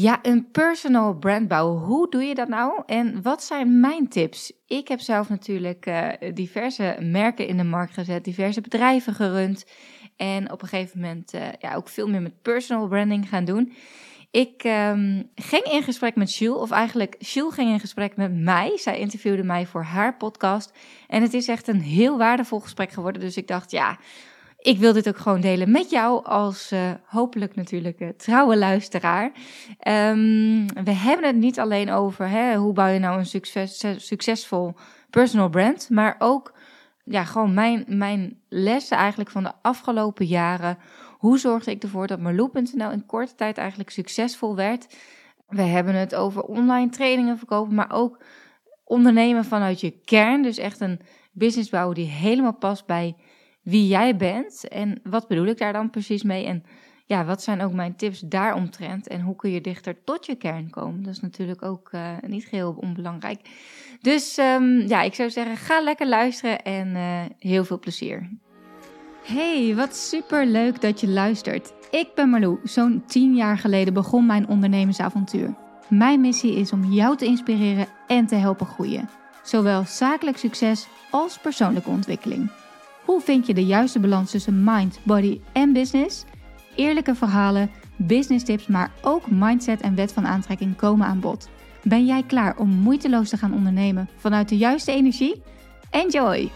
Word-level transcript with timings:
Ja, 0.00 0.18
een 0.22 0.50
personal 0.50 1.14
brand 1.14 1.48
bouwen. 1.48 1.82
Hoe 1.82 2.10
doe 2.10 2.22
je 2.22 2.34
dat 2.34 2.48
nou? 2.48 2.82
En 2.86 3.22
wat 3.22 3.42
zijn 3.42 3.80
mijn 3.80 4.08
tips? 4.08 4.52
Ik 4.66 4.88
heb 4.88 5.00
zelf 5.00 5.28
natuurlijk 5.28 5.86
uh, 5.86 6.08
diverse 6.34 6.96
merken 7.00 7.46
in 7.46 7.56
de 7.56 7.64
markt 7.64 7.94
gezet, 7.94 8.24
diverse 8.24 8.60
bedrijven 8.60 9.14
gerund. 9.14 9.66
En 10.16 10.52
op 10.52 10.62
een 10.62 10.68
gegeven 10.68 11.00
moment 11.00 11.34
uh, 11.34 11.42
ja, 11.58 11.74
ook 11.74 11.88
veel 11.88 12.08
meer 12.08 12.22
met 12.22 12.42
personal 12.42 12.88
branding 12.88 13.28
gaan 13.28 13.44
doen. 13.44 13.72
Ik 14.30 14.64
um, 14.64 15.30
ging 15.34 15.64
in 15.64 15.82
gesprek 15.82 16.16
met 16.16 16.34
Jules, 16.34 16.60
of 16.60 16.70
eigenlijk 16.70 17.16
Jules 17.18 17.54
ging 17.54 17.70
in 17.70 17.80
gesprek 17.80 18.16
met 18.16 18.34
mij. 18.34 18.78
Zij 18.78 18.98
interviewde 18.98 19.44
mij 19.44 19.66
voor 19.66 19.82
haar 19.82 20.16
podcast. 20.16 20.72
En 21.06 21.22
het 21.22 21.34
is 21.34 21.48
echt 21.48 21.68
een 21.68 21.80
heel 21.80 22.18
waardevol 22.18 22.60
gesprek 22.60 22.90
geworden. 22.90 23.20
Dus 23.20 23.36
ik 23.36 23.46
dacht, 23.46 23.70
ja, 23.70 23.98
ik 24.68 24.78
wil 24.78 24.92
dit 24.92 25.08
ook 25.08 25.18
gewoon 25.18 25.40
delen 25.40 25.70
met 25.70 25.90
jou 25.90 26.24
als 26.24 26.72
uh, 26.72 26.90
hopelijk 27.04 27.54
natuurlijk 27.54 28.00
uh, 28.00 28.08
trouwe 28.08 28.56
luisteraar. 28.56 29.24
Um, 29.88 30.66
we 30.84 30.90
hebben 30.90 31.26
het 31.26 31.36
niet 31.36 31.58
alleen 31.58 31.90
over 31.90 32.28
hè, 32.28 32.56
hoe 32.56 32.72
bouw 32.72 32.86
je 32.86 32.98
nou 32.98 33.18
een 33.18 33.26
succes, 33.26 33.84
succesvol 33.96 34.74
personal 35.10 35.48
brand, 35.48 35.90
maar 35.90 36.16
ook 36.18 36.54
ja, 37.04 37.24
gewoon 37.24 37.54
mijn, 37.54 37.84
mijn 37.86 38.40
lessen 38.48 38.96
eigenlijk 38.96 39.30
van 39.30 39.42
de 39.42 39.52
afgelopen 39.62 40.26
jaren. 40.26 40.78
Hoe 41.18 41.38
zorgde 41.38 41.70
ik 41.70 41.82
ervoor 41.82 42.06
dat 42.06 42.20
Marloe.nl 42.20 42.90
in 42.90 43.06
korte 43.06 43.34
tijd 43.34 43.58
eigenlijk 43.58 43.90
succesvol 43.90 44.56
werd? 44.56 44.96
We 45.48 45.62
hebben 45.62 45.94
het 45.94 46.14
over 46.14 46.42
online 46.42 46.90
trainingen 46.90 47.38
verkopen, 47.38 47.74
maar 47.74 47.92
ook 47.92 48.22
ondernemen 48.84 49.44
vanuit 49.44 49.80
je 49.80 49.90
kern. 50.04 50.42
Dus 50.42 50.58
echt 50.58 50.80
een 50.80 51.00
business 51.32 51.70
bouwen 51.70 51.94
die 51.94 52.06
helemaal 52.06 52.54
past 52.54 52.86
bij 52.86 53.16
wie 53.62 53.88
jij 53.88 54.16
bent. 54.16 54.68
En 54.68 55.00
wat 55.02 55.28
bedoel 55.28 55.46
ik 55.46 55.58
daar 55.58 55.72
dan 55.72 55.90
precies 55.90 56.22
mee? 56.22 56.46
En 56.46 56.64
ja, 57.06 57.24
wat 57.24 57.42
zijn 57.42 57.60
ook 57.60 57.72
mijn 57.72 57.96
tips 57.96 58.20
daaromtrent? 58.20 59.08
En 59.08 59.20
hoe 59.20 59.36
kun 59.36 59.50
je 59.50 59.60
dichter 59.60 60.04
tot 60.04 60.26
je 60.26 60.34
kern 60.34 60.70
komen? 60.70 61.02
Dat 61.02 61.12
is 61.12 61.20
natuurlijk 61.20 61.62
ook 61.62 61.90
uh, 61.92 62.10
niet 62.26 62.44
geheel 62.44 62.76
onbelangrijk. 62.80 63.40
Dus 64.00 64.38
um, 64.38 64.80
ja, 64.80 65.02
ik 65.02 65.14
zou 65.14 65.30
zeggen, 65.30 65.56
ga 65.56 65.80
lekker 65.80 66.08
luisteren 66.08 66.62
en 66.62 66.88
uh, 66.88 67.20
heel 67.38 67.64
veel 67.64 67.78
plezier. 67.78 68.28
Hey, 69.24 69.74
wat 69.76 69.96
super 69.96 70.46
leuk 70.46 70.80
dat 70.80 71.00
je 71.00 71.08
luistert. 71.08 71.72
Ik 71.90 72.08
ben 72.14 72.28
Marlou. 72.28 72.58
Zo'n 72.64 73.02
tien 73.06 73.34
jaar 73.34 73.58
geleden 73.58 73.94
begon 73.94 74.26
mijn 74.26 74.48
ondernemersavontuur. 74.48 75.54
Mijn 75.88 76.20
missie 76.20 76.54
is 76.54 76.72
om 76.72 76.84
jou 76.84 77.16
te 77.16 77.24
inspireren 77.24 77.86
en 78.06 78.26
te 78.26 78.34
helpen 78.34 78.66
groeien. 78.66 79.08
Zowel 79.42 79.84
zakelijk 79.84 80.36
succes 80.36 80.88
als 81.10 81.38
persoonlijke 81.38 81.90
ontwikkeling. 81.90 82.50
Hoe 83.08 83.20
vind 83.20 83.46
je 83.46 83.54
de 83.54 83.66
juiste 83.66 84.00
balans 84.00 84.30
tussen 84.30 84.64
mind, 84.64 85.00
body 85.02 85.40
en 85.52 85.72
business? 85.72 86.24
Eerlijke 86.76 87.14
verhalen, 87.14 87.70
business 87.96 88.44
tips, 88.44 88.66
maar 88.66 88.92
ook 89.02 89.30
mindset 89.30 89.80
en 89.80 89.94
wet 89.94 90.12
van 90.12 90.26
aantrekking 90.26 90.76
komen 90.76 91.06
aan 91.06 91.20
bod. 91.20 91.48
Ben 91.82 92.06
jij 92.06 92.22
klaar 92.22 92.58
om 92.58 92.68
moeiteloos 92.68 93.28
te 93.28 93.36
gaan 93.36 93.54
ondernemen 93.54 94.08
vanuit 94.16 94.48
de 94.48 94.56
juiste 94.56 94.92
energie? 94.92 95.42
Enjoy! 95.90 96.50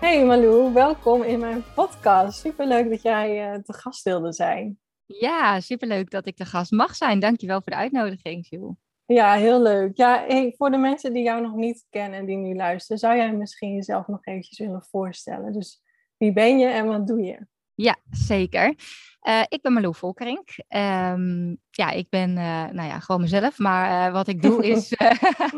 Hey 0.00 0.24
Malou, 0.24 0.72
welkom 0.72 1.22
in 1.22 1.38
mijn 1.38 1.64
podcast. 1.74 2.40
Superleuk 2.40 2.90
dat 2.90 3.02
jij 3.02 3.54
uh, 3.54 3.58
te 3.62 3.72
gast 3.72 4.02
wilde 4.02 4.32
zijn. 4.32 4.78
Ja, 5.06 5.60
superleuk 5.60 6.10
dat 6.10 6.26
ik 6.26 6.36
de 6.36 6.44
gast 6.44 6.70
mag 6.70 6.94
zijn. 6.94 7.20
Dankjewel 7.20 7.60
voor 7.62 7.72
de 7.72 7.78
uitnodiging, 7.78 8.46
Jules. 8.48 8.74
Ja, 9.12 9.34
heel 9.34 9.62
leuk. 9.62 9.96
Ja, 9.96 10.24
hey, 10.26 10.54
voor 10.56 10.70
de 10.70 10.76
mensen 10.76 11.12
die 11.12 11.22
jou 11.22 11.42
nog 11.42 11.54
niet 11.54 11.86
kennen 11.90 12.18
en 12.18 12.26
die 12.26 12.36
nu 12.36 12.54
luisteren, 12.54 12.98
zou 12.98 13.16
jij 13.16 13.32
misschien 13.32 13.74
jezelf 13.74 14.06
nog 14.06 14.26
eventjes 14.26 14.58
willen 14.58 14.82
voorstellen? 14.90 15.52
Dus 15.52 15.82
wie 16.16 16.32
ben 16.32 16.58
je 16.58 16.66
en 16.66 16.86
wat 16.86 17.06
doe 17.06 17.20
je? 17.22 17.46
Ja, 17.74 17.96
zeker. 18.10 18.74
Uh, 19.22 19.42
ik 19.48 19.62
ben 19.62 19.72
Marloe 19.72 19.94
Volkerink. 19.94 20.48
Um, 20.68 21.58
ja, 21.70 21.90
ik 21.90 22.08
ben 22.08 22.30
uh, 22.30 22.68
nou 22.70 22.88
ja, 22.88 22.98
gewoon 22.98 23.20
mezelf. 23.20 23.58
Maar 23.58 24.08
uh, 24.08 24.12
wat 24.12 24.28
ik 24.28 24.42
doe 24.42 24.66
is, 24.66 24.92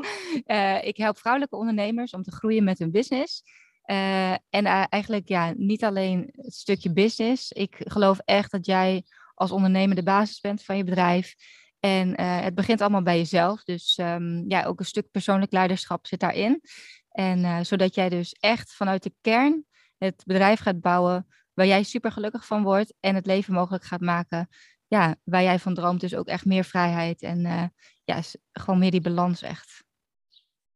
ik 0.90 0.96
help 0.96 1.18
vrouwelijke 1.18 1.56
ondernemers 1.56 2.12
om 2.12 2.22
te 2.22 2.32
groeien 2.32 2.64
met 2.64 2.78
hun 2.78 2.90
business. 2.90 3.42
en 4.50 4.64
eigenlijk 4.88 5.28
ja, 5.28 5.52
niet 5.56 5.84
alleen 5.84 6.32
het 6.36 6.54
stukje 6.54 6.92
business. 6.92 7.52
Ik 7.52 7.76
geloof 7.78 8.18
echt 8.24 8.50
dat 8.50 8.66
jij 8.66 9.04
als 9.34 9.50
ondernemer 9.50 9.96
de 9.96 10.02
basis 10.02 10.40
bent 10.40 10.62
van 10.62 10.76
je 10.76 10.84
bedrijf. 10.84 11.34
En 11.84 12.20
uh, 12.20 12.40
het 12.40 12.54
begint 12.54 12.80
allemaal 12.80 13.02
bij 13.02 13.16
jezelf. 13.16 13.64
Dus 13.64 13.98
um, 13.98 14.44
ja, 14.48 14.64
ook 14.64 14.78
een 14.78 14.84
stuk 14.84 15.10
persoonlijk 15.10 15.52
leiderschap 15.52 16.06
zit 16.06 16.20
daarin. 16.20 16.60
En 17.08 17.38
uh, 17.38 17.58
zodat 17.62 17.94
jij 17.94 18.08
dus 18.08 18.32
echt 18.32 18.72
vanuit 18.72 19.02
de 19.02 19.12
kern 19.20 19.64
het 19.98 20.22
bedrijf 20.26 20.60
gaat 20.60 20.80
bouwen 20.80 21.26
waar 21.54 21.66
jij 21.66 21.82
super 21.82 22.12
gelukkig 22.12 22.46
van 22.46 22.62
wordt 22.62 22.94
en 23.00 23.14
het 23.14 23.26
leven 23.26 23.54
mogelijk 23.54 23.84
gaat 23.84 24.00
maken. 24.00 24.48
Ja, 24.86 25.16
waar 25.24 25.42
jij 25.42 25.58
van 25.58 25.74
droomt. 25.74 26.00
Dus 26.00 26.14
ook 26.14 26.26
echt 26.26 26.44
meer 26.44 26.64
vrijheid 26.64 27.22
en 27.22 27.38
uh, 27.38 27.64
ja, 28.04 28.20
gewoon 28.52 28.78
meer 28.78 28.90
die 28.90 29.00
balans 29.00 29.42
echt. 29.42 29.84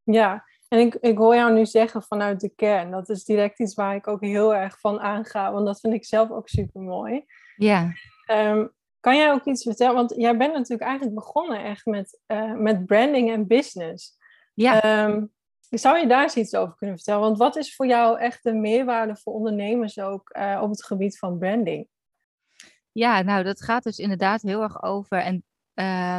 Ja, 0.03 0.45
en 0.69 0.79
ik, 0.79 0.95
ik 0.95 1.19
hoor 1.19 1.35
jou 1.35 1.53
nu 1.53 1.67
zeggen 1.67 2.03
vanuit 2.03 2.41
de 2.41 2.53
kern. 2.55 2.91
Dat 2.91 3.09
is 3.09 3.25
direct 3.25 3.59
iets 3.59 3.75
waar 3.75 3.95
ik 3.95 4.07
ook 4.07 4.21
heel 4.21 4.55
erg 4.55 4.81
van 4.81 5.01
aanga, 5.01 5.53
want 5.53 5.67
dat 5.67 5.81
vind 5.81 5.95
ik 5.95 6.05
zelf 6.05 6.31
ook 6.31 6.49
super 6.49 6.81
mooi. 6.81 7.25
Ja. 7.57 7.93
Um, 8.31 8.77
kan 9.01 9.17
jij 9.17 9.33
ook 9.33 9.45
iets 9.45 9.63
vertellen? 9.63 9.95
Want 9.95 10.15
jij 10.17 10.37
bent 10.37 10.53
natuurlijk 10.53 10.89
eigenlijk 10.89 11.15
begonnen 11.15 11.65
echt 11.65 11.87
met, 11.87 12.21
uh, 12.27 12.55
met 12.55 12.87
branding 12.87 13.31
en 13.31 13.47
business. 13.47 14.17
Ja. 14.55 15.05
Um, 15.05 15.33
zou 15.71 15.99
je 15.99 16.07
daar 16.07 16.23
eens 16.23 16.37
iets 16.37 16.55
over 16.55 16.75
kunnen 16.77 16.97
vertellen? 16.97 17.21
Want 17.21 17.39
wat 17.39 17.57
is 17.57 17.75
voor 17.75 17.87
jou 17.87 18.19
echt 18.19 18.43
de 18.43 18.53
meerwaarde 18.53 19.17
voor 19.17 19.33
ondernemers 19.33 19.99
ook 19.99 20.37
uh, 20.37 20.61
op 20.63 20.71
het 20.71 20.85
gebied 20.85 21.19
van 21.19 21.39
branding? 21.39 21.89
Ja, 22.93 23.23
nou 23.23 23.45
dat 23.45 23.63
gaat 23.63 23.83
dus 23.83 23.99
inderdaad 23.99 24.43
heel 24.43 24.63
erg 24.63 24.83
over, 24.83 25.19
en, 25.19 25.45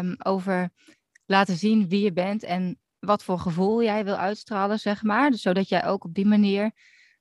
um, 0.06 0.16
over 0.24 0.70
laten 1.26 1.56
zien 1.56 1.88
wie 1.88 2.04
je 2.04 2.14
bent 2.14 2.44
en 2.44 2.80
wat 3.00 3.24
voor 3.24 3.40
gevoel 3.40 3.84
jij 3.84 4.04
wil 4.06 4.16
uitstralen, 4.16 4.80
zeg 4.80 5.04
maar. 5.04 5.32
Dus 5.32 5.42
zodat 5.42 5.70
jij 5.70 5.86
ook 5.86 6.04
op 6.04 6.14
die 6.14 6.26
manier 6.26 6.72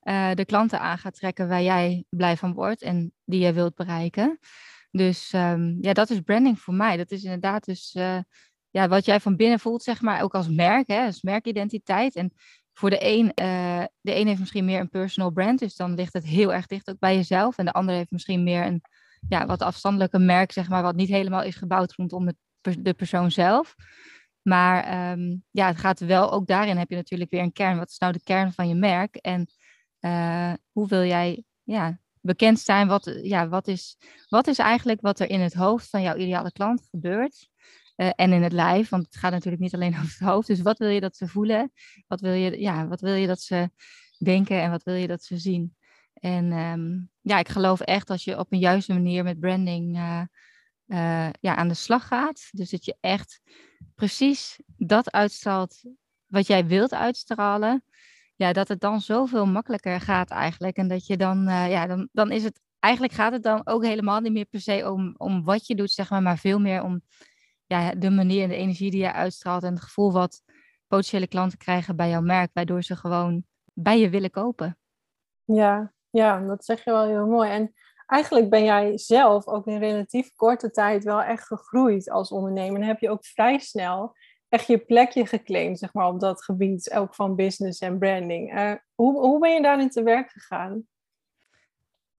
uh, 0.03 0.35
de 0.35 0.45
klanten 0.45 0.81
aan 0.81 0.99
gaat 0.99 1.15
trekken 1.15 1.49
waar 1.49 1.63
jij 1.63 2.05
blij 2.09 2.37
van 2.37 2.55
wordt 2.55 2.83
en 2.83 3.13
die 3.25 3.41
je 3.41 3.53
wilt 3.53 3.75
bereiken. 3.75 4.39
Dus 4.99 5.33
um, 5.33 5.79
ja, 5.81 5.93
dat 5.93 6.11
is 6.11 6.21
branding 6.21 6.61
voor 6.61 6.75
mij. 6.75 6.97
Dat 6.97 7.11
is 7.11 7.25
inderdaad 7.25 7.65
dus 7.65 7.95
uh, 7.95 8.19
ja, 8.71 8.89
wat 8.89 9.05
jij 9.05 9.21
van 9.21 9.37
binnen 9.37 9.61
voelt, 9.61 9.83
zeg 9.83 10.01
maar, 10.01 10.23
ook 10.23 10.35
als 10.35 10.49
merk, 10.49 10.89
hè, 10.89 11.05
als 11.05 11.23
merkidentiteit. 11.23 12.15
En 12.15 12.33
voor 12.73 12.91
de 12.91 12.99
een, 13.01 13.25
uh, 13.25 13.85
de 14.01 14.17
een 14.17 14.27
heeft 14.27 14.41
misschien 14.41 14.65
meer 14.65 14.81
een 14.81 14.89
personal 14.89 15.31
brand, 15.31 15.59
dus 15.59 15.77
dan 15.77 15.95
ligt 15.95 16.13
het 16.13 16.25
heel 16.25 16.53
erg 16.53 16.67
dicht 16.67 16.91
ook 16.91 16.99
bij 16.99 17.15
jezelf. 17.15 17.59
En 17.59 17.65
de 17.65 17.73
ander 17.73 17.95
heeft 17.95 18.11
misschien 18.11 18.43
meer 18.43 18.67
een 18.67 18.83
ja, 19.29 19.47
wat 19.47 19.63
afstandelijke 19.63 20.19
merk, 20.19 20.53
zeg 20.53 20.69
maar, 20.69 20.83
wat 20.83 20.97
niet 20.97 21.09
helemaal 21.09 21.43
is 21.43 21.57
gebouwd 21.57 21.93
rondom 21.93 22.29
de, 22.61 22.95
persoon 22.95 23.31
zelf. 23.31 23.75
Maar 24.43 25.11
um, 25.11 25.45
ja, 25.51 25.67
het 25.67 25.79
gaat 25.79 26.01
wel, 26.01 26.33
ook 26.33 26.47
daarin 26.47 26.77
heb 26.77 26.91
je 26.91 26.97
natuurlijk 26.97 27.31
weer 27.31 27.43
een 27.43 27.53
kern. 27.53 27.79
Wat 27.79 27.91
is 27.91 27.99
nou 27.99 28.13
de 28.13 28.23
kern 28.23 28.53
van 28.53 28.69
je 28.69 28.75
merk? 28.75 29.17
En 29.17 29.47
uh, 30.01 30.53
hoe 30.73 30.89
wil 30.89 31.05
jij 31.05 31.45
ja, 31.63 32.01
bekend 32.21 32.61
zijn. 32.61 32.89
Wat, 32.89 33.19
ja, 33.23 33.49
wat, 33.49 33.69
is, 33.69 33.97
wat 34.29 34.47
is 34.47 34.59
eigenlijk 34.59 35.01
wat 35.01 35.21
er 35.21 35.31
in 35.31 35.41
het 35.41 35.55
hoofd 35.55 35.91
van 35.91 36.03
jouw 36.03 36.17
ideale 36.17 36.53
klant 36.53 36.87
gebeurt? 36.91 37.49
Uh, 37.97 38.11
en 38.15 38.33
in 38.33 38.43
het 38.43 38.53
lijf, 38.53 38.89
want 38.89 39.05
het 39.05 39.17
gaat 39.17 39.33
natuurlijk 39.33 39.63
niet 39.63 39.75
alleen 39.75 39.95
over 39.99 40.17
het 40.19 40.29
hoofd. 40.29 40.47
Dus 40.47 40.61
wat 40.61 40.79
wil 40.79 40.89
je 40.89 41.01
dat 41.01 41.17
ze 41.17 41.29
voelen? 41.29 41.73
Wat 42.07 42.21
wil 42.21 42.33
je, 42.33 42.61
ja, 42.61 42.87
wat 42.87 43.01
wil 43.01 43.15
je 43.15 43.27
dat 43.27 43.41
ze 43.41 43.71
denken 44.19 44.63
en 44.63 44.71
wat 44.71 44.83
wil 44.83 44.95
je 44.95 45.07
dat 45.07 45.23
ze 45.23 45.39
zien? 45.39 45.77
En 46.13 46.53
um, 46.53 47.11
ja, 47.21 47.39
ik 47.39 47.49
geloof 47.49 47.81
echt 47.81 48.11
als 48.11 48.25
je 48.25 48.39
op 48.39 48.53
een 48.53 48.59
juiste 48.59 48.93
manier 48.93 49.25
met 49.25 49.41
branding 49.41 49.97
uh, 49.97 51.29
ja, 51.41 51.57
aan 51.57 51.69
de 51.69 51.75
slag 51.75 52.07
gaat. 52.07 52.49
Dus 52.51 52.71
dat 52.71 52.85
je 52.85 52.97
echt 53.01 53.41
precies 53.95 54.61
dat 54.77 55.13
uitstraalt 55.13 55.83
wat 56.27 56.47
jij 56.47 56.67
wilt 56.67 56.95
uitstralen 56.95 57.85
ja, 58.39 58.53
dat 58.53 58.69
het 58.69 58.81
dan 58.81 59.01
zoveel 59.01 59.47
makkelijker 59.47 60.01
gaat 60.01 60.31
eigenlijk. 60.31 60.77
En 60.77 60.89
dat 60.89 61.07
je 61.07 61.17
dan, 61.17 61.49
uh, 61.49 61.71
ja, 61.71 61.87
dan, 61.87 62.09
dan 62.13 62.31
is 62.31 62.45
het, 62.45 62.61
eigenlijk 62.79 63.15
gaat 63.15 63.33
het 63.33 63.43
dan 63.43 63.61
ook 63.65 63.85
helemaal 63.85 64.21
niet 64.21 64.33
meer 64.33 64.45
per 64.45 64.61
se 64.61 64.91
om, 64.91 65.15
om 65.17 65.45
wat 65.45 65.67
je 65.67 65.75
doet, 65.75 65.91
zeg 65.91 66.11
maar, 66.11 66.23
maar 66.23 66.39
veel 66.39 66.59
meer 66.59 66.83
om 66.83 67.01
ja, 67.67 67.95
de 67.95 68.11
manier 68.11 68.43
en 68.43 68.49
de 68.49 68.57
energie 68.57 68.91
die 68.91 69.01
je 69.01 69.13
uitstraalt 69.13 69.63
en 69.63 69.75
het 69.75 69.83
gevoel 69.83 70.13
wat 70.13 70.43
potentiële 70.87 71.27
klanten 71.27 71.59
krijgen 71.59 71.97
bij 71.97 72.09
jouw 72.09 72.21
merk, 72.21 72.51
waardoor 72.53 72.83
ze 72.83 72.97
gewoon 72.97 73.45
bij 73.75 73.99
je 73.99 74.11
willen 74.11 74.31
kopen. 74.31 74.79
Ja, 75.45 75.93
ja, 76.11 76.41
dat 76.41 76.65
zeg 76.65 76.85
je 76.85 76.91
wel 76.91 77.07
heel 77.07 77.27
mooi. 77.27 77.51
En 77.51 77.73
eigenlijk 78.07 78.51
ben 78.51 78.65
jij 78.65 78.99
zelf 78.99 79.47
ook 79.47 79.67
in 79.67 79.79
relatief 79.79 80.33
korte 80.37 80.71
tijd 80.71 81.05
wel 81.05 81.23
echt 81.23 81.47
gegroeid 81.47 82.11
als 82.11 82.31
ondernemer. 82.31 82.81
En 82.81 82.87
heb 82.87 83.01
je 83.01 83.11
ook 83.11 83.25
vrij 83.25 83.59
snel 83.59 84.17
echt 84.49 84.67
je 84.67 84.79
plekje 84.79 85.27
geclaimd, 85.27 85.79
zeg 85.79 85.93
maar, 85.93 86.07
op 86.07 86.21
dat 86.21 86.45
gebied, 86.45 86.93
ook 86.95 87.15
van 87.15 87.37
business 87.37 87.81
en 87.81 87.99
branding. 87.99 88.59
Uh, 88.59 88.73
hoe, 88.95 89.21
hoe 89.21 89.41
ben 89.41 89.53
je 89.53 89.63
daarin 89.63 89.91
te 89.91 90.03
werk 90.03 90.31
gegaan? 90.31 90.83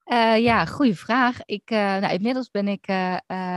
Uh, 0.06 0.38
ja, 0.38 0.66
goede 0.66 0.96
vraag. 0.96 1.40
Ik, 1.46 1.72
uh, 1.72 1.78
nou, 1.78 2.14
inmiddels 2.14 2.50
ben 2.50 2.68
ik, 2.68 2.88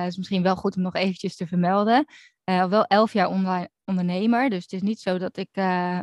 is 0.06 0.16
misschien 0.16 0.42
wel 0.42 0.56
goed 0.56 0.76
om 0.76 0.82
nog 0.82 0.94
eventjes 0.94 1.36
te 1.36 1.46
vermelden, 1.46 2.04
wel 2.44 2.84
elf 2.84 3.12
jaar 3.12 3.28
online 3.28 3.70
ondernemer. 3.84 4.50
Dus 4.50 4.62
het 4.62 4.72
is 4.72 4.82
niet 4.82 5.00
zo 5.00 5.18
dat 5.18 5.36
ik 5.36 5.48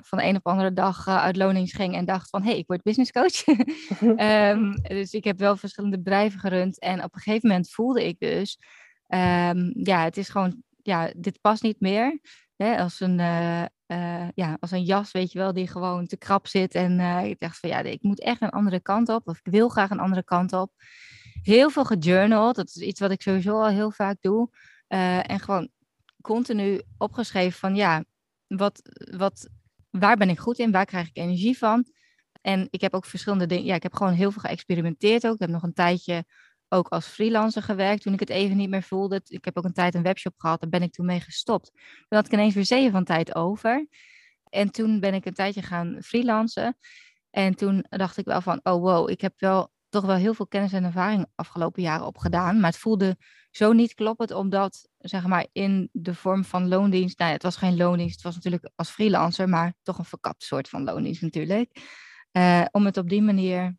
van 0.01 0.17
de 0.17 0.23
een 0.23 0.35
op 0.35 0.47
andere 0.47 0.73
dag 0.73 1.07
uit 1.07 1.35
lonings 1.35 1.73
ging 1.73 1.95
en 1.95 2.05
dacht 2.05 2.29
van, 2.29 2.41
hé, 2.41 2.49
hey, 2.49 2.57
ik 2.57 2.67
word 2.67 2.83
business 2.83 3.11
coach. 3.11 3.47
um, 4.01 4.73
dus 4.97 5.13
ik 5.13 5.23
heb 5.23 5.39
wel 5.39 5.57
verschillende 5.57 5.97
bedrijven 5.97 6.39
gerund 6.39 6.79
en 6.79 7.03
op 7.03 7.15
een 7.15 7.21
gegeven 7.21 7.49
moment 7.49 7.71
voelde 7.71 8.07
ik 8.07 8.19
dus 8.19 8.57
Ehm, 9.09 9.71
ja, 9.73 10.03
het 10.03 10.17
is 10.17 10.29
gewoon, 10.29 10.63
ja, 10.81 11.11
dit 11.17 11.41
past 11.41 11.63
niet 11.63 11.79
meer. 11.79 12.19
Hè, 12.63 12.77
als, 12.77 12.99
een, 12.99 13.19
uh, 13.19 13.63
uh, 13.87 14.27
ja, 14.35 14.57
als 14.59 14.71
een 14.71 14.83
jas, 14.83 15.11
weet 15.11 15.31
je 15.31 15.39
wel, 15.39 15.53
die 15.53 15.67
gewoon 15.67 16.07
te 16.07 16.17
krap 16.17 16.47
zit. 16.47 16.75
En 16.75 16.99
uh, 16.99 17.25
ik 17.25 17.39
dacht 17.39 17.59
van 17.59 17.69
ja, 17.69 17.79
ik 17.79 18.01
moet 18.01 18.21
echt 18.21 18.41
een 18.41 18.49
andere 18.49 18.79
kant 18.79 19.09
op. 19.09 19.27
Of 19.27 19.39
ik 19.43 19.51
wil 19.51 19.69
graag 19.69 19.89
een 19.89 19.99
andere 19.99 20.23
kant 20.23 20.53
op. 20.53 20.71
Heel 21.41 21.69
veel 21.69 21.85
gejournald. 21.85 22.55
Dat 22.55 22.67
is 22.67 22.75
iets 22.75 22.99
wat 22.99 23.11
ik 23.11 23.21
sowieso 23.21 23.61
al 23.61 23.67
heel 23.67 23.91
vaak 23.91 24.17
doe. 24.21 24.49
en 24.87 25.39
gewoon 25.39 25.69
continu 26.21 26.81
opgeschreven 26.97 27.59
van 27.59 27.75
ja, 27.75 28.03
wat, 28.47 28.81
wat, 29.17 29.49
waar 29.89 30.17
ben 30.17 30.29
ik 30.29 30.39
goed 30.39 30.57
in? 30.57 30.71
Waar 30.71 30.85
krijg 30.85 31.07
ik 31.07 31.17
energie 31.17 31.57
van? 31.57 31.85
En 32.41 32.67
ik 32.69 32.81
heb 32.81 32.93
ook 32.93 33.05
verschillende 33.05 33.45
dingen. 33.45 33.65
Ja, 33.65 33.75
ik 33.75 33.83
heb 33.83 33.93
gewoon 33.93 34.13
heel 34.13 34.31
veel 34.31 34.41
geëxperimenteerd 34.41 35.27
ook. 35.27 35.33
Ik 35.33 35.39
heb 35.39 35.49
nog 35.49 35.63
een 35.63 35.73
tijdje 35.73 36.25
ook 36.69 36.87
als 36.87 37.07
freelancer 37.07 37.61
gewerkt 37.61 38.01
toen 38.01 38.13
ik 38.13 38.19
het 38.19 38.29
even 38.29 38.57
niet 38.57 38.69
meer 38.69 38.83
voelde. 38.83 39.21
Ik 39.25 39.45
heb 39.45 39.57
ook 39.57 39.63
een 39.63 39.73
tijd 39.73 39.95
een 39.95 40.03
webshop 40.03 40.33
gehad, 40.37 40.61
daar 40.61 40.69
ben 40.69 40.81
ik 40.81 40.91
toen 40.91 41.05
mee 41.05 41.19
gestopt. 41.19 41.71
Toen 41.73 42.17
had 42.17 42.25
ik 42.25 42.33
ineens 42.33 42.53
weer 42.53 42.65
zeven 42.65 42.91
van 42.91 43.03
tijd 43.03 43.35
over. 43.35 43.87
En 44.49 44.71
toen 44.71 44.99
ben 44.99 45.13
ik 45.13 45.25
een 45.25 45.33
tijdje 45.33 45.61
gaan 45.61 45.97
freelancen. 46.01 46.77
En 47.29 47.55
toen 47.55 47.85
dacht 47.89 48.17
ik 48.17 48.25
wel 48.25 48.41
van, 48.41 48.59
oh 48.63 48.81
wow, 48.81 49.09
ik 49.09 49.21
heb 49.21 49.33
wel 49.37 49.71
toch 49.89 50.05
wel 50.05 50.15
heel 50.15 50.33
veel 50.33 50.47
kennis 50.47 50.73
en 50.73 50.83
ervaring 50.83 51.25
afgelopen 51.35 51.81
jaren 51.81 52.05
opgedaan. 52.05 52.59
Maar 52.59 52.69
het 52.69 52.79
voelde 52.79 53.17
zo 53.51 53.73
niet 53.73 53.93
kloppend, 53.93 54.31
omdat, 54.31 54.89
zeg 54.97 55.27
maar, 55.27 55.47
in 55.51 55.89
de 55.91 56.13
vorm 56.13 56.45
van 56.45 56.67
loondienst, 56.67 57.19
nou 57.19 57.31
het 57.31 57.43
was 57.43 57.55
geen 57.55 57.77
loondienst, 57.77 58.15
het 58.15 58.23
was 58.23 58.35
natuurlijk 58.35 58.71
als 58.75 58.89
freelancer, 58.89 59.49
maar 59.49 59.73
toch 59.83 59.97
een 59.97 60.05
verkapt 60.05 60.43
soort 60.43 60.69
van 60.69 60.83
loondienst 60.83 61.21
natuurlijk. 61.21 61.71
Uh, 62.31 62.65
om 62.71 62.85
het 62.85 62.97
op 62.97 63.09
die 63.09 63.21
manier, 63.21 63.77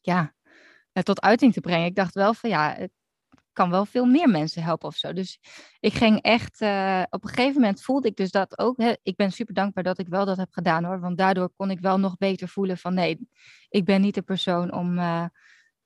ja, 0.00 0.34
tot 1.04 1.20
uiting 1.20 1.52
te 1.52 1.60
brengen. 1.60 1.86
Ik 1.86 1.94
dacht 1.94 2.14
wel 2.14 2.34
van, 2.34 2.50
ja, 2.50 2.74
het 2.78 2.90
kan 3.52 3.70
wel 3.70 3.84
veel 3.84 4.04
meer 4.04 4.28
mensen 4.28 4.62
helpen 4.62 4.88
of 4.88 4.96
zo. 4.96 5.12
Dus 5.12 5.40
ik 5.80 5.94
ging 5.94 6.22
echt, 6.22 6.60
uh, 6.60 7.02
op 7.10 7.22
een 7.22 7.28
gegeven 7.28 7.60
moment 7.60 7.82
voelde 7.82 8.08
ik 8.08 8.16
dus 8.16 8.30
dat 8.30 8.58
ook. 8.58 8.76
Hè, 8.80 8.92
ik 9.02 9.16
ben 9.16 9.32
super 9.32 9.54
dankbaar 9.54 9.84
dat 9.84 9.98
ik 9.98 10.08
wel 10.08 10.24
dat 10.24 10.36
heb 10.36 10.52
gedaan 10.52 10.84
hoor, 10.84 11.00
want 11.00 11.18
daardoor 11.18 11.50
kon 11.56 11.70
ik 11.70 11.80
wel 11.80 11.98
nog 11.98 12.16
beter 12.16 12.48
voelen 12.48 12.78
van, 12.78 12.94
nee, 12.94 13.28
ik 13.68 13.84
ben 13.84 14.00
niet 14.00 14.14
de 14.14 14.22
persoon 14.22 14.72
om 14.72 14.98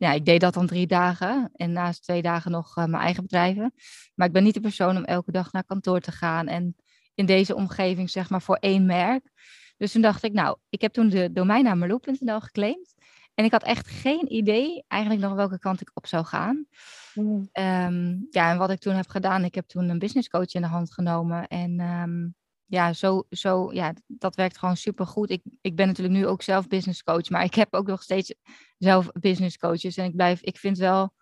ja, 0.01 0.13
ik 0.13 0.25
deed 0.25 0.41
dat 0.41 0.55
dan 0.55 0.67
drie 0.67 0.87
dagen 0.87 1.51
en 1.53 1.73
naast 1.73 2.03
twee 2.03 2.23
dagen 2.23 2.51
nog 2.51 2.77
uh, 2.77 2.85
mijn 2.85 3.03
eigen 3.03 3.23
bedrijven. 3.23 3.73
Maar 4.15 4.27
ik 4.27 4.33
ben 4.33 4.43
niet 4.43 4.55
de 4.55 4.61
persoon 4.61 4.97
om 4.97 5.05
elke 5.05 5.33
dag 5.33 5.53
naar 5.53 5.65
kantoor 5.65 6.01
te 6.01 6.13
gaan 6.13 6.47
en 6.47 6.77
in 7.15 7.27
deze 7.27 7.55
omgeving 7.55 8.11
zeg 8.11 8.31
maar 8.31 8.43
voor 8.43 8.57
één 8.57 8.87
merk. 8.87 9.31
Dus 9.77 9.93
toen 9.93 10.03
dacht 10.03 10.23
ik, 10.23 10.33
nou, 10.33 10.57
ik 10.69 10.81
heb 10.81 10.93
toen 10.93 11.09
de 11.09 11.33
domeinnaam 11.33 12.01
geclaimd. 12.41 12.95
En 13.41 13.47
ik 13.47 13.53
had 13.53 13.63
echt 13.63 13.89
geen 13.89 14.33
idee 14.33 14.85
eigenlijk 14.89 15.23
nog 15.23 15.35
welke 15.35 15.59
kant 15.59 15.81
ik 15.81 15.91
op 15.95 16.07
zou 16.07 16.25
gaan. 16.25 16.67
Mm. 17.15 17.49
Um, 17.53 18.27
ja, 18.31 18.51
en 18.51 18.59
wat 18.59 18.71
ik 18.71 18.81
toen 18.81 18.95
heb 18.95 19.09
gedaan, 19.09 19.45
ik 19.45 19.55
heb 19.55 19.67
toen 19.67 19.89
een 19.89 19.99
business 19.99 20.29
coach 20.29 20.55
in 20.55 20.61
de 20.61 20.67
hand 20.67 20.93
genomen. 20.93 21.47
En 21.47 21.81
um, 21.81 22.35
ja, 22.67 22.93
zo, 22.93 23.23
zo, 23.31 23.73
ja, 23.73 23.95
dat 24.07 24.35
werkt 24.35 24.59
gewoon 24.59 24.77
super 24.77 25.07
goed. 25.07 25.31
Ik, 25.31 25.43
ik 25.61 25.77
ben 25.77 25.87
natuurlijk 25.87 26.17
nu 26.17 26.27
ook 26.27 26.43
zelf 26.43 26.67
business 26.67 27.03
coach, 27.03 27.31
maar 27.31 27.45
ik 27.45 27.55
heb 27.55 27.75
ook 27.75 27.87
nog 27.87 28.03
steeds 28.03 28.35
zelf 28.79 29.13
business 29.13 29.57
coaches. 29.59 29.97
En 29.97 30.05
ik 30.05 30.17
blijf, 30.17 30.41
ik 30.41 30.57
vind 30.59 30.79
wel, 30.79 31.15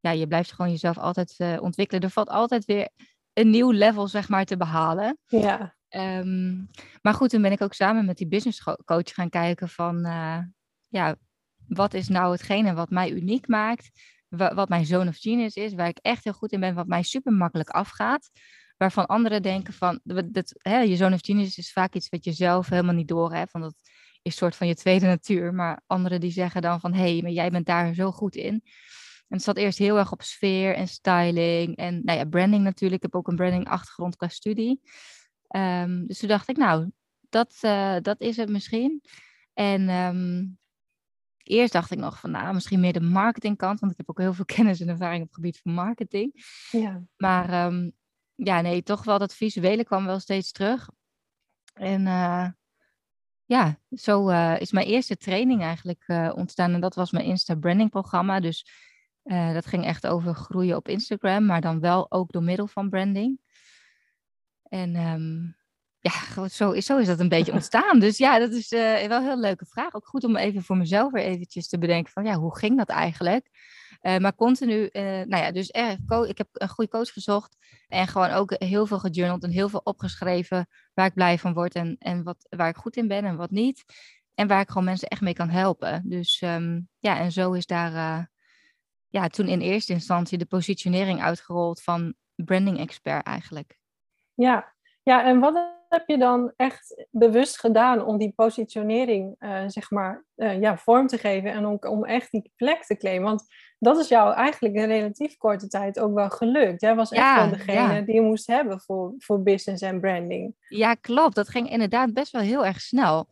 ja, 0.00 0.10
je 0.10 0.26
blijft 0.26 0.52
gewoon 0.52 0.70
jezelf 0.70 0.98
altijd 0.98 1.34
uh, 1.38 1.62
ontwikkelen. 1.62 2.02
Er 2.02 2.10
valt 2.10 2.28
altijd 2.28 2.64
weer 2.64 2.88
een 3.32 3.50
nieuw 3.50 3.70
level, 3.70 4.08
zeg 4.08 4.28
maar, 4.28 4.44
te 4.44 4.56
behalen. 4.56 5.18
Ja. 5.26 5.74
Um, 5.88 6.70
maar 7.02 7.14
goed, 7.14 7.30
toen 7.30 7.42
ben 7.42 7.52
ik 7.52 7.62
ook 7.62 7.74
samen 7.74 8.04
met 8.04 8.16
die 8.16 8.28
business 8.28 8.62
coach 8.84 9.14
gaan 9.14 9.28
kijken 9.28 9.68
van, 9.68 10.06
uh, 10.06 10.38
ja, 10.88 11.16
wat 11.70 11.94
is 11.94 12.08
nou 12.08 12.32
hetgene 12.32 12.74
wat 12.74 12.90
mij 12.90 13.10
uniek 13.10 13.48
maakt? 13.48 13.90
Wat 14.28 14.68
mijn 14.68 14.86
zone 14.86 15.08
of 15.08 15.18
genius 15.18 15.54
is, 15.54 15.74
waar 15.74 15.88
ik 15.88 15.98
echt 15.98 16.24
heel 16.24 16.32
goed 16.32 16.52
in 16.52 16.60
ben, 16.60 16.74
wat 16.74 16.86
mij 16.86 17.02
super 17.02 17.32
makkelijk 17.32 17.68
afgaat 17.68 18.30
waarvan 18.80 19.06
anderen 19.06 19.42
denken 19.42 19.72
van, 19.72 20.00
dat, 20.04 20.54
hè, 20.58 20.78
je 20.78 20.96
zoon 20.96 21.12
of 21.12 21.20
genius 21.22 21.58
is 21.58 21.72
vaak 21.72 21.94
iets 21.94 22.08
wat 22.08 22.24
je 22.24 22.32
zelf 22.32 22.68
helemaal 22.68 22.94
niet 22.94 23.08
door 23.08 23.32
hebt, 23.32 23.52
want 23.52 23.64
dat 23.64 23.74
is 24.22 24.36
soort 24.36 24.56
van 24.56 24.66
je 24.66 24.74
tweede 24.74 25.06
natuur, 25.06 25.54
maar 25.54 25.82
anderen 25.86 26.20
die 26.20 26.30
zeggen 26.30 26.62
dan 26.62 26.80
van, 26.80 26.92
hé, 26.92 27.12
hey, 27.12 27.22
maar 27.22 27.30
jij 27.30 27.50
bent 27.50 27.66
daar 27.66 27.94
zo 27.94 28.10
goed 28.10 28.36
in. 28.36 28.62
En 29.28 29.36
het 29.36 29.42
zat 29.42 29.56
eerst 29.56 29.78
heel 29.78 29.98
erg 29.98 30.12
op 30.12 30.22
sfeer 30.22 30.74
en 30.74 30.88
styling 30.88 31.76
en 31.76 32.00
nou 32.04 32.18
ja, 32.18 32.24
branding 32.24 32.62
natuurlijk. 32.62 33.04
Ik 33.04 33.12
heb 33.12 33.20
ook 33.20 33.28
een 33.28 33.36
branding 33.36 33.68
achtergrond 33.68 34.16
qua 34.16 34.28
studie. 34.28 34.80
Um, 35.56 36.06
dus 36.06 36.18
toen 36.18 36.28
dacht 36.28 36.48
ik, 36.48 36.56
nou, 36.56 36.90
dat, 37.28 37.58
uh, 37.60 37.96
dat 38.02 38.20
is 38.20 38.36
het 38.36 38.48
misschien. 38.48 39.02
En 39.54 39.88
um, 39.88 40.58
eerst 41.42 41.72
dacht 41.72 41.90
ik 41.90 41.98
nog 41.98 42.20
van, 42.20 42.30
nou, 42.30 42.54
misschien 42.54 42.80
meer 42.80 42.92
de 42.92 43.00
marketingkant, 43.00 43.80
want 43.80 43.92
ik 43.92 43.98
heb 43.98 44.10
ook 44.10 44.18
heel 44.18 44.34
veel 44.34 44.44
kennis 44.56 44.80
en 44.80 44.88
ervaring 44.88 45.20
op 45.20 45.26
het 45.26 45.36
gebied 45.36 45.60
van 45.62 45.72
marketing. 45.72 46.44
Ja. 46.70 47.02
Maar 47.16 47.66
um, 47.66 47.92
ja, 48.34 48.60
nee, 48.60 48.82
toch 48.82 49.04
wel 49.04 49.18
dat 49.18 49.34
visuele 49.34 49.84
kwam 49.84 50.06
wel 50.06 50.20
steeds 50.20 50.52
terug. 50.52 50.88
En 51.72 52.06
uh, 52.06 52.48
ja, 53.44 53.78
zo 53.90 54.30
uh, 54.30 54.60
is 54.60 54.72
mijn 54.72 54.86
eerste 54.86 55.16
training 55.16 55.62
eigenlijk 55.62 56.04
uh, 56.06 56.32
ontstaan. 56.34 56.74
En 56.74 56.80
dat 56.80 56.94
was 56.94 57.10
mijn 57.10 57.24
Insta 57.24 57.54
branding 57.54 57.90
programma. 57.90 58.40
Dus 58.40 58.66
dat 59.52 59.66
ging 59.66 59.84
echt 59.84 60.06
over 60.06 60.34
groeien 60.34 60.76
op 60.76 60.88
Instagram, 60.88 61.46
maar 61.46 61.60
dan 61.60 61.80
wel 61.80 62.10
ook 62.10 62.32
door 62.32 62.42
middel 62.42 62.66
van 62.66 62.90
branding. 62.90 63.40
En 64.62 64.96
um, 64.96 65.56
ja, 66.00 66.48
zo, 66.48 66.80
zo 66.80 66.98
is 66.98 67.06
dat 67.06 67.20
een 67.20 67.28
beetje 67.28 67.52
ontstaan. 67.52 67.98
Dus 67.98 68.18
ja, 68.18 68.38
dat 68.38 68.52
is 68.52 68.68
wel 68.68 69.10
een 69.10 69.22
heel 69.22 69.38
leuke 69.38 69.66
vraag. 69.66 69.94
Ook 69.94 70.06
goed 70.06 70.24
om 70.24 70.36
even 70.36 70.62
voor 70.62 70.76
mezelf 70.76 71.12
weer 71.12 71.24
eventjes 71.24 71.68
te 71.68 71.78
bedenken 71.78 72.12
van 72.12 72.24
ja, 72.24 72.34
hoe 72.34 72.56
ging 72.56 72.76
dat 72.76 72.88
eigenlijk? 72.88 73.48
Uh, 74.02 74.16
maar 74.16 74.34
continu, 74.34 74.88
uh, 74.92 75.02
nou 75.02 75.36
ja, 75.36 75.50
dus 75.52 75.68
ik 75.68 76.38
heb 76.38 76.48
een 76.52 76.68
goede 76.68 76.90
coach 76.90 77.12
gezocht 77.12 77.56
en 77.88 78.06
gewoon 78.06 78.30
ook 78.30 78.54
heel 78.58 78.86
veel 78.86 78.98
gejournald 78.98 79.42
en 79.42 79.50
heel 79.50 79.68
veel 79.68 79.80
opgeschreven 79.84 80.68
waar 80.94 81.06
ik 81.06 81.14
blij 81.14 81.38
van 81.38 81.52
word 81.52 81.74
en, 81.74 81.96
en 81.98 82.22
wat, 82.22 82.46
waar 82.48 82.68
ik 82.68 82.76
goed 82.76 82.96
in 82.96 83.08
ben 83.08 83.24
en 83.24 83.36
wat 83.36 83.50
niet. 83.50 83.84
En 84.34 84.46
waar 84.46 84.60
ik 84.60 84.68
gewoon 84.68 84.84
mensen 84.84 85.08
echt 85.08 85.20
mee 85.20 85.34
kan 85.34 85.48
helpen. 85.48 86.02
Dus 86.04 86.40
um, 86.40 86.88
ja, 86.98 87.18
en 87.18 87.32
zo 87.32 87.52
is 87.52 87.66
daar 87.66 88.30
ja, 89.08 89.28
toen 89.28 89.48
in 89.48 89.60
eerste 89.60 89.92
instantie 89.92 90.38
de 90.38 90.46
positionering 90.46 91.22
uitgerold 91.22 91.82
van 91.82 92.14
branding 92.34 92.78
expert 92.78 93.26
eigenlijk. 93.26 93.78
Ja, 94.34 94.74
ja 95.02 95.24
en 95.24 95.40
wat 95.40 95.78
heb 95.90 96.08
je 96.08 96.18
dan 96.18 96.52
echt 96.56 97.06
bewust 97.10 97.58
gedaan 97.58 98.04
om 98.04 98.18
die 98.18 98.32
positionering, 98.36 99.36
uh, 99.38 99.62
zeg 99.66 99.90
maar, 99.90 100.24
uh, 100.36 100.60
ja, 100.60 100.76
vorm 100.76 101.06
te 101.06 101.18
geven 101.18 101.52
en 101.52 101.66
om, 101.66 101.76
om 101.80 102.04
echt 102.04 102.30
die 102.30 102.52
plek 102.56 102.84
te 102.84 102.96
claimen? 102.96 103.28
Want 103.28 103.44
dat 103.78 103.98
is 103.98 104.08
jou 104.08 104.34
eigenlijk 104.34 104.74
in 104.74 104.86
relatief 104.86 105.36
korte 105.36 105.68
tijd 105.68 105.98
ook 105.98 106.14
wel 106.14 106.30
gelukt. 106.30 106.80
Jij 106.80 106.94
was 106.94 107.10
echt 107.10 107.34
wel 107.34 107.50
degene 107.50 108.04
die 108.04 108.14
je 108.14 108.20
moest 108.20 108.46
hebben 108.46 108.80
voor, 108.80 109.14
voor 109.18 109.42
business 109.42 109.82
en 109.82 110.00
branding. 110.00 110.54
Ja, 110.68 110.94
klopt. 110.94 111.34
Dat 111.34 111.48
ging 111.48 111.70
inderdaad 111.70 112.12
best 112.12 112.32
wel 112.32 112.42
heel 112.42 112.66
erg 112.66 112.80
snel. 112.80 113.28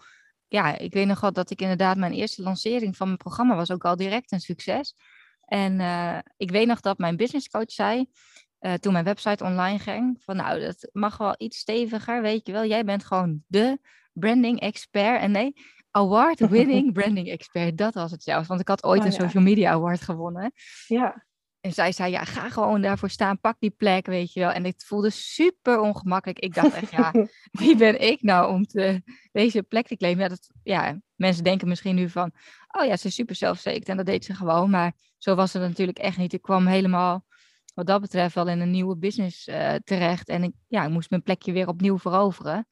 Ja, 0.49 0.79
ik 0.79 0.93
weet 0.93 1.07
nog 1.07 1.21
wel 1.21 1.33
dat 1.33 1.51
ik 1.51 1.61
inderdaad 1.61 1.97
mijn 1.97 2.13
eerste 2.13 2.43
lancering 2.43 2.97
van 2.97 3.07
mijn 3.07 3.19
programma 3.19 3.57
was 3.57 3.71
ook 3.71 3.85
al 3.85 3.97
direct 3.97 4.33
een 4.33 4.41
succes. 4.41 4.95
En 5.45 5.81
uh, 5.81 6.19
ik 6.37 6.51
weet 6.51 6.67
nog 6.67 6.81
dat 6.81 6.99
mijn 6.99 7.17
businesscoach 7.17 7.71
zei, 7.71 8.11
uh, 8.61 8.75
toen 8.75 8.93
mijn 8.93 9.05
website 9.05 9.45
online 9.45 9.79
ging, 9.79 10.23
van 10.25 10.37
nou, 10.37 10.61
dat 10.61 10.89
mag 10.93 11.17
wel 11.17 11.35
iets 11.39 11.59
steviger, 11.59 12.23
weet 12.23 12.47
je 12.47 12.53
wel. 12.53 12.65
Jij 12.65 12.85
bent 12.85 13.05
gewoon 13.05 13.43
de 13.47 13.79
branding 14.13 14.61
expert. 14.61 15.21
En 15.21 15.31
nee, 15.31 15.55
award-winning 15.91 16.93
branding 16.99 17.29
expert. 17.29 17.79
Dat 17.79 17.95
was 17.95 18.11
het 18.11 18.23
zelfs. 18.23 18.49
Want 18.49 18.61
ik 18.61 18.69
had 18.69 18.85
ooit 18.85 19.01
oh, 19.01 19.07
een 19.07 19.13
social 19.13 19.43
media 19.43 19.71
award 19.71 20.01
gewonnen. 20.01 20.53
Ja. 20.87 21.27
En 21.61 21.73
zij 21.73 21.93
zei, 21.93 22.11
ja, 22.11 22.25
ga 22.25 22.49
gewoon 22.49 22.81
daarvoor 22.81 23.11
staan, 23.11 23.41
pak 23.41 23.57
die 23.59 23.71
plek, 23.71 24.07
weet 24.07 24.33
je 24.33 24.41
wel. 24.41 24.51
En 24.51 24.65
het 24.65 24.85
voelde 24.85 25.11
super 25.11 25.81
ongemakkelijk. 25.81 26.39
Ik 26.39 26.55
dacht 26.55 26.73
echt, 26.73 26.91
ja, 26.91 27.13
wie 27.61 27.77
ben 27.77 28.01
ik 28.01 28.23
nou 28.23 28.53
om 28.53 28.67
te, 28.67 29.03
deze 29.33 29.63
plek 29.63 29.87
te 29.87 29.97
claimen? 29.97 30.23
Ja, 30.23 30.29
dat, 30.29 30.51
ja, 30.63 31.01
mensen 31.15 31.45
denken 31.45 31.69
misschien 31.69 31.95
nu 31.95 32.09
van, 32.09 32.33
oh 32.69 32.85
ja, 32.85 32.97
ze 32.97 33.07
is 33.07 33.15
super 33.15 33.35
zelfzeker 33.35 33.89
en 33.89 33.97
dat 33.97 34.07
deed 34.07 34.25
ze 34.25 34.35
gewoon. 34.35 34.71
Maar 34.71 34.93
zo 35.19 35.35
was 35.35 35.53
het 35.53 35.63
natuurlijk 35.63 35.99
echt 35.99 36.17
niet. 36.17 36.33
Ik 36.33 36.43
kwam 36.43 36.67
helemaal, 36.67 37.25
wat 37.79 37.87
dat 37.87 38.01
betreft, 38.01 38.35
wel 38.35 38.49
in 38.49 38.61
een 38.61 38.71
nieuwe 38.71 38.97
business 38.97 39.49
uh, 39.49 39.75
terecht. 39.75 40.29
En 40.29 40.43
ik, 40.43 40.53
ja, 40.69 40.85
ik 40.85 40.91
moest 40.91 41.11
mijn 41.11 41.23
plekje 41.23 41.53
weer 41.53 41.69
opnieuw 41.69 41.99
veroveren. 41.99 42.67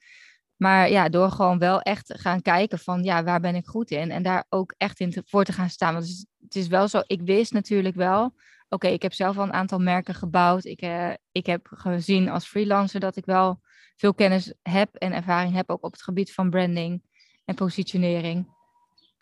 Maar 0.56 0.90
ja, 0.90 1.08
door 1.08 1.30
gewoon 1.30 1.58
wel 1.58 1.80
echt 1.80 2.20
gaan 2.20 2.42
kijken 2.42 2.78
van 2.78 3.02
ja, 3.02 3.25
waar 3.25 3.40
ben 3.40 3.54
ik 3.54 3.66
goed 3.66 3.90
in? 3.90 4.10
En 4.10 4.22
daar 4.22 4.44
ook 4.48 4.75
echt 4.76 5.00
in 5.00 5.22
voor 5.26 5.44
te 5.44 5.52
gaan 5.52 5.70
staan. 5.70 5.92
Want 5.92 6.04
het 6.04 6.14
is, 6.14 6.26
het 6.40 6.54
is 6.54 6.66
wel 6.66 6.88
zo, 6.88 7.02
ik 7.06 7.20
wist 7.22 7.52
natuurlijk 7.52 7.94
wel, 7.94 8.34
oké, 8.68 8.86
ik 8.86 9.02
heb 9.02 9.12
zelf 9.12 9.38
al 9.38 9.44
een 9.44 9.52
aantal 9.52 9.78
merken 9.78 10.14
gebouwd. 10.14 10.64
Ik, 10.64 10.82
uh, 10.82 11.12
ik 11.32 11.46
heb 11.46 11.68
gezien 11.70 12.28
als 12.28 12.46
freelancer 12.46 13.00
dat 13.00 13.16
ik 13.16 13.25
wel 13.25 13.60
veel 13.96 14.14
kennis 14.14 14.54
heb 14.62 14.94
en 14.94 15.12
ervaring 15.12 15.54
heb 15.54 15.70
ook 15.70 15.84
op 15.84 15.92
het 15.92 16.02
gebied 16.02 16.32
van 16.32 16.50
branding 16.50 17.02
en 17.44 17.54
positionering. 17.54 18.54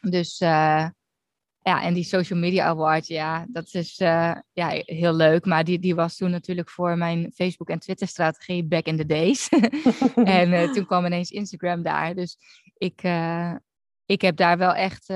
Dus 0.00 0.40
uh, 0.40 0.88
ja, 1.64 1.82
en 1.82 1.94
die 1.94 2.04
Social 2.04 2.38
Media 2.38 2.64
Award, 2.64 3.06
ja, 3.06 3.46
dat 3.48 3.74
is 3.74 4.00
uh, 4.00 4.34
ja, 4.52 4.68
heel 4.84 5.14
leuk. 5.14 5.44
Maar 5.44 5.64
die, 5.64 5.78
die 5.78 5.94
was 5.94 6.16
toen 6.16 6.30
natuurlijk 6.30 6.70
voor 6.70 6.98
mijn 6.98 7.32
Facebook- 7.34 7.68
en 7.68 7.78
Twitter-strategie 7.78 8.64
back 8.64 8.86
in 8.86 8.96
the 8.96 9.06
days. 9.06 9.48
en 10.38 10.52
uh, 10.52 10.72
toen 10.72 10.86
kwam 10.86 11.04
ineens 11.04 11.30
Instagram 11.30 11.82
daar. 11.82 12.14
Dus 12.14 12.38
ik, 12.76 13.02
uh, 13.02 13.54
ik 14.06 14.20
heb 14.20 14.36
daar 14.36 14.58
wel 14.58 14.74
echt 14.74 15.06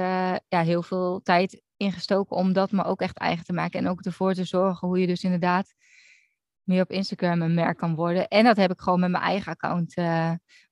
ja, 0.48 0.62
heel 0.62 0.82
veel 0.82 1.20
tijd 1.22 1.62
in 1.76 1.92
gestoken 1.92 2.36
om 2.36 2.52
dat 2.52 2.70
me 2.70 2.84
ook 2.84 3.00
echt 3.00 3.18
eigen 3.18 3.44
te 3.44 3.52
maken. 3.52 3.80
En 3.80 3.88
ook 3.88 4.04
ervoor 4.04 4.34
te 4.34 4.44
zorgen 4.44 4.88
hoe 4.88 4.98
je 4.98 5.06
dus 5.06 5.24
inderdaad 5.24 5.74
meer 6.62 6.82
op 6.82 6.90
Instagram 6.90 7.42
een 7.42 7.54
merk 7.54 7.76
kan 7.76 7.94
worden. 7.94 8.28
En 8.28 8.44
dat 8.44 8.56
heb 8.56 8.70
ik 8.70 8.80
gewoon 8.80 9.00
met 9.00 9.10
mijn 9.10 9.22
eigen 9.22 9.52
account. 9.52 9.94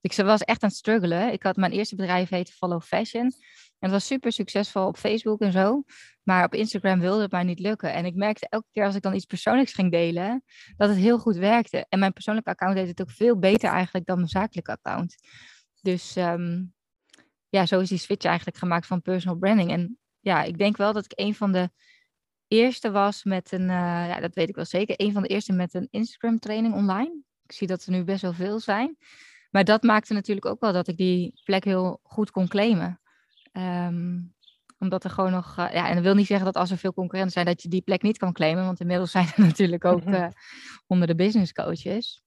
Ik 0.01 0.13
was 0.13 0.41
echt 0.41 0.63
aan 0.63 0.69
het 0.69 0.79
struggelen. 0.79 1.33
Ik 1.33 1.43
had 1.43 1.57
mijn 1.57 1.73
eerste 1.73 1.97
bedrijf 1.97 2.29
heette 2.29 2.53
Follow 2.53 2.83
Fashion. 2.83 3.33
En 3.79 3.89
het 3.89 3.91
was 3.91 4.07
super 4.07 4.33
succesvol 4.33 4.87
op 4.87 4.97
Facebook 4.97 5.41
en 5.41 5.53
zo. 5.53 5.83
Maar 6.23 6.45
op 6.45 6.55
Instagram 6.55 7.01
wilde 7.01 7.23
het 7.23 7.31
mij 7.31 7.43
niet 7.43 7.59
lukken. 7.59 7.93
En 7.93 8.05
ik 8.05 8.15
merkte 8.15 8.47
elke 8.49 8.67
keer 8.71 8.85
als 8.85 8.95
ik 8.95 9.03
dan 9.03 9.15
iets 9.15 9.25
persoonlijks 9.25 9.73
ging 9.73 9.91
delen, 9.91 10.45
dat 10.77 10.89
het 10.89 10.99
heel 10.99 11.19
goed 11.19 11.37
werkte. 11.37 11.87
En 11.89 11.99
mijn 11.99 12.13
persoonlijke 12.13 12.51
account 12.51 12.77
deed 12.77 12.89
het 12.89 13.01
ook 13.01 13.11
veel 13.11 13.39
beter 13.39 13.71
eigenlijk 13.71 14.07
dan 14.07 14.17
mijn 14.17 14.29
zakelijke 14.29 14.73
account. 14.73 15.15
Dus 15.81 16.17
ehm, 16.17 16.65
ja, 17.49 17.67
zo 17.67 17.81
is 17.81 17.89
die 17.89 17.99
switch 17.99 18.25
eigenlijk 18.25 18.57
gemaakt 18.57 18.87
van 18.87 19.03
personal 19.03 19.39
branding. 19.39 19.71
En 19.71 19.99
ja, 20.21 20.43
ik 20.43 20.59
denk 20.59 20.77
wel 20.77 20.93
dat 20.93 21.05
ik 21.05 21.13
een 21.15 21.35
van 21.35 21.53
de 21.53 21.71
eerste 22.49 22.91
was 22.91 23.25
met 23.25 23.53
een, 23.53 23.61
uh, 23.61 24.09
ja, 24.09 24.21
dat 24.21 24.35
weet 24.35 24.49
ik 24.49 24.55
wel 24.55 24.65
zeker, 24.65 24.95
een 24.99 25.13
van 25.13 25.23
de 25.23 25.29
eerste 25.29 25.53
met 25.53 25.75
een 25.75 25.89
Instagram 25.91 26.39
training 26.39 26.75
online. 26.75 27.23
Ik 27.43 27.53
zie 27.53 27.67
dat 27.67 27.85
er 27.85 27.93
nu 27.93 28.05
best 28.05 28.23
wel 28.23 28.33
veel 28.33 28.61
zijn. 28.61 28.97
Maar 29.51 29.65
dat 29.65 29.83
maakte 29.83 30.15
natuurlijk 30.15 30.47
ook 30.47 30.61
wel 30.61 30.73
dat 30.73 30.89
ik 30.89 30.97
die 30.97 31.41
plek 31.45 31.65
heel 31.65 32.01
goed 32.03 32.31
kon 32.31 32.49
claimen. 32.49 33.01
Ehm, 33.57 34.19
omdat 34.79 35.05
er 35.05 35.11
gewoon 35.11 35.31
nog, 35.31 35.59
uh, 35.59 35.73
ja, 35.73 35.89
en 35.89 35.95
dat 35.95 36.05
wil 36.05 36.15
niet 36.15 36.27
zeggen 36.27 36.47
dat 36.47 36.57
als 36.57 36.71
er 36.71 36.79
veel 36.79 36.93
concurrenten 36.93 37.33
zijn, 37.33 37.47
dat 37.47 37.63
je 37.63 37.69
die 37.69 37.83
plek 37.83 38.03
niet 38.03 38.19
kan 38.19 38.33
claimen. 38.33 38.65
Want 38.65 38.81
inmiddels 38.81 39.11
zijn 39.17 39.27
er 39.37 39.41
natuurlijk 39.41 39.85
ook 39.85 40.05
uh, 40.05 40.29
onder 40.87 41.07
de 41.07 41.15
business 41.15 41.53
coaches. 41.53 42.23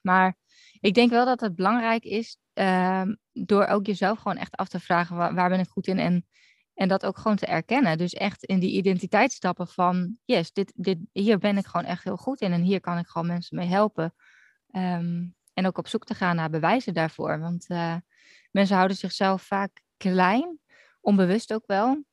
Maar 0.00 0.36
ik 0.80 0.94
denk 0.94 1.10
wel 1.10 1.24
dat 1.24 1.40
het 1.40 1.54
belangrijk 1.56 2.04
is 2.04 2.38
ehm, 2.52 3.14
door 3.32 3.66
ook 3.66 3.86
jezelf 3.86 4.18
gewoon 4.18 4.36
echt 4.36 4.56
af 4.56 4.68
te 4.68 4.80
vragen 4.80 5.16
waar, 5.16 5.34
waar, 5.34 5.48
ben 5.48 5.60
ik 5.60 5.68
goed 5.68 5.86
in 5.86 5.98
en, 5.98 6.26
en 6.74 6.88
dat 6.88 7.06
ook 7.06 7.18
gewoon 7.18 7.36
te 7.36 7.46
erkennen. 7.46 7.98
Dus 7.98 8.14
echt 8.14 8.44
in 8.44 8.58
die 8.58 8.72
identiteit 8.72 9.32
stappen 9.32 9.68
van 9.68 10.18
yes, 10.24 10.52
dit, 10.52 10.72
dit, 10.76 10.98
hier 11.12 11.38
ben 11.38 11.56
ik 11.56 11.66
gewoon 11.66 11.86
echt 11.86 12.04
heel 12.04 12.16
goed 12.16 12.40
in 12.40 12.52
en 12.52 12.62
hier 12.62 12.80
kan 12.80 12.98
ik 12.98 13.06
gewoon 13.06 13.26
mensen 13.26 13.56
mee 13.56 13.68
helpen. 13.68 14.14
Ehm, 14.70 15.26
en 15.52 15.66
ook 15.66 15.78
op 15.78 15.88
zoek 15.88 16.04
te 16.04 16.14
gaan 16.14 16.36
naar 16.36 16.50
bewijzen 16.50 16.94
daarvoor. 16.94 17.38
Want 17.38 17.70
uh, 17.70 17.96
mensen 18.50 18.76
houden 18.76 18.96
zichzelf 18.96 19.42
vaak 19.42 19.82
klein, 20.00 20.58
onbewust 21.00 21.54
ook 21.54 21.66
wel. 21.66 22.04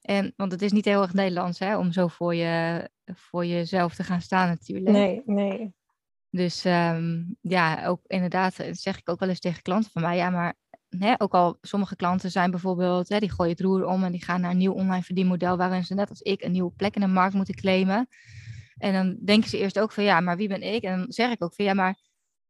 En, 0.00 0.32
want 0.36 0.52
het 0.52 0.62
is 0.62 0.72
niet 0.72 0.84
heel 0.84 1.02
erg 1.02 1.12
Nederlands 1.12 1.58
hè, 1.58 1.76
om 1.76 1.92
zo 1.92 2.06
voor, 2.06 2.34
je, 2.34 2.88
voor 3.04 3.46
jezelf 3.46 3.94
te 3.94 4.04
gaan 4.04 4.20
staan 4.20 4.48
natuurlijk. 4.48 4.90
Nee, 4.90 5.22
nee. 5.24 5.74
Dus 6.30 6.64
um, 6.64 7.36
ja, 7.40 7.86
ook 7.86 8.00
inderdaad, 8.06 8.54
zeg 8.70 8.98
ik 8.98 9.08
ook 9.10 9.20
wel 9.20 9.28
eens 9.28 9.40
tegen 9.40 9.62
klanten 9.62 9.90
van 9.90 10.02
mij, 10.02 10.16
ja, 10.16 10.30
maar 10.30 10.54
hè, 10.88 11.14
ook 11.18 11.34
al 11.34 11.58
sommige 11.60 11.96
klanten 11.96 12.30
zijn 12.30 12.50
bijvoorbeeld, 12.50 13.08
hè, 13.08 13.18
die 13.18 13.30
gooien 13.30 13.52
het 13.52 13.60
roer 13.60 13.84
om 13.84 14.04
en 14.04 14.12
die 14.12 14.24
gaan 14.24 14.40
naar 14.40 14.50
een 14.50 14.56
nieuw 14.56 14.72
online 14.72 15.02
verdienmodel 15.02 15.56
waarin 15.56 15.84
ze 15.84 15.94
net 15.94 16.08
als 16.08 16.20
ik 16.20 16.42
een 16.42 16.52
nieuwe 16.52 16.72
plek 16.72 16.94
in 16.94 17.00
de 17.00 17.06
markt 17.06 17.34
moeten 17.34 17.54
claimen. 17.54 18.08
En 18.76 18.92
dan 18.92 19.18
denken 19.24 19.50
ze 19.50 19.58
eerst 19.58 19.78
ook 19.78 19.92
van 19.92 20.04
ja, 20.04 20.20
maar 20.20 20.36
wie 20.36 20.48
ben 20.48 20.62
ik? 20.62 20.82
En 20.82 20.98
dan 20.98 21.12
zeg 21.12 21.30
ik 21.30 21.44
ook 21.44 21.54
van 21.54 21.64
ja, 21.64 21.74
maar 21.74 21.98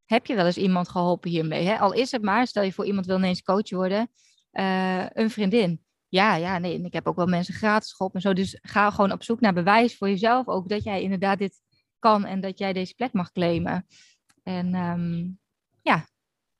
heb 0.04 0.26
je 0.26 0.34
wel 0.34 0.46
eens 0.46 0.56
iemand 0.56 0.88
geholpen 0.88 1.30
hiermee? 1.30 1.66
Hè? 1.66 1.78
Al 1.78 1.92
is 1.92 2.10
het 2.10 2.22
maar, 2.22 2.46
stel 2.46 2.62
je 2.62 2.72
voor 2.72 2.86
iemand 2.86 3.06
wil 3.06 3.16
ineens 3.16 3.42
coach 3.42 3.70
worden, 3.70 4.10
uh, 4.52 5.06
een 5.10 5.30
vriendin. 5.30 5.84
Ja, 6.08 6.34
ja, 6.34 6.58
nee, 6.58 6.74
en 6.74 6.84
ik 6.84 6.92
heb 6.92 7.06
ook 7.06 7.16
wel 7.16 7.26
mensen 7.26 7.54
gratis 7.54 7.92
geholpen 7.92 8.16
en 8.16 8.28
zo. 8.28 8.32
Dus 8.32 8.58
ga 8.62 8.90
gewoon 8.90 9.12
op 9.12 9.22
zoek 9.22 9.40
naar 9.40 9.52
bewijs 9.52 9.96
voor 9.96 10.08
jezelf 10.08 10.48
ook 10.48 10.68
dat 10.68 10.84
jij 10.84 11.02
inderdaad 11.02 11.38
dit 11.38 11.60
kan 11.98 12.24
en 12.24 12.40
dat 12.40 12.58
jij 12.58 12.72
deze 12.72 12.94
plek 12.94 13.12
mag 13.12 13.32
claimen. 13.32 13.86
En 14.42 14.74
um, 14.74 15.38
ja, 15.82 16.06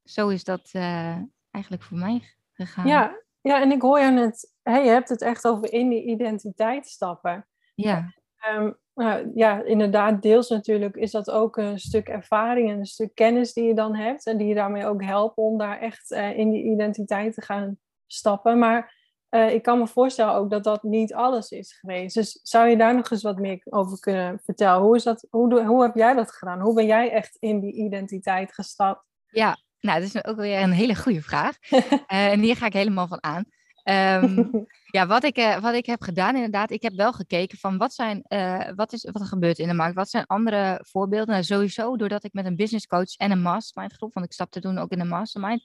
zo 0.05 0.29
is 0.29 0.45
dat 0.45 0.71
uh, 0.73 1.17
eigenlijk 1.51 1.83
voor 1.83 1.99
mij 1.99 2.23
gegaan. 2.53 2.87
Ja, 2.87 3.23
ja 3.41 3.61
en 3.61 3.71
ik 3.71 3.83
hoor 3.83 4.01
je 4.01 4.11
net, 4.11 4.55
hey, 4.63 4.85
je 4.85 4.91
hebt 4.91 5.09
het 5.09 5.23
echt 5.23 5.47
over 5.47 5.73
in 5.73 5.89
die 5.89 6.05
identiteit 6.05 6.87
stappen. 6.87 7.47
Ja. 7.75 8.15
Um, 8.49 8.79
nou, 8.95 9.31
ja, 9.35 9.63
inderdaad, 9.63 10.23
deels 10.23 10.49
natuurlijk 10.49 10.97
is 10.97 11.11
dat 11.11 11.31
ook 11.31 11.57
een 11.57 11.79
stuk 11.79 12.09
ervaring 12.09 12.71
en 12.71 12.79
een 12.79 12.87
stuk 12.87 13.15
kennis 13.15 13.53
die 13.53 13.65
je 13.65 13.75
dan 13.75 13.97
hebt. 13.97 14.27
En 14.27 14.37
die 14.37 14.47
je 14.47 14.55
daarmee 14.55 14.87
ook 14.87 15.05
helpen 15.05 15.43
om 15.43 15.59
daar 15.59 15.79
echt 15.79 16.11
uh, 16.11 16.39
in 16.39 16.51
die 16.51 16.65
identiteit 16.65 17.35
te 17.35 17.43
gaan 17.43 17.79
stappen. 18.07 18.59
Maar 18.59 18.95
uh, 19.31 19.53
ik 19.53 19.63
kan 19.63 19.79
me 19.79 19.87
voorstellen 19.87 20.35
ook 20.35 20.51
dat 20.51 20.65
dat 20.65 20.83
niet 20.83 21.15
alles 21.15 21.51
is 21.51 21.73
geweest. 21.73 22.15
Dus 22.15 22.41
zou 22.43 22.69
je 22.69 22.77
daar 22.77 22.95
nog 22.95 23.11
eens 23.11 23.23
wat 23.23 23.39
meer 23.39 23.61
over 23.65 24.01
kunnen 24.01 24.41
vertellen? 24.45 24.83
Hoe, 24.83 24.97
is 24.97 25.03
dat, 25.03 25.27
hoe, 25.31 25.65
hoe 25.65 25.83
heb 25.83 25.95
jij 25.95 26.15
dat 26.15 26.33
gedaan? 26.33 26.61
Hoe 26.61 26.75
ben 26.75 26.87
jij 26.87 27.11
echt 27.11 27.37
in 27.39 27.61
die 27.61 27.73
identiteit 27.73 28.55
gestapt? 28.55 29.05
Ja, 29.27 29.57
nou, 29.81 30.01
dat 30.01 30.09
is 30.15 30.25
ook 30.25 30.37
weer 30.37 30.63
een 30.63 30.73
hele 30.73 30.97
goede 30.97 31.23
vraag. 31.23 31.57
uh, 31.71 31.81
en 32.33 32.41
hier 32.41 32.57
ga 32.57 32.67
ik 32.67 32.73
helemaal 32.73 33.07
van 33.07 33.23
aan. 33.23 33.45
Um, 33.85 34.51
ja, 34.97 35.07
wat 35.07 35.25
ik, 35.25 35.39
uh, 35.39 35.61
wat 35.61 35.75
ik 35.75 35.87
heb 35.87 36.03
gedaan 36.03 36.35
inderdaad, 36.35 36.71
ik 36.71 36.83
heb 36.83 36.93
wel 36.93 37.13
gekeken 37.13 37.59
van 37.59 37.79
wat, 37.79 37.95
zijn, 37.95 38.25
uh, 38.29 38.69
wat, 38.75 38.93
is, 38.93 39.09
wat 39.13 39.23
er 39.23 39.29
gebeurt 39.29 39.59
in 39.59 39.69
de 39.69 39.75
markt. 39.75 39.95
Wat 39.95 40.11
zijn 40.11 40.27
andere 40.27 40.85
voorbeelden? 40.87 41.29
Nou, 41.29 41.45
sowieso 41.45 41.97
doordat 41.97 42.25
ik 42.25 42.33
met 42.33 42.47
een 42.47 42.57
business 42.57 42.87
coach 42.87 43.17
en 43.17 43.31
een 43.31 43.43
mastermind 43.43 43.93
groep, 43.93 44.15
want 44.15 44.27
ik 44.27 44.33
stapte 44.33 44.61
toen 44.61 44.79
ook 44.79 44.91
in 44.91 45.01
een 45.01 45.09
mastermind, 45.09 45.65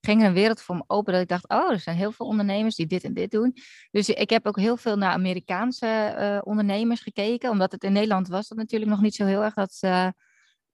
ging 0.00 0.20
er 0.20 0.26
een 0.26 0.34
wereld 0.34 0.62
voor 0.62 0.76
me 0.76 0.84
open 0.86 1.12
dat 1.12 1.22
ik 1.22 1.28
dacht, 1.28 1.48
oh, 1.48 1.70
er 1.70 1.80
zijn 1.80 1.96
heel 1.96 2.12
veel 2.12 2.26
ondernemers 2.26 2.76
die 2.76 2.86
dit 2.86 3.04
en 3.04 3.14
dit 3.14 3.30
doen. 3.30 3.56
Dus 3.90 4.08
ik 4.08 4.30
heb 4.30 4.46
ook 4.46 4.58
heel 4.58 4.76
veel 4.76 4.96
naar 4.96 5.12
Amerikaanse 5.12 6.16
uh, 6.18 6.38
ondernemers 6.42 7.00
gekeken, 7.00 7.50
omdat 7.50 7.72
het 7.72 7.84
in 7.84 7.92
Nederland 7.92 8.28
was 8.28 8.48
dat 8.48 8.58
natuurlijk 8.58 8.90
nog 8.90 9.00
niet 9.00 9.14
zo 9.14 9.24
heel 9.24 9.42
erg, 9.42 9.54
dat, 9.54 9.78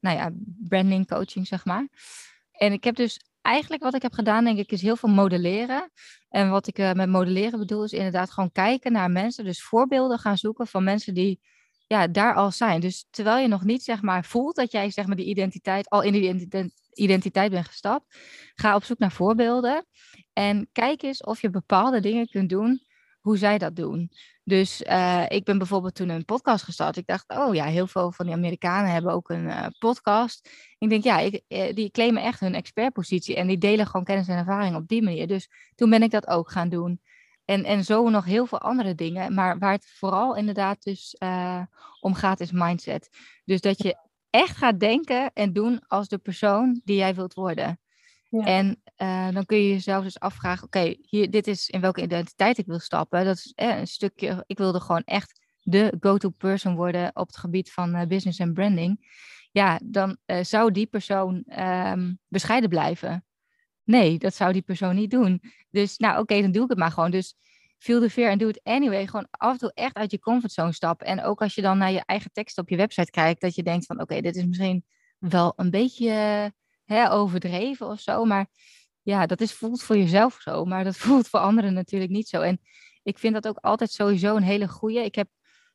nou 0.01 0.17
ja, 0.17 0.31
branding 0.69 1.07
coaching 1.09 1.47
zeg 1.47 1.65
maar. 1.65 1.89
En 2.53 2.73
ik 2.73 2.85
heb 2.85 2.97
dus 2.97 3.21
eigenlijk 3.49 3.83
wat 3.83 3.95
ik 3.95 4.03
heb 4.03 4.13
gedaan, 4.13 4.45
denk 4.45 4.59
ik, 4.59 4.73
is 4.73 4.83
heel 4.83 4.97
veel 4.97 5.09
modelleren. 5.09 5.91
En 6.29 6.51
wat 6.51 6.67
ik 6.67 6.79
uh, 6.79 6.93
met 6.93 7.09
modelleren 7.09 7.59
bedoel, 7.59 7.85
is 7.85 7.93
inderdaad 7.93 8.31
gewoon 8.31 8.53
kijken 8.53 8.93
naar 8.93 9.11
mensen. 9.11 9.45
Dus 9.45 9.63
voorbeelden 9.63 10.19
gaan 10.19 10.39
zoeken 10.39 10.67
van 10.67 10.85
mensen 10.85 11.15
die 11.15 11.41
ja, 11.87 12.07
daar 12.07 12.35
al 12.35 12.51
zijn. 12.51 12.81
Dus 12.81 13.07
terwijl 13.11 13.39
je 13.39 13.49
nog 13.49 13.65
niet 13.65 13.83
zeg 13.83 14.03
maar, 14.03 14.25
voelt 14.25 14.57
dat 14.57 14.73
jij 14.73 14.91
zeg 14.91 15.07
maar, 15.07 15.17
die 15.17 15.27
identiteit 15.27 15.89
al 15.89 16.03
in 16.03 16.13
die 16.13 16.73
identiteit 16.93 17.51
bent 17.51 17.67
gestapt, 17.67 18.05
ga 18.55 18.75
op 18.75 18.85
zoek 18.85 18.99
naar 18.99 19.13
voorbeelden. 19.13 19.87
En 20.33 20.69
kijk 20.73 21.03
eens 21.03 21.23
of 21.23 21.41
je 21.41 21.51
bepaalde 21.51 22.01
dingen 22.01 22.29
kunt 22.29 22.49
doen 22.49 22.87
hoe 23.21 23.37
zij 23.37 23.59
dat 23.59 23.77
doen. 23.77 24.11
Dus 24.45 24.83
uh, 24.83 25.25
ik 25.29 25.45
ben 25.45 25.59
bijvoorbeeld 25.59 25.95
toen 25.95 26.09
een 26.09 26.25
podcast 26.25 26.65
gestart. 26.65 26.97
Ik 26.97 27.07
dacht, 27.07 27.25
oh 27.29 27.55
ja, 27.55 27.65
heel 27.65 27.87
veel 27.87 28.13
van 28.13 28.27
die 28.27 28.35
Amerikanen 28.35 28.91
hebben 28.91 29.13
ook 29.13 29.29
een 29.29 29.45
uh, 29.45 29.67
podcast. 29.79 30.51
Ik 30.79 30.89
denk, 30.89 31.05
ja, 31.05 31.19
ik, 31.19 31.43
uh, 31.49 31.75
die 31.75 31.91
claimen 31.91 32.23
echt 32.23 32.41
hun 32.41 32.55
expertpositie 32.55 33.37
en 33.37 33.47
die 33.47 33.59
delen 33.59 33.87
gewoon 33.87 34.05
kennis 34.05 34.29
en 34.29 34.37
ervaring 34.37 34.77
op 34.77 34.89
die 34.89 35.03
manier. 35.03 35.27
Dus 35.27 35.49
toen 35.75 35.91
ben 35.91 36.03
ik 36.03 36.11
dat 36.11 36.27
ook 36.27 36.51
gaan 36.51 36.69
doen. 36.69 37.01
En, 37.45 37.65
en 37.65 37.85
zo 37.85 38.09
nog 38.09 38.25
heel 38.25 38.47
veel 38.47 38.61
andere 38.61 38.95
dingen. 38.95 39.35
Maar 39.35 39.59
waar 39.59 39.73
het 39.73 39.87
vooral 39.87 40.37
inderdaad 40.37 40.83
dus 40.83 41.17
om 42.01 42.15
gaat, 42.15 42.41
is 42.41 42.53
mindset. 42.53 43.09
Dus 43.45 43.61
dat 43.61 43.83
je 43.83 43.97
echt 44.31 44.57
gaat 44.57 44.81
denken 44.81 45.31
en 45.33 45.53
doen 45.53 45.81
als 45.87 46.09
de 46.09 46.19
persoon 46.19 46.81
die 46.85 46.97
jij 46.97 47.15
wilt 47.15 47.35
worden. 47.35 47.81
En 48.31 48.83
uh, 48.97 49.29
dan 49.31 49.47
kun 49.47 49.59
je 49.59 49.69
jezelf 49.69 50.05
dus 50.05 50.21
afvragen, 50.21 50.65
oké, 50.65 50.97
hier 51.01 51.31
dit 51.31 51.47
is 51.47 51.69
in 51.69 51.81
welke 51.81 52.03
identiteit 52.03 52.59
ik 52.59 52.67
wil 52.67 52.79
stappen. 52.79 53.25
Dat 53.25 53.37
is 53.37 53.53
eh, 53.55 53.79
een 53.79 53.87
stukje, 53.87 54.45
ik 54.47 54.59
wilde 54.59 54.81
gewoon 54.81 55.03
echt 55.05 55.47
de 55.61 55.97
go-to 56.01 56.29
person 56.29 56.77
worden 56.77 57.11
op 57.15 57.27
het 57.27 57.37
gebied 57.37 57.73
van 57.73 57.97
uh, 57.97 58.07
business 58.07 58.39
en 58.39 58.53
branding. 58.53 59.17
Ja, 59.53 59.81
dan 59.85 60.17
uh, 60.27 60.45
zou 60.45 60.73
die 60.73 60.87
persoon 60.87 61.45
um, 61.59 62.19
bescheiden 62.29 62.69
blijven. 62.69 63.25
Nee, 63.85 64.19
dat 64.19 64.35
zou 64.35 64.53
die 64.53 64.63
persoon 64.63 64.95
niet 64.95 65.11
doen. 65.11 65.43
Dus 65.71 65.97
nou 65.97 66.21
oké, 66.21 66.41
dan 66.41 66.53
doe 66.53 66.63
ik 66.63 66.69
het 66.69 66.79
maar 66.79 66.91
gewoon. 66.91 67.11
Dus 67.11 67.35
feel 67.79 68.01
the 68.01 68.11
fear 68.11 68.31
en 68.31 68.39
doe 68.39 68.49
het 68.49 68.61
anyway. 68.63 69.07
Gewoon 69.07 69.27
af 69.31 69.53
en 69.53 69.59
toe 69.59 69.73
echt 69.75 69.95
uit 69.95 70.11
je 70.11 70.19
comfortzone 70.19 70.73
stappen. 70.73 71.07
En 71.07 71.23
ook 71.23 71.43
als 71.43 71.55
je 71.55 71.63
dan 71.63 71.79
naar 71.79 71.93
je 71.93 72.03
eigen 72.05 72.33
tekst 72.33 72.59
op 72.59 72.69
je 72.69 72.77
website 72.77 73.11
kijkt, 73.11 73.41
dat 73.41 73.55
je 73.55 73.63
denkt 73.63 73.87
van 73.87 74.01
oké, 74.01 74.21
dit 74.21 74.37
is 74.37 74.45
misschien 74.45 74.85
wel 75.19 75.53
een 75.57 75.71
beetje 75.71 76.53
overdreven 77.11 77.87
of 77.87 78.01
zo. 78.01 78.25
Maar 78.25 78.47
ja, 79.03 79.27
dat 79.27 79.41
is, 79.41 79.53
voelt 79.53 79.83
voor 79.83 79.97
jezelf 79.97 80.41
zo, 80.41 80.65
maar 80.65 80.85
dat 80.85 80.97
voelt 81.07 81.29
voor 81.29 81.41
anderen 81.41 81.73
natuurlijk 81.73 82.11
niet 82.11 82.29
zo. 82.29 82.41
En 82.41 82.61
ik 83.03 83.19
vind 83.19 83.35
dat 83.35 83.49
ook 83.49 83.59
altijd 83.59 83.91
sowieso 83.91 84.37
een 84.37 84.43
hele 84.43 84.69
goede. 84.69 85.05
Ik 85.05 85.15
heb 85.15 85.29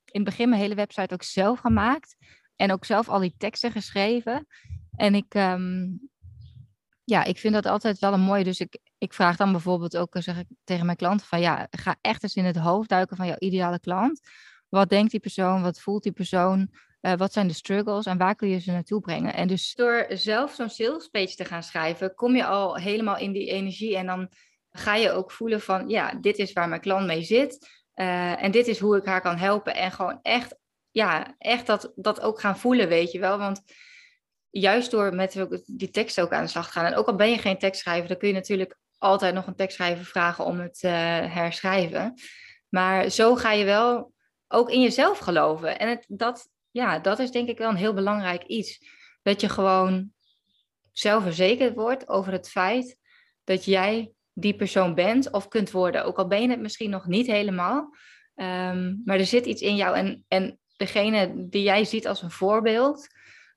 in 0.05 0.21
het 0.21 0.29
begin 0.29 0.49
mijn 0.49 0.61
hele 0.61 0.75
website 0.75 1.13
ook 1.13 1.23
zelf 1.23 1.59
gemaakt. 1.59 2.15
En 2.55 2.71
ook 2.71 2.85
zelf 2.85 3.09
al 3.09 3.19
die 3.19 3.35
teksten 3.37 3.71
geschreven. 3.71 4.47
En 4.95 5.15
ik, 5.15 5.33
um, 5.33 5.99
ja, 7.03 7.23
ik 7.23 7.37
vind 7.37 7.53
dat 7.53 7.65
altijd 7.65 7.99
wel 7.99 8.13
een 8.13 8.19
mooie. 8.19 8.43
Dus 8.43 8.59
ik, 8.59 8.79
ik 8.97 9.13
vraag 9.13 9.37
dan 9.37 9.51
bijvoorbeeld 9.51 9.97
ook, 9.97 10.15
zeg 10.19 10.39
ik 10.39 10.47
tegen 10.63 10.85
mijn 10.85 10.97
klanten 10.97 11.27
van 11.27 11.39
ja, 11.39 11.67
ga 11.69 11.95
echt 12.01 12.23
eens 12.23 12.35
in 12.35 12.45
het 12.45 12.57
hoofd 12.57 12.89
duiken 12.89 13.17
van 13.17 13.27
jouw 13.27 13.37
ideale 13.39 13.79
klant. 13.79 14.19
Wat 14.69 14.89
denkt 14.89 15.11
die 15.11 15.19
persoon? 15.19 15.61
Wat 15.61 15.79
voelt 15.79 16.03
die 16.03 16.11
persoon? 16.11 16.69
Uh, 17.05 17.13
wat 17.13 17.33
zijn 17.33 17.47
de 17.47 17.53
struggles 17.53 18.05
en 18.05 18.17
waar 18.17 18.35
kun 18.35 18.49
je 18.49 18.59
ze 18.59 18.71
naartoe 18.71 19.01
brengen? 19.01 19.33
En 19.33 19.47
dus 19.47 19.73
door 19.75 20.05
zelf 20.09 20.53
zo'n 20.53 20.69
sales 20.69 21.35
te 21.35 21.45
gaan 21.45 21.63
schrijven, 21.63 22.15
kom 22.15 22.35
je 22.35 22.45
al 22.45 22.75
helemaal 22.75 23.17
in 23.17 23.31
die 23.31 23.49
energie. 23.49 23.97
En 23.97 24.05
dan 24.05 24.29
ga 24.71 24.95
je 24.95 25.11
ook 25.11 25.31
voelen 25.31 25.61
van, 25.61 25.89
ja, 25.89 26.13
dit 26.13 26.37
is 26.37 26.53
waar 26.53 26.69
mijn 26.69 26.81
klant 26.81 27.05
mee 27.05 27.23
zit. 27.23 27.67
Uh, 27.95 28.43
en 28.43 28.51
dit 28.51 28.67
is 28.67 28.79
hoe 28.79 28.97
ik 28.97 29.05
haar 29.05 29.21
kan 29.21 29.37
helpen. 29.37 29.75
En 29.75 29.91
gewoon 29.91 30.19
echt, 30.21 30.55
ja, 30.91 31.35
echt 31.37 31.65
dat, 31.65 31.91
dat 31.95 32.21
ook 32.21 32.39
gaan 32.39 32.57
voelen, 32.57 32.87
weet 32.87 33.11
je 33.11 33.19
wel. 33.19 33.37
Want 33.37 33.61
juist 34.49 34.91
door 34.91 35.15
met 35.15 35.45
die 35.65 35.89
tekst 35.89 36.21
ook 36.21 36.31
aan 36.31 36.43
de 36.43 36.49
slag 36.49 36.65
te 36.65 36.71
gaan. 36.71 36.85
En 36.85 36.95
ook 36.95 37.07
al 37.07 37.15
ben 37.15 37.29
je 37.29 37.37
geen 37.37 37.57
tekstschrijver, 37.57 38.07
dan 38.07 38.17
kun 38.17 38.27
je 38.27 38.33
natuurlijk 38.33 38.77
altijd 38.97 39.33
nog 39.33 39.47
een 39.47 39.55
tekstschrijver 39.55 40.05
vragen 40.05 40.45
om 40.45 40.59
het 40.59 40.83
uh, 40.83 40.91
herschrijven. 41.33 42.13
Maar 42.69 43.09
zo 43.09 43.35
ga 43.35 43.51
je 43.51 43.65
wel 43.65 44.13
ook 44.47 44.69
in 44.69 44.81
jezelf 44.81 45.17
geloven. 45.17 45.79
En 45.79 45.89
het, 45.89 46.05
dat 46.07 46.49
ja, 46.73 46.99
dat 46.99 47.19
is 47.19 47.31
denk 47.31 47.49
ik 47.49 47.57
wel 47.57 47.69
een 47.69 47.75
heel 47.75 47.93
belangrijk 47.93 48.43
iets. 48.43 48.79
Dat 49.21 49.41
je 49.41 49.49
gewoon 49.49 50.11
zelfverzekerd 50.91 51.75
wordt 51.75 52.07
over 52.07 52.31
het 52.31 52.49
feit 52.49 52.97
dat 53.43 53.65
jij 53.65 54.11
die 54.33 54.55
persoon 54.55 54.95
bent 54.95 55.31
of 55.31 55.47
kunt 55.47 55.71
worden. 55.71 56.05
Ook 56.05 56.17
al 56.17 56.27
ben 56.27 56.41
je 56.41 56.49
het 56.49 56.59
misschien 56.59 56.89
nog 56.89 57.07
niet 57.07 57.27
helemaal. 57.27 57.95
Ehm, 58.35 58.95
maar 59.05 59.19
er 59.19 59.25
zit 59.25 59.45
iets 59.45 59.61
in 59.61 59.75
jou. 59.75 59.95
En, 59.95 60.25
en 60.27 60.59
degene 60.75 61.47
die 61.49 61.63
jij 61.63 61.85
ziet 61.85 62.07
als 62.07 62.21
een 62.21 62.31
voorbeeld, 62.31 63.07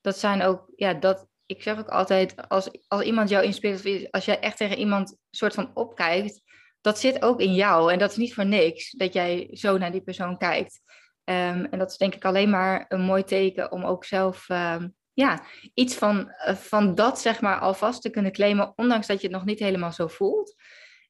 dat 0.00 0.18
zijn 0.18 0.42
ook, 0.42 0.72
ja, 0.74 0.94
dat, 0.94 1.26
ik 1.46 1.62
zeg 1.62 1.78
ook 1.78 1.88
altijd, 1.88 2.48
als, 2.48 2.70
als 2.88 3.02
iemand 3.02 3.28
jou 3.28 3.44
inspireert, 3.44 4.12
als 4.12 4.24
jij 4.24 4.40
echt 4.40 4.56
tegen 4.56 4.78
iemand 4.78 5.16
soort 5.30 5.54
van 5.54 5.70
opkijkt, 5.74 6.40
dat 6.80 6.98
zit 6.98 7.22
ook 7.22 7.40
in 7.40 7.54
jou. 7.54 7.92
En 7.92 7.98
dat 7.98 8.10
is 8.10 8.16
niet 8.16 8.34
voor 8.34 8.46
niks 8.46 8.90
dat 8.90 9.12
jij 9.12 9.48
zo 9.50 9.78
naar 9.78 9.92
die 9.92 10.02
persoon 10.02 10.38
kijkt. 10.38 10.80
Ehm, 11.26 11.64
en 11.70 11.78
dat 11.78 11.90
is 11.90 11.96
denk 11.96 12.14
ik 12.14 12.24
alleen 12.24 12.50
maar 12.50 12.84
een 12.88 13.00
mooi 13.00 13.24
teken 13.24 13.72
om 13.72 13.84
ook 13.84 14.04
zelf 14.04 14.48
ehm, 14.48 14.88
ja, 15.12 15.42
iets 15.74 15.94
van, 15.94 16.30
eh, 16.30 16.54
van 16.54 16.94
dat 16.94 17.20
zeg 17.20 17.40
maar 17.40 17.58
alvast 17.58 18.02
te 18.02 18.10
kunnen 18.10 18.32
claimen, 18.32 18.72
ondanks 18.76 19.06
dat 19.06 19.20
je 19.20 19.26
het 19.26 19.36
nog 19.36 19.44
niet 19.44 19.58
helemaal 19.58 19.92
zo 19.92 20.06
voelt. 20.06 20.54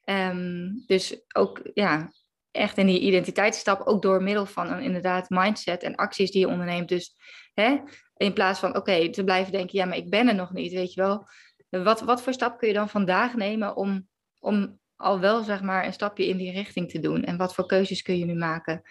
Ehm, 0.04 0.70
dus 0.86 1.24
ook 1.32 1.60
ja, 1.74 2.12
echt 2.50 2.78
in 2.78 2.86
die 2.86 3.00
identiteitsstap, 3.00 3.80
ook 3.80 4.02
door 4.02 4.22
middel 4.22 4.46
van 4.46 4.72
een 4.72 4.82
inderdaad 4.82 5.30
mindset 5.30 5.82
en 5.82 5.94
acties 5.94 6.30
die 6.30 6.40
je 6.40 6.48
onderneemt. 6.48 6.88
Dus 6.88 7.16
hè, 7.54 7.78
in 8.16 8.32
plaats 8.32 8.60
van 8.60 8.76
oké, 8.76 9.10
te 9.10 9.24
blijven 9.24 9.52
denken, 9.52 9.78
ja, 9.78 9.84
maar 9.84 9.96
ik 9.96 10.10
ben 10.10 10.28
er 10.28 10.34
nog 10.34 10.52
niet, 10.52 10.72
weet 10.72 10.92
je 10.92 11.00
wel. 11.00 11.28
Wat, 11.68 12.00
wat 12.00 12.22
voor 12.22 12.32
stap 12.32 12.58
kun 12.58 12.68
je 12.68 12.74
dan 12.74 12.88
vandaag 12.88 13.34
nemen 13.34 13.76
om, 13.76 14.08
om 14.38 14.80
al 14.96 15.20
wel 15.20 15.42
zeg 15.42 15.62
maar 15.62 15.86
een 15.86 15.92
stapje 15.92 16.26
in 16.26 16.36
die 16.36 16.52
richting 16.52 16.90
te 16.90 17.00
doen? 17.00 17.24
En 17.24 17.36
wat 17.36 17.54
voor 17.54 17.66
keuzes 17.66 18.02
kun 18.02 18.18
je 18.18 18.24
nu 18.24 18.34
maken? 18.34 18.82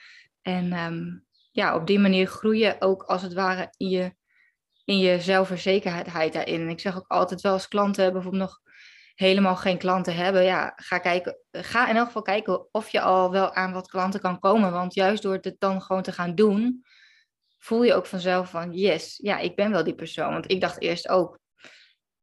En 0.46 0.74
ehm, 0.74 1.04
ja, 1.52 1.76
op 1.76 1.88
die 1.88 2.00
manier 2.00 2.28
groeien 2.28 2.82
ook 2.82 3.04
als 3.04 3.22
het 3.22 3.34
ware 3.34 3.74
in 3.78 3.90
je, 3.90 4.16
in 4.84 4.98
je 4.98 5.20
zelfverzekerheid 5.22 6.34
daarin. 6.34 6.62
En 6.62 6.70
ik 6.70 6.80
zeg 6.80 6.98
ook 6.98 7.08
altijd 7.08 7.42
wel 7.42 7.54
als 7.54 7.68
klanten 7.68 8.14
bijvoorbeeld 8.14 8.44
nog 8.44 8.60
helemaal 9.16 9.56
geen 9.56 9.78
klanten 9.78 10.16
hebben, 10.16 10.44
ja, 10.44 10.74
ga, 10.76 10.98
kijken, 10.98 11.38
ga 11.52 11.90
in 11.90 11.96
elk 11.96 12.06
geval 12.06 12.22
kijken 12.22 12.74
of 12.74 12.90
je 12.90 13.02
al 13.02 13.32
wel 13.32 13.54
aan 13.54 13.74
wat 13.74 13.88
klanten 13.88 14.20
kan 14.20 14.40
komen. 14.40 14.72
Want 14.72 14.94
juist 14.94 15.24
door 15.24 15.34
het 15.34 15.56
dan 15.60 15.82
gewoon 15.82 16.02
te 16.02 16.12
gaan 16.12 16.36
doen, 16.36 16.86
voel 17.58 17.84
je 17.84 17.94
ook 17.94 18.06
vanzelf 18.06 18.50
van, 18.50 18.74
yes, 18.74 19.18
ja, 19.18 19.38
ik 19.38 19.56
ben 19.56 19.72
wel 19.72 19.84
die 19.84 19.96
persoon. 19.96 20.32
Want 20.32 20.52
ik 20.52 20.62
dacht 20.62 20.82
eerst 20.82 21.08
ook, 21.08 21.40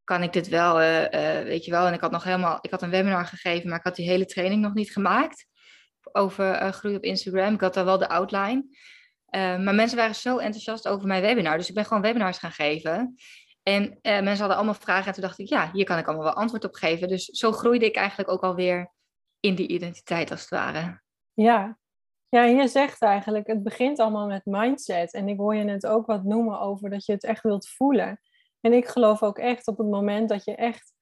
kan 0.04 0.22
ik 0.22 0.32
dit 0.32 0.48
wel, 0.48 0.80
uh, 0.80 1.02
uh, 1.02 1.08
weet 1.42 1.64
je 1.64 1.70
wel. 1.70 1.86
En 1.86 1.92
ik 1.92 2.00
had 2.00 2.10
nog 2.10 2.24
helemaal, 2.24 2.58
ik 2.60 2.70
had 2.70 2.82
een 2.82 2.90
webinar 2.90 3.26
gegeven, 3.26 3.68
maar 3.68 3.78
ik 3.78 3.84
had 3.84 3.96
die 3.96 4.08
hele 4.08 4.26
training 4.26 4.62
nog 4.62 4.74
niet 4.74 4.92
gemaakt 4.92 5.50
over 6.14 6.62
uh, 6.62 6.68
groei 6.68 6.96
op 6.96 7.02
Instagram. 7.02 7.54
Ik 7.54 7.60
had 7.60 7.74
daar 7.74 7.84
wel 7.84 7.98
de 7.98 8.08
outline. 8.08 8.64
maar 9.30 9.74
mensen 9.74 9.96
waren 9.96 10.14
zo 10.14 10.38
enthousiast 10.38 10.88
over 10.88 11.06
mijn 11.06 11.22
webinar. 11.22 11.58
Dus 11.58 11.68
ik 11.68 11.74
ben 11.74 11.84
gewoon 11.84 12.02
webinars 12.02 12.38
gaan 12.38 12.52
geven. 12.52 13.14
En 13.62 13.98
mensen 14.02 14.38
hadden 14.38 14.56
allemaal 14.56 14.74
vragen. 14.74 15.06
En 15.06 15.12
toen 15.12 15.22
dacht 15.22 15.38
ik, 15.38 15.48
ja, 15.48 15.70
hier 15.72 15.84
kan 15.84 15.98
ik 15.98 16.06
allemaal 16.06 16.24
wel 16.24 16.34
antwoord 16.34 16.64
op 16.64 16.74
geven. 16.74 17.08
Dus 17.08 17.24
zo 17.24 17.52
groeide 17.52 17.86
ik 17.86 17.96
eigenlijk 17.96 18.30
ook 18.30 18.42
alweer 18.42 18.92
in 19.40 19.54
die 19.54 19.68
identiteit 19.68 20.30
als 20.30 20.40
het 20.40 20.50
ware. 20.50 21.02
Ja, 21.32 21.78
ja, 22.28 22.44
je 22.44 22.68
zegt 22.68 23.02
eigenlijk, 23.02 23.46
het 23.46 23.62
begint 23.62 23.98
allemaal 23.98 24.26
met 24.26 24.44
mindset. 24.44 25.12
En 25.12 25.28
ik 25.28 25.36
hoor 25.36 25.54
je 25.54 25.64
net 25.64 25.86
ook 25.86 26.06
wat 26.06 26.24
noemen 26.24 26.60
over 26.60 26.90
dat 26.90 27.06
je 27.06 27.12
het 27.12 27.24
echt 27.24 27.42
wilt 27.42 27.68
voelen. 27.68 28.20
En 28.60 28.72
ik 28.72 28.86
geloof 28.86 29.22
ook 29.22 29.38
echt 29.38 29.66
op 29.66 29.78
het 29.78 29.88
moment 29.88 30.28
dat 30.28 30.44
je 30.44 30.54
echt 30.54 30.92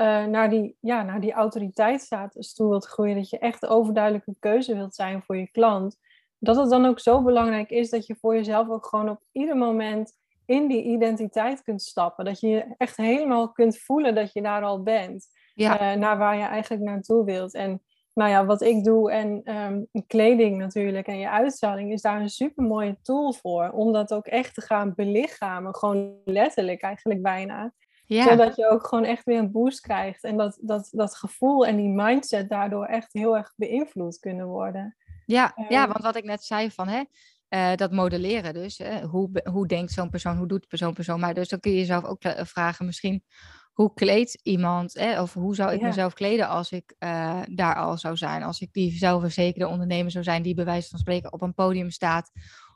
uh, 0.00 0.24
naar, 0.24 0.50
die, 0.50 0.76
ja, 0.80 1.02
naar 1.02 1.20
die 1.20 1.32
autoriteitsstatus 1.32 2.54
toe 2.54 2.68
wilt 2.68 2.86
groeien, 2.86 3.16
dat 3.16 3.30
je 3.30 3.38
echt 3.38 3.66
overduidelijke 3.66 4.36
keuze 4.38 4.74
wilt 4.74 4.94
zijn 4.94 5.22
voor 5.22 5.36
je 5.36 5.50
klant, 5.50 5.96
dat 6.38 6.56
het 6.56 6.70
dan 6.70 6.86
ook 6.86 7.00
zo 7.00 7.22
belangrijk 7.22 7.70
is 7.70 7.90
dat 7.90 8.06
je 8.06 8.16
voor 8.20 8.34
jezelf 8.34 8.68
ook 8.68 8.86
gewoon 8.86 9.08
op 9.08 9.22
ieder 9.32 9.56
moment 9.56 10.12
in 10.46 10.68
die 10.68 10.82
identiteit 10.82 11.62
kunt 11.62 11.82
stappen. 11.82 12.24
Dat 12.24 12.40
je 12.40 12.48
je 12.48 12.74
echt 12.76 12.96
helemaal 12.96 13.52
kunt 13.52 13.78
voelen 13.78 14.14
dat 14.14 14.32
je 14.32 14.42
daar 14.42 14.62
al 14.62 14.82
bent. 14.82 15.26
Ja. 15.54 15.92
Uh, 15.92 15.98
naar 15.98 16.18
waar 16.18 16.36
je 16.36 16.44
eigenlijk 16.44 16.82
naartoe 16.82 17.24
wilt. 17.24 17.54
En 17.54 17.82
nou 18.14 18.30
ja, 18.30 18.44
wat 18.44 18.62
ik 18.62 18.84
doe 18.84 19.12
en 19.12 19.56
um, 19.56 19.88
kleding 20.06 20.58
natuurlijk 20.58 21.06
en 21.06 21.18
je 21.18 21.30
uitstraling 21.30 21.92
is 21.92 22.02
daar 22.02 22.20
een 22.20 22.28
super 22.28 22.64
mooie 22.64 22.98
tool 23.02 23.32
voor. 23.32 23.70
Om 23.70 23.92
dat 23.92 24.12
ook 24.12 24.26
echt 24.26 24.54
te 24.54 24.60
gaan 24.60 24.92
belichamen. 24.94 25.74
Gewoon 25.74 26.14
letterlijk 26.24 26.82
eigenlijk 26.82 27.22
bijna. 27.22 27.72
Zodat 28.08 28.56
je 28.56 28.70
ook 28.70 28.86
gewoon 28.86 29.04
echt 29.04 29.24
weer 29.24 29.38
een 29.38 29.52
boost 29.52 29.80
krijgt. 29.80 30.24
En 30.24 30.36
dat, 30.36 30.58
dat, 30.60 30.88
dat 30.90 31.14
gevoel 31.14 31.66
en 31.66 31.76
die 31.76 31.88
mindset 31.88 32.48
daardoor 32.48 32.84
echt 32.84 33.12
heel 33.12 33.36
erg 33.36 33.52
beïnvloed 33.56 34.18
kunnen 34.18 34.46
worden. 34.46 34.96
Ja, 35.26 35.52
ja 35.68 35.82
ehm, 35.82 35.92
want 35.92 36.04
wat 36.04 36.16
ik 36.16 36.24
net 36.24 36.44
zei 36.44 36.70
van 36.70 36.88
hè, 36.88 37.02
uh, 37.48 37.76
dat 37.76 37.92
modelleren 37.92 38.54
dus. 38.54 38.78
Hè, 38.78 39.02
hoe, 39.02 39.30
hoe 39.44 39.66
denkt 39.66 39.92
zo'n 39.92 40.10
persoon, 40.10 40.36
hoe 40.36 40.46
doet 40.46 40.68
persoon 40.68 40.94
persoon. 40.94 41.20
Maar 41.20 41.34
dus 41.34 41.48
dan 41.48 41.60
kun 41.60 41.70
je 41.70 41.78
jezelf 41.78 42.04
ook 42.04 42.22
eh, 42.22 42.44
vragen 42.44 42.86
misschien 42.86 43.24
hoe 43.72 43.94
kleedt 43.94 44.40
iemand, 44.42 44.94
hè, 44.94 45.22
of 45.22 45.34
hoe 45.34 45.54
zou 45.54 45.72
ik 45.72 45.80
mezelf 45.80 46.12
kleden 46.12 46.48
als 46.48 46.72
ik 46.72 46.94
uh, 46.98 47.40
daar 47.50 47.74
al 47.74 47.98
zou 47.98 48.16
zijn, 48.16 48.42
als 48.42 48.60
ik 48.60 48.72
die 48.72 48.92
zelfverzekerde 48.92 49.68
ondernemer 49.68 50.10
zou 50.10 50.24
zijn 50.24 50.42
die 50.42 50.54
bij 50.54 50.64
wijze 50.64 50.88
van 50.88 50.98
spreken 50.98 51.32
op 51.32 51.42
een 51.42 51.54
podium 51.54 51.90
staat 51.90 52.30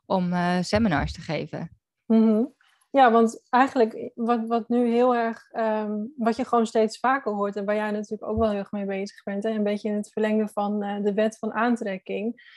om 0.06 0.32
uh, 0.32 0.56
seminars 0.60 1.12
te 1.12 1.20
geven. 1.20 1.70
Mm 2.06 2.22
-hmm. 2.22 2.54
Ja, 2.92 3.10
want 3.10 3.42
eigenlijk 3.48 4.10
wat, 4.14 4.46
wat 4.46 4.68
nu 4.68 4.90
heel 4.90 5.14
erg, 5.14 5.52
um, 5.52 6.12
wat 6.16 6.36
je 6.36 6.44
gewoon 6.44 6.66
steeds 6.66 6.98
vaker 6.98 7.32
hoort 7.32 7.56
en 7.56 7.64
waar 7.64 7.74
jij 7.74 7.90
natuurlijk 7.90 8.30
ook 8.30 8.38
wel 8.38 8.48
heel 8.48 8.58
erg 8.58 8.72
mee 8.72 8.84
bezig 8.84 9.22
bent, 9.22 9.42
hè, 9.42 9.50
een 9.50 9.62
beetje 9.62 9.88
in 9.88 9.94
het 9.94 10.12
verlengen 10.12 10.48
van 10.48 10.84
uh, 10.84 11.04
de 11.04 11.14
wet 11.14 11.38
van 11.38 11.52
aantrekking, 11.52 12.50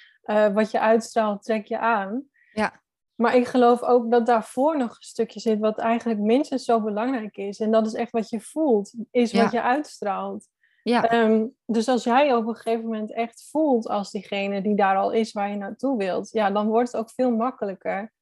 wat 0.53 0.71
je 0.71 0.79
uitstraalt, 0.79 1.43
trek 1.43 1.65
je 1.65 1.79
aan. 1.79 2.23
Ja. 2.53 2.81
Maar 3.15 3.35
ik 3.35 3.47
geloof 3.47 3.83
ook 3.83 4.11
dat 4.11 4.25
daarvoor 4.25 4.77
nog 4.77 4.89
een 4.89 4.95
stukje 4.99 5.39
zit 5.39 5.59
wat 5.59 5.77
eigenlijk 5.77 6.19
minstens 6.19 6.65
zo 6.65 6.81
belangrijk 6.81 7.37
is. 7.37 7.59
En 7.59 7.71
dat 7.71 7.85
is 7.85 7.93
echt 7.93 8.11
wat 8.11 8.29
je 8.29 8.39
voelt, 8.39 8.93
is 9.11 9.33
wat 9.33 9.51
je 9.51 9.61
uitstraalt. 9.61 10.47
Ja. 10.83 11.23
Um, 11.23 11.55
dus 11.65 11.87
als 11.87 12.03
jij 12.03 12.33
op 12.33 12.47
een 12.47 12.55
gegeven 12.55 12.83
moment 12.83 13.13
echt 13.13 13.47
voelt 13.51 13.87
als 13.87 14.11
diegene 14.11 14.61
die 14.61 14.75
daar 14.75 14.97
al 14.97 15.11
is 15.11 15.31
waar 15.31 15.49
je 15.49 15.55
naartoe 15.55 15.97
wilt, 15.97 16.31
ja, 16.31 16.51
dan 16.51 16.67
wordt 16.67 16.91
het 16.91 17.01
ook 17.01 17.11
veel 17.11 17.31
makkelijker 17.31 18.13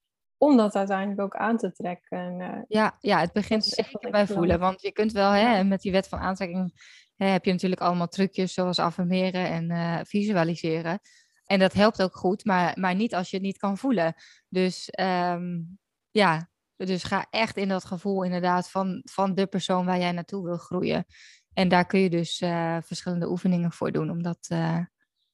om 0.44 0.58
dat 0.58 0.76
uiteindelijk 0.76 1.22
ook 1.22 1.36
aan 1.36 1.58
te 1.58 1.72
trekken. 1.72 2.40
Uh, 2.40 2.62
ja, 2.68 2.98
ja, 3.00 3.20
het 3.20 3.32
begint 3.34 3.66
zeker 3.66 4.12
bij 4.12 4.28
voelen. 4.28 4.60
Want 4.60 4.82
je 4.82 4.92
kunt 4.92 5.12
wel, 5.12 5.32
hè, 5.32 5.64
met 5.64 5.82
die 5.82 5.92
wet 5.92 6.08
van 6.08 6.20
aantrekking 6.20 6.74
hè, 7.16 7.26
heb 7.26 7.46
je 7.46 7.52
natuurlijk 7.52 7.82
allemaal 7.82 8.08
trucjes 8.08 8.54
zoals 8.54 8.80
affirmeren 8.80 9.48
en 9.48 9.72
uh, 9.72 10.00
visualiseren. 10.04 11.00
En 11.46 11.60
dat 11.60 11.74
helpt 11.74 12.02
ook 12.02 12.16
goed, 12.16 12.46
maar, 12.46 12.80
maar 12.80 12.96
niet 12.96 13.16
als 13.16 13.30
je 13.30 13.36
het 13.36 13.46
niet 13.46 13.58
kan 13.58 13.78
voelen. 13.78 14.14
Dus 14.50 14.90
um, 15.00 15.78
ja, 16.12 16.50
dus 16.76 17.04
ga 17.04 17.28
echt 17.30 17.58
in 17.58 17.68
dat 17.68 17.86
gevoel 17.86 18.24
inderdaad 18.24 18.70
van, 18.70 19.02
van 19.04 19.34
de 19.34 19.46
persoon 19.46 19.86
waar 19.86 20.00
jij 20.00 20.12
naartoe 20.12 20.44
wil 20.44 20.58
groeien. 20.58 21.06
En 21.54 21.68
daar 21.68 21.86
kun 21.86 22.00
je 22.00 22.10
dus 22.10 22.42
uh, 22.42 22.78
verschillende 22.82 23.30
oefeningen 23.30 23.72
voor 23.72 23.92
doen 23.92 24.10
om 24.10 24.24
dat 24.24 24.50
uh, 24.52 24.80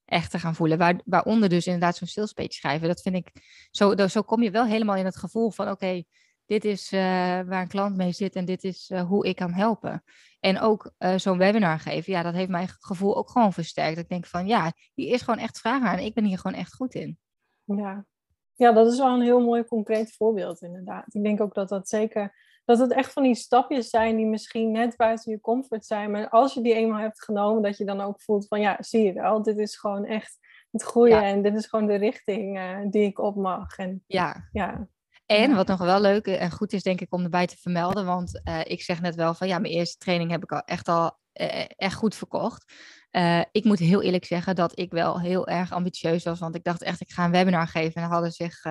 echt 0.10 0.32
te 0.32 0.40
gaan 0.40 0.56
voelen. 0.56 0.78
Waar, 0.78 1.02
waaronder 1.06 1.50
dus 1.50 1.66
inderdaad 1.66 1.96
zo'n 1.96 2.08
stilspeech 2.08 2.54
schrijven. 2.54 2.88
Dat 2.88 3.02
vind 3.02 3.16
ik, 3.16 3.32
zo, 3.72 4.08
zo 4.08 4.22
kom 4.22 4.44
je 4.44 4.52
wel 4.52 4.66
helemaal 4.66 4.96
in 4.96 5.06
het 5.06 5.18
gevoel 5.18 5.52
van 5.52 5.70
oké, 5.70 6.04
dit 6.46 6.66
is 6.66 6.92
uh, 6.94 7.00
waar 7.42 7.62
een 7.62 7.68
klant 7.68 7.96
mee 7.96 8.12
zit 8.12 8.36
en 8.36 8.46
dit 8.46 8.64
is 8.64 8.92
hoe 9.08 9.28
ik 9.28 9.36
kan 9.36 9.54
helpen. 9.54 10.04
En 10.40 10.60
ook 10.60 10.92
uh, 11.00 11.18
zo'n 11.18 11.38
webinar 11.38 11.80
geven, 11.80 12.14
ja, 12.14 12.24
dat 12.24 12.34
heeft 12.34 12.50
mijn 12.50 12.68
gevoel 12.68 13.18
ook 13.18 13.30
gewoon 13.30 13.54
versterkt. 13.54 13.98
Ik 13.98 14.10
denk 14.10 14.26
van, 14.26 14.48
ja, 14.48 14.74
hier 14.94 15.14
is 15.14 15.22
gewoon 15.22 15.40
echt 15.40 15.60
vraag 15.60 15.84
aan 15.84 16.00
ik 16.00 16.14
ben 16.14 16.24
hier 16.24 16.38
gewoon 16.38 16.58
echt 16.58 16.74
goed 16.76 16.94
in. 16.94 17.18
Ja. 17.64 18.06
ja, 18.54 18.72
dat 18.72 18.92
is 18.92 18.98
wel 18.98 19.14
een 19.14 19.22
heel 19.22 19.40
mooi 19.40 19.64
concreet 19.64 20.16
voorbeeld 20.16 20.62
inderdaad. 20.62 21.16
Ik 21.16 21.24
denk 21.24 21.42
ook 21.42 21.54
dat 21.54 21.70
dat 21.70 21.90
zeker, 21.90 22.36
dat 22.70 22.80
het 22.80 22.94
echt 22.94 23.14
van 23.14 23.24
die 23.24 23.36
stapjes 23.36 23.90
zijn 23.90 24.16
die 24.16 24.26
misschien 24.26 24.72
net 24.72 24.98
buiten 24.98 25.32
je 25.32 25.40
comfort 25.40 25.86
zijn. 25.86 26.12
Maar 26.12 26.30
als 26.30 26.54
je 26.54 26.62
die 26.62 26.74
eenmaal 26.74 27.00
hebt 27.00 27.24
genomen, 27.24 27.62
dat 27.62 27.78
je 27.78 27.86
dan 27.86 28.02
ook 28.02 28.22
voelt 28.22 28.48
van, 28.48 28.62
ja, 28.62 28.78
zie 28.80 29.04
je 29.04 29.14
wel, 29.14 29.42
dit 29.44 29.58
is 29.58 29.78
gewoon 29.78 30.06
echt 30.06 30.38
het 30.72 30.84
groeien 30.84 31.24
en 31.24 31.42
dit 31.42 31.56
is 31.56 31.66
gewoon 31.66 31.88
de 31.88 31.96
richting 31.96 32.58
uh, 32.58 32.80
die 32.90 33.04
ik 33.04 33.20
op 33.20 33.36
mag. 33.36 33.78
En, 33.78 34.04
ja. 34.08 34.50
ja. 34.52 34.88
En 35.26 35.56
wat 35.56 35.68
nog 35.68 35.80
wel 35.80 36.02
leuk 36.02 36.28
en 36.28 36.52
goed 36.52 36.74
is, 36.74 36.84
denk 36.84 37.02
ik, 37.02 37.14
om 37.14 37.24
erbij 37.24 37.48
te 37.48 37.58
vermelden. 37.58 38.06
Want 38.06 38.42
uh, 38.44 38.60
ik 38.64 38.82
zeg 38.82 39.02
net 39.02 39.16
wel 39.16 39.34
van 39.34 39.48
ja, 39.48 39.60
mijn 39.60 39.74
eerste 39.74 39.98
training 39.98 40.32
heb 40.32 40.44
ik 40.44 40.52
al 40.52 40.62
echt 40.62 40.88
al 40.88 41.18
uh, 41.34 41.66
echt 41.76 41.96
goed 41.96 42.16
verkocht. 42.16 42.74
Uh, 43.12 43.42
ik 43.52 43.64
moet 43.64 43.80
heel 43.80 44.02
eerlijk 44.02 44.26
zeggen 44.26 44.56
dat 44.56 44.80
ik 44.80 44.92
wel 44.92 45.20
heel 45.20 45.48
erg 45.48 45.72
ambitieus 45.72 46.24
was. 46.24 46.40
Want 46.40 46.56
ik 46.56 46.64
dacht 46.64 46.84
echt, 46.84 47.02
ik 47.02 47.12
ga 47.12 47.26
een 47.26 47.32
webinar 47.32 47.68
geven. 47.68 47.96
En 47.96 48.04
er 48.04 48.14
hadden 48.14 48.32
zich 48.32 48.62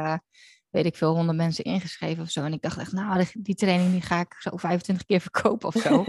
weet 0.71 0.87
ik 0.87 0.97
veel, 0.97 1.15
honderd 1.15 1.37
mensen 1.37 1.65
ingeschreven 1.65 2.23
of 2.23 2.31
zo. 2.31 2.45
En 2.45 2.53
ik 2.53 2.63
dacht 2.63 2.79
echt, 2.79 2.93
nou, 2.93 3.25
die 3.33 3.55
training 3.55 3.93
die 3.93 4.01
ga 4.01 4.21
ik 4.21 4.35
zo 4.39 4.57
25 4.57 5.07
keer 5.07 5.21
verkopen 5.31 5.69
of 5.69 5.75
zo. 5.75 6.05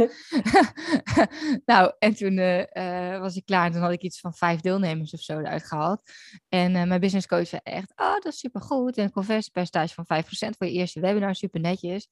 nou, 1.71 1.93
en 1.99 2.15
toen 2.15 2.37
uh, 2.37 3.19
was 3.19 3.35
ik 3.35 3.45
klaar 3.45 3.65
en 3.65 3.71
toen 3.71 3.81
had 3.81 3.91
ik 3.91 4.01
iets 4.01 4.19
van 4.19 4.33
vijf 4.33 4.59
deelnemers 4.59 5.13
of 5.13 5.19
zo 5.19 5.39
eruit 5.39 5.65
gehaald. 5.65 6.01
En 6.49 6.75
uh, 6.75 6.83
mijn 6.83 6.99
business 6.99 7.27
coach 7.27 7.47
zei 7.47 7.61
echt, 7.63 7.93
oh, 7.95 8.13
dat 8.13 8.25
is 8.25 8.39
supergoed. 8.39 8.97
En 8.97 9.03
een 9.03 9.11
conversiepercentage 9.11 9.93
van 9.93 10.23
5% 10.23 10.27
voor 10.57 10.67
je 10.67 10.73
eerste 10.73 10.99
webinar, 10.99 11.35
super 11.35 11.59
netjes. 11.59 12.07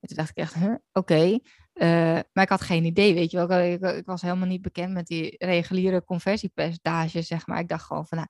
En 0.00 0.08
toen 0.08 0.16
dacht 0.16 0.30
ik 0.30 0.36
echt, 0.36 0.56
oké. 0.92 1.38
Eh, 1.72 2.18
maar 2.32 2.44
ik 2.44 2.48
had 2.48 2.60
geen 2.60 2.84
idee, 2.84 3.14
weet 3.14 3.30
je 3.30 3.46
wel. 3.46 3.60
Ik, 3.60 3.80
ik, 3.80 4.06
was 4.06 4.22
helemaal 4.22 4.46
niet 4.46 4.62
bekend 4.62 4.92
met 4.92 5.06
die 5.06 5.34
reguliere 5.38 6.04
conversiepercentages, 6.04 7.26
zeg 7.26 7.46
maar. 7.46 7.58
Ik 7.58 7.68
dacht 7.68 7.84
gewoon 7.84 8.06
van, 8.06 8.18
nou... 8.18 8.28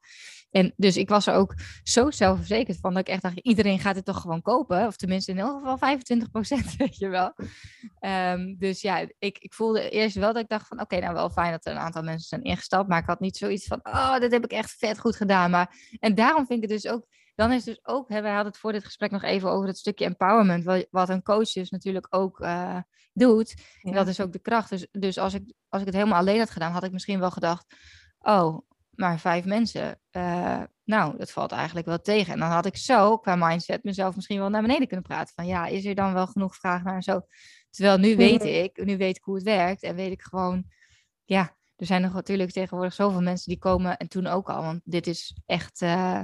En 0.51 0.73
dus 0.77 0.97
ik 0.97 1.09
was 1.09 1.27
er 1.27 1.35
ook 1.35 1.55
zo 1.83 2.11
zelfverzekerd 2.11 2.79
van 2.81 2.95
dat 2.95 3.09
ik 3.09 3.09
echt 3.09 3.23
dacht, 3.23 3.39
iedereen 3.39 3.79
gaat 3.79 3.97
het 3.97 4.05
toch 4.05 4.21
gewoon 4.21 4.43
kopen? 4.43 4.87
Of 4.87 4.97
tenminste 4.97 5.31
in 5.31 5.37
ieder 5.37 5.53
geval 5.53 5.79
25 5.79 6.31
procent, 6.31 6.77
weet 6.77 6.97
je 6.97 7.09
wel. 7.09 7.35
Ehm, 7.99 8.55
dus 8.59 8.81
ja, 8.81 9.07
ik, 9.19 9.39
ik 9.39 9.55
voelde 9.55 9.91
eerst 9.91 10.17
wel 10.17 10.33
dat 10.33 10.43
ik 10.43 10.49
dacht 10.49 10.67
van, 10.67 10.81
oké, 10.81 10.99
nou 10.99 11.15
wel 11.15 11.31
fijn 11.31 11.51
dat 11.51 11.67
er 11.67 11.73
een 11.73 11.79
aantal 11.79 12.03
mensen 12.03 12.29
zijn 12.29 12.43
ingestapt. 12.43 12.89
Maar 12.89 13.01
ik 13.01 13.07
had 13.07 13.21
niet 13.21 13.37
zoiets 13.37 13.67
van, 13.67 13.81
oh, 13.83 14.19
dit 14.19 14.33
heb 14.33 14.45
ik 14.45 14.53
echt 14.53 14.75
vet 14.79 14.99
goed 14.99 15.17
gedaan. 15.17 15.51
Maar, 15.51 15.75
en 15.99 16.15
daarom 16.15 16.47
vind 16.47 16.63
ik 16.63 16.71
het 16.71 16.83
dus 16.83 16.93
ook 16.93 17.07
dan 17.41 17.53
is 17.53 17.65
dus 17.65 17.81
ook, 17.83 18.09
hè, 18.09 18.23
wij 18.23 18.33
hadden 18.33 18.53
het 18.53 18.61
voor 18.61 18.73
dit 18.73 18.85
gesprek 18.85 19.11
nog 19.11 19.23
even 19.23 19.51
over 19.51 19.67
het 19.67 19.79
stukje 19.79 20.05
empowerment, 20.05 20.65
wat, 20.65 20.87
wat 20.91 21.09
een 21.09 21.23
coach 21.23 21.53
dus 21.53 21.71
natuurlijk 21.71 22.07
ook 22.11 22.41
uh, 22.41 22.79
doet. 23.13 23.55
En 23.83 23.93
dat 23.93 24.09
is 24.09 24.21
ook 24.21 24.33
de 24.33 24.39
kracht. 24.39 24.71
Dus, 24.71 24.87
dus 24.91 25.19
als, 25.19 25.35
ik, 25.35 25.53
als 25.69 25.81
ik 25.81 25.87
het 25.87 25.97
helemaal 25.97 26.19
alleen 26.19 26.39
had 26.39 26.51
gedaan, 26.51 26.73
had 26.73 26.85
ik 26.85 26.93
misschien 26.93 27.21
wel 27.21 27.31
gedacht, 27.31 27.75
oh, 28.19 28.59
maar 28.91 29.19
vijf 29.19 29.45
mensen, 29.45 30.01
uh, 30.13 30.63
nou, 30.85 31.19
dat 31.19 31.31
valt 31.31 31.53
eigenlijk 31.53 31.87
wel 31.87 32.01
tegen. 32.01 32.33
En 32.33 32.39
dan 32.39 32.49
had 32.49 32.67
ik 32.67 32.77
zo, 32.77 33.19
qua 33.19 33.37
mindset, 33.37 33.85
mezelf 33.85 34.15
misschien 34.15 34.39
wel 34.39 34.51
naar 34.51 34.63
beneden 34.63 34.87
kunnen 34.87 35.07
praten. 35.07 35.35
Van 35.35 35.47
ja, 35.47 35.67
is 35.67 35.85
er 35.85 35.95
dan 35.95 36.13
wel 36.13 36.27
genoeg 36.27 36.57
vraag 36.57 36.83
naar 36.83 36.95
en 36.95 37.03
zo. 37.03 37.21
Terwijl 37.71 37.99
nu 37.99 38.17
weet 38.17 38.45
ik, 38.45 38.85
nu 38.85 38.97
weet 38.97 39.17
ik 39.17 39.25
hoe 39.25 39.35
het 39.35 39.45
werkt 39.45 39.83
en 39.83 39.95
weet 39.95 40.13
ik 40.13 40.23
gewoon, 40.23 40.65
ja, 41.25 41.57
er 41.77 41.87
zijn 41.87 42.03
nog 42.03 42.13
natuurlijk 42.13 42.51
tegenwoordig 42.51 42.95
zoveel 42.95 43.23
mensen 43.23 43.49
die 43.49 43.59
komen 43.59 43.97
en 43.97 44.09
toen 44.09 44.27
ook 44.27 44.51
al, 44.51 44.63
want 44.63 44.81
dit 44.85 45.07
is 45.07 45.37
echt... 45.47 45.81
Uh, 45.81 46.21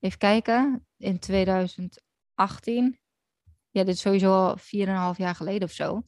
Even 0.00 0.18
kijken, 0.18 0.86
in 0.96 1.18
2018. 1.18 2.98
Ja, 3.70 3.84
dit 3.84 3.94
is 3.94 4.00
sowieso 4.00 4.32
al 4.32 4.58
4,5 4.58 5.18
jaar 5.18 5.34
geleden 5.34 5.68
of 5.68 5.74
zo. 5.74 6.02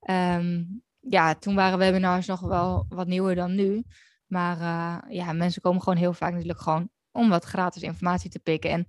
Ehm, 0.00 0.64
ja, 0.98 1.34
toen 1.34 1.54
waren 1.54 1.78
webinars 1.78 2.26
nog 2.26 2.40
wel 2.40 2.86
wat 2.88 3.06
nieuwer 3.06 3.34
dan 3.34 3.54
nu. 3.54 3.84
Maar 4.26 4.58
uh, 4.60 5.14
ja, 5.16 5.32
mensen 5.32 5.62
komen 5.62 5.82
gewoon 5.82 5.98
heel 5.98 6.12
vaak 6.12 6.32
natuurlijk 6.32 6.60
gewoon 6.60 6.88
om 7.10 7.28
wat 7.28 7.44
gratis 7.44 7.82
informatie 7.82 8.30
te 8.30 8.38
pikken. 8.38 8.70
En 8.70 8.86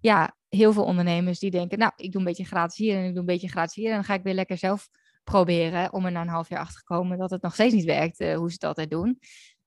ja, 0.00 0.36
heel 0.48 0.72
veel 0.72 0.84
ondernemers 0.84 1.38
die 1.38 1.50
denken, 1.50 1.78
nou, 1.78 1.92
ik 1.96 2.12
doe 2.12 2.20
een 2.20 2.26
beetje 2.26 2.44
gratis 2.44 2.76
hier 2.76 2.96
en 2.96 3.04
ik 3.04 3.10
doe 3.10 3.20
een 3.20 3.26
beetje 3.26 3.48
gratis 3.48 3.74
hier. 3.74 3.88
En 3.88 3.94
dan 3.94 4.04
ga 4.04 4.14
ik 4.14 4.22
weer 4.22 4.34
lekker 4.34 4.58
zelf 4.58 4.88
proberen 5.24 5.92
om 5.92 6.04
er 6.04 6.12
na 6.12 6.20
een 6.20 6.28
half 6.28 6.48
jaar 6.48 6.60
achter 6.60 6.78
te 6.78 6.84
komen 6.84 7.18
dat 7.18 7.30
het 7.30 7.42
nog 7.42 7.54
steeds 7.54 7.74
niet 7.74 7.84
werkt, 7.84 8.20
uh, 8.20 8.36
hoe 8.36 8.48
ze 8.48 8.54
het 8.54 8.64
altijd 8.64 8.90
doen. 8.90 9.18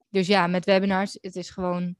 Dus 0.10 0.28
ja, 0.28 0.48
met 0.48 0.65
webinars, 0.65 1.17
het 1.22 1.36
is 1.36 1.50
gewoon 1.50 1.96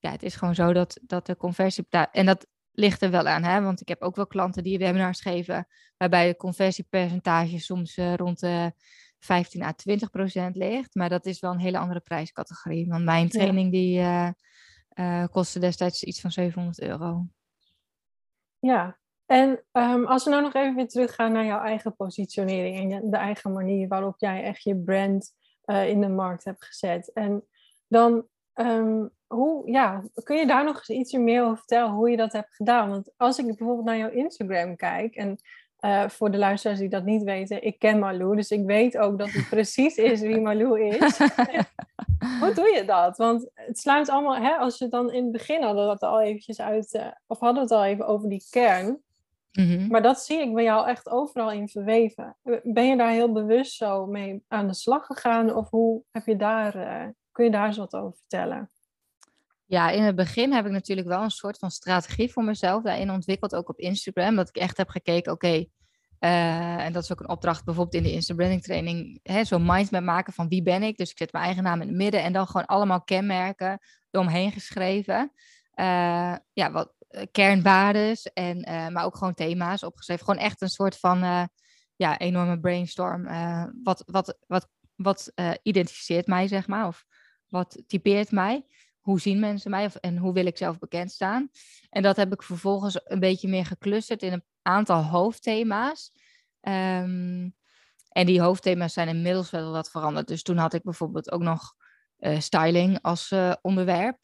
ja, 0.00 0.10
het 0.10 0.22
is 0.22 0.36
gewoon 0.36 0.54
zo 0.54 0.72
dat, 0.72 0.98
dat 1.02 1.26
de 1.26 1.36
conversie... 1.36 1.86
En 2.12 2.26
dat 2.26 2.46
ligt 2.72 3.02
er 3.02 3.10
wel 3.10 3.26
aan, 3.26 3.42
hè? 3.42 3.62
want 3.62 3.80
ik 3.80 3.88
heb 3.88 4.02
ook 4.02 4.16
wel 4.16 4.26
klanten 4.26 4.62
die 4.62 4.78
webinars 4.78 5.20
geven... 5.20 5.66
waarbij 5.96 6.28
de 6.28 6.36
conversiepercentage 6.36 7.58
soms 7.58 7.96
uh, 7.96 8.14
rond 8.14 8.40
de 8.40 8.72
15 9.18 9.62
à 9.62 9.72
20 9.72 10.10
procent 10.10 10.56
ligt. 10.56 10.94
Maar 10.94 11.08
dat 11.08 11.26
is 11.26 11.40
wel 11.40 11.50
een 11.50 11.58
hele 11.58 11.78
andere 11.78 12.00
prijscategorie. 12.00 12.88
Want 12.88 13.04
mijn 13.04 13.28
training 13.28 13.72
die 13.72 13.98
uh, 13.98 14.28
uh, 14.94 15.24
kostte 15.30 15.58
destijds 15.58 16.02
iets 16.02 16.20
van 16.20 16.30
700 16.30 16.80
euro. 16.80 17.26
Ja, 18.58 18.98
en 19.26 19.64
um, 19.72 20.06
als 20.06 20.24
we 20.24 20.30
nou 20.30 20.42
nog 20.42 20.54
even 20.54 20.74
weer 20.74 20.88
teruggaan 20.88 21.32
naar 21.32 21.44
jouw 21.44 21.60
eigen 21.60 21.96
positionering 21.96 22.94
en 22.94 23.10
de 23.10 23.16
eigen 23.16 23.52
manier 23.52 23.88
waarop 23.88 24.14
jij 24.18 24.42
echt 24.42 24.62
je 24.62 24.76
brand 24.76 25.32
uh, 25.64 25.88
in 25.88 26.00
de 26.00 26.08
markt 26.08 26.44
hebt 26.44 26.64
gezet. 26.64 27.12
En 27.12 27.44
dan 27.88 28.26
um, 28.54 29.10
hoe, 29.26 29.70
ja, 29.70 30.02
kun 30.22 30.36
je 30.36 30.46
daar 30.46 30.64
nog 30.64 30.76
eens 30.76 30.98
iets 30.98 31.12
meer 31.12 31.42
over 31.44 31.56
vertellen 31.56 31.90
hoe 31.90 32.10
je 32.10 32.16
dat 32.16 32.32
hebt 32.32 32.54
gedaan? 32.54 32.90
Want 32.90 33.10
als 33.16 33.38
ik 33.38 33.46
bijvoorbeeld 33.46 33.84
naar 33.84 33.96
jouw 33.96 34.10
Instagram 34.10 34.76
kijk, 34.76 35.14
en 35.14 35.38
uh, 35.80 36.08
voor 36.08 36.30
de 36.30 36.38
luisteraars 36.38 36.78
die 36.78 36.88
dat 36.88 37.04
niet 37.04 37.22
weten, 37.22 37.64
ik 37.64 37.78
ken 37.78 37.98
Malou, 37.98 38.36
dus 38.36 38.50
ik 38.50 38.64
weet 38.64 38.98
ook 38.98 39.18
dat 39.18 39.30
het 39.30 39.48
precies 39.48 39.96
is 39.96 40.20
wie 40.20 40.40
Malou 40.50 40.80
is. 40.80 41.18
hoe 42.40 42.52
doe 42.54 42.72
je 42.74 42.82
dat? 42.86 43.16
Want 43.16 43.50
het 43.54 43.78
sluit 43.78 44.08
allemaal, 44.08 44.36
hè, 44.36 44.56
als 44.56 44.78
je 44.78 44.88
dan 44.88 45.12
in 45.12 45.22
het 45.22 45.32
begin 45.32 45.62
hadden 45.62 45.86
dat 45.86 46.02
al 46.02 46.20
eventjes 46.20 46.60
uit, 46.60 46.94
uh, 46.94 47.06
of 47.26 47.38
hadden 47.38 47.68
we 47.68 47.74
het 47.74 47.78
al 47.78 47.84
even 47.84 48.06
over 48.06 48.28
die 48.28 48.46
kern. 48.50 48.98
Mm-hmm. 49.52 49.88
Maar 49.88 50.02
dat 50.02 50.20
zie 50.20 50.40
ik 50.40 50.54
bij 50.54 50.64
jou 50.64 50.88
echt 50.88 51.10
overal 51.10 51.50
in 51.50 51.68
verweven. 51.68 52.36
Ben 52.62 52.86
je 52.86 52.96
daar 52.96 53.10
heel 53.10 53.32
bewust 53.32 53.76
zo 53.76 54.06
mee 54.06 54.42
aan 54.48 54.66
de 54.66 54.74
slag 54.74 55.06
gegaan? 55.06 55.54
Of 55.54 55.70
hoe 55.70 56.02
heb 56.10 56.26
je 56.26 56.36
daar, 56.36 56.76
uh, 56.76 57.08
kun 57.32 57.44
je 57.44 57.50
daar 57.50 57.66
eens 57.66 57.76
wat 57.76 57.94
over 57.94 58.18
vertellen? 58.18 58.70
Ja, 59.66 59.90
in 59.90 60.02
het 60.02 60.16
begin 60.16 60.52
heb 60.52 60.66
ik 60.66 60.72
natuurlijk 60.72 61.08
wel 61.08 61.22
een 61.22 61.30
soort 61.30 61.58
van 61.58 61.70
strategie 61.70 62.32
voor 62.32 62.44
mezelf 62.44 62.82
daarin 62.82 63.10
ontwikkeld, 63.10 63.54
ook 63.54 63.68
op 63.68 63.78
Instagram. 63.78 64.36
Dat 64.36 64.48
ik 64.48 64.56
echt 64.56 64.76
heb 64.76 64.88
gekeken, 64.88 65.32
oké, 65.32 65.64
eh, 66.20 66.84
en 66.84 66.92
dat 66.92 67.02
is 67.02 67.12
ook 67.12 67.20
een 67.20 67.28
opdracht 67.28 67.64
bijvoorbeeld 67.64 67.94
in 67.94 68.02
de 68.02 68.12
Instagram 68.12 68.60
training, 68.60 69.20
zo'n 69.42 69.66
mindmap 69.66 70.02
maken 70.02 70.32
van 70.32 70.48
wie 70.48 70.62
ben 70.62 70.82
ik. 70.82 70.96
Dus 70.96 71.10
ik 71.10 71.18
zet 71.18 71.32
mijn 71.32 71.44
eigen 71.44 71.62
naam 71.62 71.80
in 71.80 71.88
het 71.88 71.96
midden 71.96 72.22
en 72.22 72.32
dan 72.32 72.46
gewoon 72.46 72.66
allemaal 72.66 73.02
kenmerken 73.02 73.78
eromheen 74.10 74.52
geschreven. 74.52 75.32
Uh, 75.74 76.36
ja, 76.52 76.70
wat 76.72 76.94
uh, 77.10 77.22
kernwaardes, 77.30 78.32
en, 78.32 78.60
maar 78.92 79.04
ook 79.04 79.16
gewoon 79.16 79.34
thema's 79.34 79.82
opgeschreven. 79.82 80.24
Gewoon 80.24 80.40
echt 80.40 80.60
een 80.60 80.68
soort 80.68 80.98
van 80.98 81.48
ja, 81.96 82.18
enorme 82.18 82.60
brainstorm. 82.60 83.24
wat 83.82 84.02
wat, 84.06 84.38
wat, 84.46 84.68
wat 84.94 85.32
identificeert 85.62 86.26
mij, 86.26 86.48
zeg 86.48 86.66
maar, 86.66 86.86
of 86.86 87.04
wat 87.50 87.82
typeert 87.86 88.30
mij 88.30 88.64
hoe 89.00 89.20
zien 89.20 89.40
mensen 89.40 89.70
mij 89.70 89.84
of, 89.84 89.94
en 89.94 90.16
hoe 90.16 90.32
wil 90.32 90.46
ik 90.46 90.56
zelf 90.56 90.78
bekend 90.78 91.12
staan. 91.12 91.50
En 91.90 92.02
dat 92.02 92.16
heb 92.16 92.32
ik 92.32 92.42
vervolgens 92.42 93.00
een 93.04 93.20
beetje 93.20 93.48
meer 93.48 93.66
geclusterd 93.66 94.22
in 94.22 94.32
een 94.32 94.44
aantal 94.62 95.02
hoofdthema's. 95.02 96.12
Ehm, 96.60 97.48
en 98.08 98.26
die 98.26 98.40
hoofdthema's 98.40 98.92
zijn 98.92 99.08
inmiddels 99.08 99.50
wel 99.50 99.72
wat 99.72 99.90
veranderd. 99.90 100.28
Dus 100.28 100.42
toen 100.42 100.56
had 100.56 100.74
ik 100.74 100.82
bijvoorbeeld 100.82 101.30
ook 101.30 101.42
nog 101.42 101.74
uh, 102.18 102.40
styling 102.40 102.98
als 103.02 103.30
uh, 103.30 103.52
onderwerp. 103.62 104.18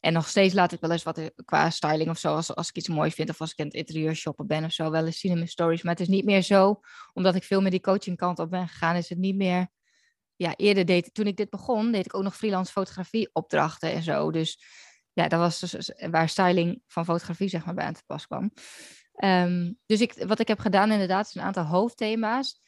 En 0.00 0.12
nog 0.12 0.28
steeds 0.28 0.54
laat 0.54 0.72
ik 0.72 0.80
wel 0.80 0.90
eens 0.90 1.02
wat 1.02 1.30
qua 1.44 1.70
styling 1.70 2.10
of 2.10 2.18
zo, 2.18 2.34
als, 2.34 2.54
als 2.54 2.68
ik 2.68 2.76
iets 2.76 2.88
mooi 2.88 3.10
vind 3.10 3.30
of 3.30 3.40
als 3.40 3.50
ik 3.50 3.58
in 3.58 3.64
het 3.64 3.74
interieur 3.74 4.14
shoppen 4.14 4.46
ben 4.46 4.64
of 4.64 4.72
zo, 4.72 4.90
wel 4.90 5.06
eens 5.06 5.20
zien 5.20 5.30
in 5.30 5.36
mijn 5.36 5.48
stories. 5.48 5.82
Maar 5.82 5.92
het 5.92 6.02
is 6.02 6.08
niet 6.08 6.24
meer 6.24 6.42
zo, 6.42 6.80
omdat 7.12 7.34
ik 7.34 7.44
veel 7.44 7.60
meer 7.60 7.70
die 7.70 7.80
coaching 7.80 8.16
kant 8.16 8.38
op 8.38 8.50
ben 8.50 8.68
gegaan, 8.68 8.96
is 8.96 9.08
het 9.08 9.18
niet 9.18 9.36
meer 9.36 9.68
ja, 10.36 10.54
eerder 10.56 10.84
deed, 10.84 11.14
toen 11.14 11.26
ik 11.26 11.36
dit 11.36 11.50
begon, 11.50 11.92
deed 11.92 12.06
ik 12.06 12.16
ook 12.16 12.22
nog 12.22 12.36
freelance 12.36 12.72
fotografie 12.72 13.30
opdrachten 13.32 13.92
en 13.92 14.02
zo. 14.02 14.30
Dus 14.30 14.64
ja, 15.12 15.28
dat 15.28 15.40
was 15.40 15.60
dus 15.60 15.92
waar 16.10 16.28
styling 16.28 16.82
van 16.86 17.04
fotografie 17.04 17.48
zeg 17.48 17.64
maar 17.64 17.74
bij 17.74 17.84
aan 17.84 17.92
te 17.92 18.02
pas 18.06 18.26
kwam. 18.26 18.52
Ehm, 19.12 19.72
dus 19.86 20.00
ik, 20.00 20.24
wat 20.26 20.38
ik 20.38 20.48
heb 20.48 20.58
gedaan 20.58 20.90
inderdaad 20.90 21.26
is 21.26 21.34
een 21.34 21.42
aantal 21.42 21.64
hoofdthema's 21.64 22.60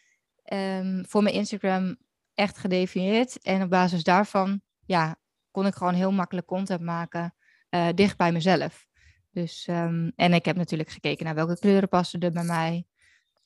um, 0.52 1.04
voor 1.08 1.22
mijn 1.22 1.34
Instagram 1.34 1.96
echt 2.34 2.58
gedefinieerd. 2.58 3.42
En 3.42 3.62
op 3.62 3.70
basis 3.70 4.02
daarvan 4.02 4.60
ja, 4.86 5.16
kon 5.50 5.66
ik 5.66 5.74
gewoon 5.74 5.94
heel 5.94 6.12
makkelijk 6.12 6.46
content 6.46 6.80
maken 6.80 7.34
uh, 7.70 7.88
dicht 7.94 8.16
bij 8.16 8.32
mezelf. 8.32 8.86
Dus, 9.30 9.66
um, 9.70 10.12
en 10.16 10.32
ik 10.32 10.44
heb 10.44 10.56
natuurlijk 10.56 10.90
gekeken 10.90 11.24
naar 11.24 11.34
welke 11.34 11.58
kleuren 11.58 11.88
passen 11.88 12.20
er 12.20 12.32
bij 12.32 12.44
mij. 12.44 12.86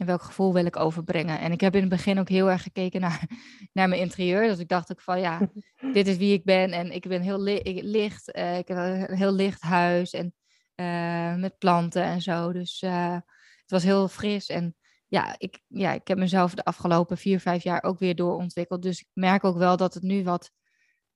En 0.03 0.09
welk 0.09 0.23
gevoel 0.23 0.53
wil 0.53 0.65
ik 0.65 0.77
overbrengen? 0.77 1.38
En 1.38 1.53
ik 1.53 1.61
heb 1.61 1.75
in 1.75 1.81
het 1.81 1.91
begin 1.91 2.19
ook 2.19 2.29
heel 2.29 2.51
erg 2.51 2.62
gekeken 2.62 3.01
naar, 3.01 3.29
naar 3.73 3.88
mijn 3.88 4.01
interieur. 4.01 4.49
Dus 4.49 4.59
ik 4.59 4.69
dacht 4.69 4.91
ook 4.91 5.01
van 5.01 5.21
ja, 5.21 5.51
dit 5.93 6.07
is 6.07 6.17
wie 6.17 6.33
ik 6.33 6.45
ben. 6.45 6.71
En 6.71 6.91
ik 6.93 7.09
ben 7.09 7.23
heel 7.23 7.41
licht. 7.41 8.37
Uh, 8.37 8.59
ik 8.59 8.69
heb 8.69 8.77
een 8.77 9.17
heel 9.17 9.33
licht 9.33 9.61
huis. 9.61 10.12
En 10.12 10.35
uh, 10.77 11.35
met 11.35 11.59
planten 11.59 12.03
en 12.03 12.23
zo. 12.23 12.53
Dus 12.53 12.83
uh, 12.83 13.12
het 13.61 13.71
was 13.71 13.83
heel 13.83 14.09
fris. 14.09 14.49
En 14.49 14.77
ja 15.09 15.35
ik, 15.38 15.61
ja, 15.67 15.93
ik 15.93 16.09
heb 16.09 16.19
mezelf 16.19 16.55
de 16.55 16.65
afgelopen 16.65 17.17
vier, 17.17 17.41
vijf 17.41 17.62
jaar 17.62 17.83
ook 17.83 17.99
weer 17.99 18.15
doorontwikkeld. 18.15 18.83
Dus 18.83 19.01
ik 19.01 19.09
merk 19.12 19.45
ook 19.45 19.57
wel 19.57 19.77
dat 19.77 19.95
het 19.95 20.03
nu 20.03 20.25
wat 20.25 20.51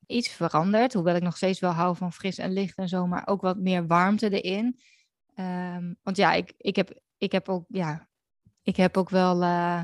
iets 0.06 0.28
verandert. 0.28 0.92
Hoewel 0.92 1.16
ik 1.16 1.22
nog 1.22 1.36
steeds 1.36 1.60
wel 1.60 1.72
hou 1.72 1.96
van 1.96 2.12
fris 2.12 2.38
en 2.38 2.52
licht 2.52 2.78
en 2.78 2.88
zo. 2.88 3.06
Maar 3.06 3.26
ook 3.26 3.40
wat 3.40 3.58
meer 3.58 3.86
warmte 3.86 4.40
erin. 4.40 4.80
Um, 5.34 5.96
want 6.02 6.16
ja, 6.16 6.32
ik, 6.32 6.54
ik, 6.56 6.76
heb, 6.76 7.00
ik 7.18 7.32
heb 7.32 7.48
ook 7.48 7.64
ja, 7.68 8.08
ik 8.66 8.76
heb 8.76 8.96
ook 8.96 9.10
wel 9.10 9.42
uh, 9.42 9.80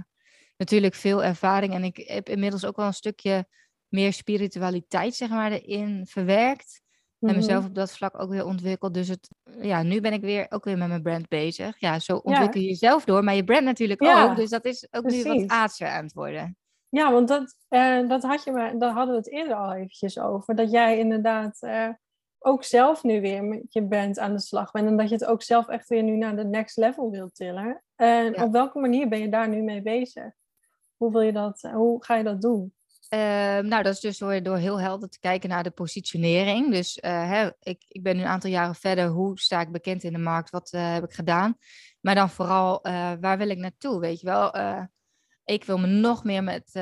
natuurlijk 0.56 0.94
veel 0.94 1.24
ervaring 1.24 1.74
en 1.74 1.84
ik 1.84 1.96
heb 1.96 2.28
inmiddels 2.28 2.64
ook 2.64 2.76
wel 2.76 2.86
een 2.86 2.94
stukje 2.94 3.46
meer 3.88 4.12
spiritualiteit, 4.12 5.14
zeg 5.14 5.28
maar, 5.28 5.52
erin 5.52 6.06
verwerkt. 6.06 6.80
En 7.20 7.28
mhm. 7.28 7.36
mezelf 7.36 7.64
op 7.64 7.74
dat 7.74 7.92
vlak 7.92 8.20
ook 8.20 8.30
weer 8.30 8.44
ontwikkeld. 8.44 8.94
Dus 8.94 9.08
het, 9.08 9.28
ja, 9.60 9.82
nu 9.82 10.00
ben 10.00 10.12
ik 10.12 10.20
weer 10.20 10.46
ook 10.48 10.64
weer 10.64 10.78
met 10.78 10.88
mijn 10.88 11.02
brand 11.02 11.28
bezig. 11.28 11.80
Ja, 11.80 11.98
zo 11.98 12.16
ontwikkel 12.16 12.60
je 12.60 12.66
jezelf 12.66 13.04
door, 13.04 13.24
maar 13.24 13.34
je 13.34 13.44
brand 13.44 13.64
natuurlijk 13.64 14.02
ook. 14.02 14.36
Dus 14.36 14.50
dat 14.50 14.64
is 14.64 14.86
ook 14.90 15.04
nu 15.04 15.22
wat 15.22 15.48
aardser 15.48 15.88
aan 15.88 16.04
het 16.04 16.12
worden. 16.12 16.56
Ja, 16.88 17.12
want 17.12 17.28
dat, 17.28 17.56
uh, 17.68 18.08
dat, 18.08 18.22
had 18.22 18.44
je 18.44 18.52
maar, 18.52 18.78
daar 18.78 18.92
hadden 18.92 19.14
we 19.14 19.20
het 19.20 19.30
eerder 19.30 19.54
al 19.54 19.72
eventjes 19.72 20.18
over. 20.18 20.54
Dat 20.54 20.70
jij 20.70 20.98
inderdaad 20.98 21.58
uh, 21.60 21.88
ook 22.44 22.64
zelf 22.64 23.02
nu 23.02 23.20
weer 23.20 23.44
met 23.44 23.62
je 23.68 23.86
brand 23.86 24.18
aan 24.18 24.32
de 24.32 24.40
slag 24.40 24.70
bent. 24.70 24.86
En 24.86 24.96
dat 24.96 25.08
je 25.08 25.14
het 25.14 25.24
ook 25.24 25.42
zelf 25.42 25.68
echt 25.68 25.88
weer 25.88 26.02
nu 26.02 26.16
naar 26.16 26.36
de 26.36 26.44
next 26.44 26.76
level 26.76 27.10
wilt 27.10 27.34
tillen. 27.34 27.82
En 27.96 28.42
op 28.42 28.52
welke 28.52 28.78
manier 28.78 29.08
ben 29.08 29.18
je 29.18 29.28
daar 29.28 29.48
nu 29.48 29.62
mee 29.62 29.82
bezig? 29.82 30.30
Hoe, 30.96 31.12
wil 31.12 31.20
je 31.20 31.32
dat, 31.32 31.60
hoe 31.72 32.04
ga 32.04 32.16
je 32.16 32.24
dat 32.24 32.40
doen? 32.40 32.74
Ehm, 33.08 33.66
nou, 33.66 33.82
dat 33.82 33.94
is 33.94 34.00
dus 34.00 34.18
door, 34.18 34.42
door 34.42 34.56
heel 34.56 34.80
helder 34.80 35.08
te 35.08 35.18
kijken 35.18 35.48
naar 35.48 35.62
de 35.62 35.70
positionering. 35.70 36.70
Dus 36.70 36.98
uh, 37.04 37.30
hè, 37.30 37.50
ik, 37.60 37.84
ik 37.88 38.02
ben 38.02 38.16
nu 38.16 38.22
een 38.22 38.28
aantal 38.28 38.50
jaren 38.50 38.74
verder. 38.74 39.08
Hoe 39.08 39.40
sta 39.40 39.60
ik 39.60 39.72
bekend 39.72 40.02
in 40.02 40.12
de 40.12 40.18
markt? 40.18 40.50
Wat 40.50 40.72
uh, 40.72 40.92
heb 40.92 41.04
ik 41.04 41.12
gedaan? 41.12 41.56
Maar 42.00 42.14
dan 42.14 42.30
vooral, 42.30 42.80
waar 43.20 43.38
wil 43.38 43.48
ik 43.48 43.58
naartoe? 43.58 44.00
Weet 44.00 44.20
je 44.20 44.26
wel, 44.26 44.54
ik 45.44 45.64
wil 45.64 45.78
me 45.78 45.86
nog 45.86 46.24
meer 46.24 46.44
met 46.44 46.72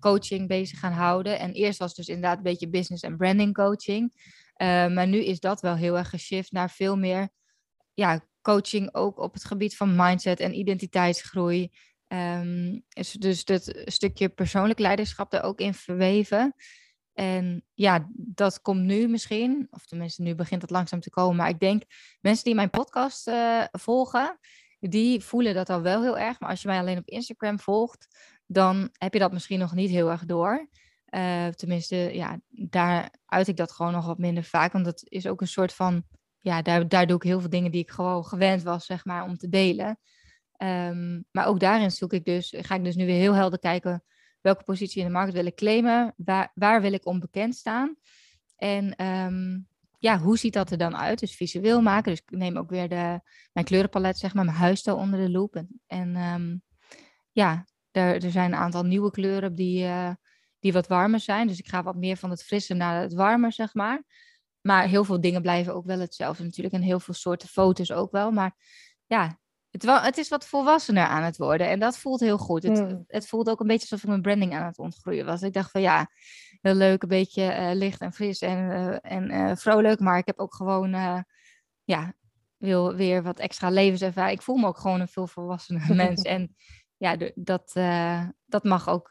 coaching 0.00 0.48
bezig 0.48 0.78
gaan 0.78 0.92
houden. 0.92 1.38
En 1.38 1.52
eerst 1.52 1.78
was 1.78 1.88
het 1.88 1.96
dus 1.96 2.08
inderdaad 2.08 2.36
een 2.36 2.42
beetje 2.42 2.68
business 2.68 3.02
en 3.02 3.16
branding 3.16 3.54
coaching. 3.54 4.12
Maar 4.94 5.06
nu 5.06 5.24
is 5.24 5.40
dat 5.40 5.60
wel 5.60 5.76
heel 5.76 5.98
erg 5.98 6.10
geshift 6.10 6.52
naar 6.52 6.70
veel 6.70 6.96
meer 6.96 7.28
ja, 7.94 8.26
coaching 8.42 8.94
ook 8.94 9.18
op 9.18 9.34
het 9.34 9.44
gebied 9.44 9.76
van 9.76 9.96
mindset 9.96 10.40
en 10.40 10.58
identiteitsgroei. 10.58 11.70
Um, 12.08 12.84
is 12.88 13.12
dus 13.12 13.44
dat 13.44 13.82
stukje 13.84 14.28
persoonlijk 14.28 14.78
leiderschap 14.78 15.32
er 15.32 15.42
ook 15.42 15.60
in 15.60 15.74
verweven. 15.74 16.54
En 17.12 17.64
ja, 17.74 18.08
dat 18.14 18.60
komt 18.60 18.80
nu 18.80 19.08
misschien, 19.08 19.66
of 19.70 19.86
tenminste 19.86 20.22
nu 20.22 20.34
begint 20.34 20.62
het 20.62 20.70
langzaam 20.70 21.00
te 21.00 21.10
komen. 21.10 21.36
Maar 21.36 21.48
ik 21.48 21.60
denk, 21.60 21.82
mensen 22.20 22.44
die 22.44 22.54
mijn 22.54 22.70
podcast 22.70 23.28
uh, 23.28 23.64
volgen, 23.70 24.38
die 24.80 25.20
voelen 25.20 25.54
dat 25.54 25.70
al 25.70 25.82
wel 25.82 26.02
heel 26.02 26.18
erg. 26.18 26.40
Maar 26.40 26.50
als 26.50 26.62
je 26.62 26.68
mij 26.68 26.78
alleen 26.78 26.98
op 26.98 27.08
Instagram 27.08 27.58
volgt, 27.58 28.18
dan 28.46 28.90
heb 28.92 29.12
je 29.12 29.18
dat 29.18 29.32
misschien 29.32 29.58
nog 29.58 29.74
niet 29.74 29.90
heel 29.90 30.10
erg 30.10 30.24
door. 30.24 30.68
Uh, 31.14 31.46
tenminste, 31.46 31.96
ja, 31.96 32.40
daar 32.48 33.14
uit 33.24 33.48
ik 33.48 33.56
dat 33.56 33.72
gewoon 33.72 33.92
nog 33.92 34.06
wat 34.06 34.18
minder 34.18 34.44
vaak. 34.44 34.72
Want 34.72 34.84
dat 34.84 35.02
is 35.04 35.26
ook 35.26 35.40
een 35.40 35.46
soort 35.46 35.74
van, 35.74 36.04
ja, 36.40 36.62
daar, 36.62 36.88
daar 36.88 37.06
doe 37.06 37.16
ik 37.16 37.22
heel 37.22 37.40
veel 37.40 37.50
dingen 37.50 37.70
die 37.70 37.82
ik 37.82 37.90
gewoon 37.90 38.24
gewend 38.24 38.62
was, 38.62 38.86
zeg 38.86 39.04
maar, 39.04 39.24
om 39.24 39.36
te 39.36 39.48
delen. 39.48 39.98
Um, 40.58 41.24
maar 41.30 41.46
ook 41.46 41.60
daarin 41.60 41.90
zoek 41.90 42.12
ik 42.12 42.24
dus, 42.24 42.54
ga 42.56 42.74
ik 42.74 42.84
dus 42.84 42.94
nu 42.94 43.06
weer 43.06 43.18
heel 43.18 43.34
helder 43.34 43.58
kijken 43.58 44.04
welke 44.40 44.64
positie 44.64 45.00
in 45.00 45.06
de 45.06 45.12
markt 45.12 45.32
wil 45.32 45.46
ik 45.46 45.54
claimen, 45.54 46.14
waar, 46.16 46.50
waar 46.54 46.80
wil 46.80 46.92
ik 46.92 47.06
onbekend 47.06 47.54
staan. 47.54 47.96
En 48.56 49.04
um, 49.06 49.66
ja, 49.98 50.18
hoe 50.18 50.38
ziet 50.38 50.52
dat 50.52 50.70
er 50.70 50.78
dan 50.78 50.96
uit? 50.96 51.18
Dus 51.18 51.36
visueel 51.36 51.82
maken. 51.82 52.10
Dus 52.10 52.20
ik 52.26 52.38
neem 52.38 52.56
ook 52.56 52.70
weer 52.70 52.88
de, 52.88 53.20
mijn 53.52 53.66
kleurenpalet, 53.66 54.18
zeg 54.18 54.34
maar, 54.34 54.44
mijn 54.44 54.56
huisstijl 54.56 54.96
onder 54.96 55.20
de 55.20 55.30
loep. 55.30 55.64
En, 55.86 56.16
um, 56.16 56.62
ja, 57.32 57.66
er, 57.90 58.24
er 58.24 58.30
zijn 58.30 58.52
een 58.52 58.58
aantal 58.58 58.84
nieuwe 58.84 59.10
kleuren 59.10 59.54
die, 59.54 59.84
uh, 59.84 60.10
die 60.64 60.72
wat 60.72 60.86
warmer 60.86 61.20
zijn. 61.20 61.46
Dus 61.46 61.58
ik 61.58 61.68
ga 61.68 61.82
wat 61.82 61.96
meer 61.96 62.16
van 62.16 62.30
het 62.30 62.42
frisse 62.42 62.74
naar 62.74 63.02
het 63.02 63.12
warmer, 63.12 63.52
zeg 63.52 63.74
maar. 63.74 64.02
Maar 64.60 64.86
heel 64.86 65.04
veel 65.04 65.20
dingen 65.20 65.42
blijven 65.42 65.74
ook 65.74 65.86
wel 65.86 65.98
hetzelfde 65.98 66.44
natuurlijk. 66.44 66.74
En 66.74 66.82
heel 66.82 67.00
veel 67.00 67.14
soorten 67.14 67.48
foto's 67.48 67.92
ook 67.92 68.10
wel. 68.10 68.30
Maar 68.30 68.56
ja, 69.06 69.38
het, 69.70 69.82
het, 69.82 70.18
is 70.18 70.28
wat 70.28 70.46
volwassener 70.46 71.06
aan 71.06 71.22
het 71.22 71.36
worden 71.36 71.68
en 71.68 71.78
dat 71.78 71.98
voelt 71.98 72.20
heel 72.20 72.38
goed. 72.38 72.62
Het, 72.62 72.78
hmm. 72.78 73.04
het, 73.06 73.26
voelt 73.26 73.48
ook 73.48 73.60
een 73.60 73.66
beetje 73.66 73.82
alsof 73.82 74.02
ik 74.02 74.08
mijn 74.08 74.22
branding 74.22 74.54
aan 74.54 74.66
het 74.66 74.78
ontgroeien 74.78 75.26
was. 75.26 75.42
Ik 75.42 75.52
dacht 75.52 75.70
van 75.70 75.80
ja, 75.80 76.10
heel 76.60 76.74
leuk, 76.74 77.02
een 77.02 77.08
beetje 77.08 77.42
uh, 77.42 77.70
licht 77.74 78.00
en 78.00 78.12
fris 78.12 78.40
en, 78.40 78.58
uh, 78.70 78.96
en 79.02 79.30
uh, 79.30 79.56
vrolijk, 79.56 80.00
maar 80.00 80.18
ik 80.18 80.26
heb 80.26 80.38
ook 80.38 80.54
gewoon, 80.54 80.90
ja, 81.84 82.14
wil 82.56 82.94
weer 82.94 83.22
wat 83.22 83.38
extra 83.38 83.70
levenservaring. 83.70 84.38
Ik 84.38 84.44
voel 84.44 84.56
me 84.56 84.66
ook 84.66 84.78
gewoon 84.78 85.00
een 85.00 85.08
veel 85.08 85.26
volwassener 85.26 85.94
mens 86.04 86.22
en 86.22 86.56
ja, 86.96 87.16
dat, 87.34 87.72
dat 88.46 88.64
mag, 88.64 88.88
ook, 88.88 89.10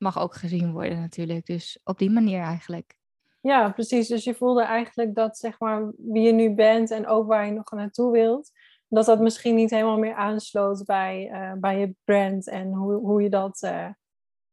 mag 0.00 0.18
ook 0.18 0.34
gezien 0.34 0.72
worden 0.72 1.00
natuurlijk. 1.00 1.46
Dus 1.46 1.80
op 1.84 1.98
die 1.98 2.10
manier 2.10 2.40
eigenlijk. 2.40 2.94
Ja, 3.40 3.70
precies. 3.70 4.08
Dus 4.08 4.24
je 4.24 4.34
voelde 4.34 4.62
eigenlijk 4.62 5.14
dat 5.14 5.38
zeg 5.38 5.58
maar 5.58 5.92
wie 5.96 6.22
je 6.22 6.32
nu 6.32 6.54
bent 6.54 6.90
en 6.90 7.06
ook 7.06 7.26
waar 7.26 7.46
je 7.46 7.52
nog 7.52 7.70
naartoe 7.70 8.12
wilt, 8.12 8.50
dat 8.88 9.06
dat 9.06 9.20
misschien 9.20 9.54
niet 9.54 9.70
helemaal 9.70 9.98
meer 9.98 10.14
aansloot 10.14 10.84
bij, 10.84 11.30
uh, 11.32 11.52
bij 11.52 11.78
je 11.78 11.94
brand 12.04 12.48
en 12.48 12.72
hoe, 12.72 12.94
hoe 12.94 13.22
je 13.22 13.30
dat 13.30 13.62
uh, 13.62 13.88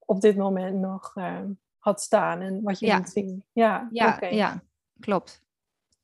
op 0.06 0.22
dit 0.22 0.36
moment 0.36 0.80
nog 0.80 1.16
uh, 1.16 1.40
had 1.78 2.02
staan 2.02 2.42
en 2.42 2.62
wat 2.64 2.80
je 2.80 2.86
ja. 2.86 2.98
moet 2.98 3.10
zien. 3.10 3.44
Ja, 3.52 3.88
ja, 3.92 4.16
okay. 4.16 4.34
ja, 4.34 4.64
klopt. 5.00 5.46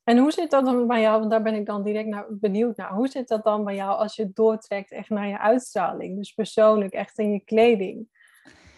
En 0.04 0.18
hoe 0.18 0.32
zit 0.32 0.50
dat 0.50 0.64
dan 0.64 0.86
bij 0.86 1.00
jou? 1.00 1.18
Want 1.18 1.30
daar 1.30 1.42
ben 1.42 1.54
ik 1.54 1.66
dan 1.66 1.82
direct 1.82 2.08
naar 2.08 2.26
benieuwd 2.30 2.76
naar. 2.76 2.92
Hoe 2.92 3.08
zit 3.08 3.28
dat 3.28 3.44
dan 3.44 3.64
bij 3.64 3.74
jou 3.74 3.98
als 3.98 4.16
je 4.16 4.30
doortrekt 4.32 4.92
echt 4.92 5.08
naar 5.08 5.28
je 5.28 5.38
uitstraling? 5.38 6.16
Dus 6.16 6.32
persoonlijk, 6.32 6.92
echt 6.92 7.18
in 7.18 7.32
je 7.32 7.40
kleding. 7.40 8.08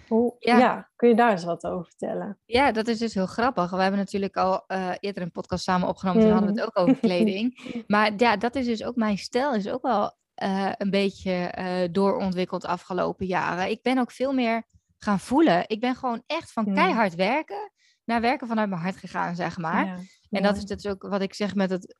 Hoe, 0.09 0.37
ja. 0.38 0.90
kun 0.97 1.09
je 1.09 1.14
daar 1.14 1.31
eens 1.31 1.45
wat 1.45 1.66
over 1.66 1.85
vertellen? 1.85 2.38
Ja, 2.45 2.73
dat 2.73 2.88
is 2.88 2.99
dus 2.99 3.14
heel 3.14 3.27
grappig. 3.27 3.71
We 3.71 3.77
hebben 3.77 4.01
natuurlijk 4.01 4.37
al 4.37 4.64
uh, 4.69 4.90
eerder 5.01 5.23
een 5.23 5.31
podcast 5.31 5.64
samen 5.64 5.88
opgenomen. 5.88 6.23
Toen 6.23 6.31
hadden 6.31 6.55
we 6.55 6.61
het 6.61 6.69
ook 6.69 6.79
over 6.79 7.01
kleding. 7.01 7.61
maar 7.87 8.12
ja, 8.16 8.37
dat 8.37 8.55
is 8.55 8.66
dus 8.66 8.85
ook 8.85 8.97
mijn 8.97 9.19
stijl. 9.19 9.55
Is 9.55 9.69
ook 9.69 9.83
wel 9.83 10.16
uh, 10.42 10.73
een 10.77 10.90
beetje 10.90 11.55
uh, 11.59 11.88
doorontwikkeld 11.92 12.64
afgelopen 12.64 13.27
jaren. 13.27 13.71
Ik 13.71 13.83
ben 13.83 13.99
ook 13.99 14.11
veel 14.11 14.33
meer 14.33 14.62
gaan 14.99 15.21
voelen. 15.21 15.64
Ik 15.66 15.81
ben 15.81 15.95
gewoon 15.95 16.23
echt 16.27 16.53
van 16.53 16.75
keihard 16.75 17.14
werken 17.14 17.71
naar 18.05 18.21
werken 18.21 18.47
vanuit 18.47 18.69
mijn 18.69 18.81
hart 18.81 18.97
gegaan, 18.97 19.35
zeg 19.35 19.59
maar. 19.59 19.87
Ja. 19.87 19.99
En 20.31 20.42
dat 20.42 20.57
is 20.57 20.64
dus 20.64 20.87
ook 20.87 21.03
wat 21.03 21.21
ik 21.21 21.35
zeg 21.35 21.55
met 21.55 21.71
het 21.71 21.97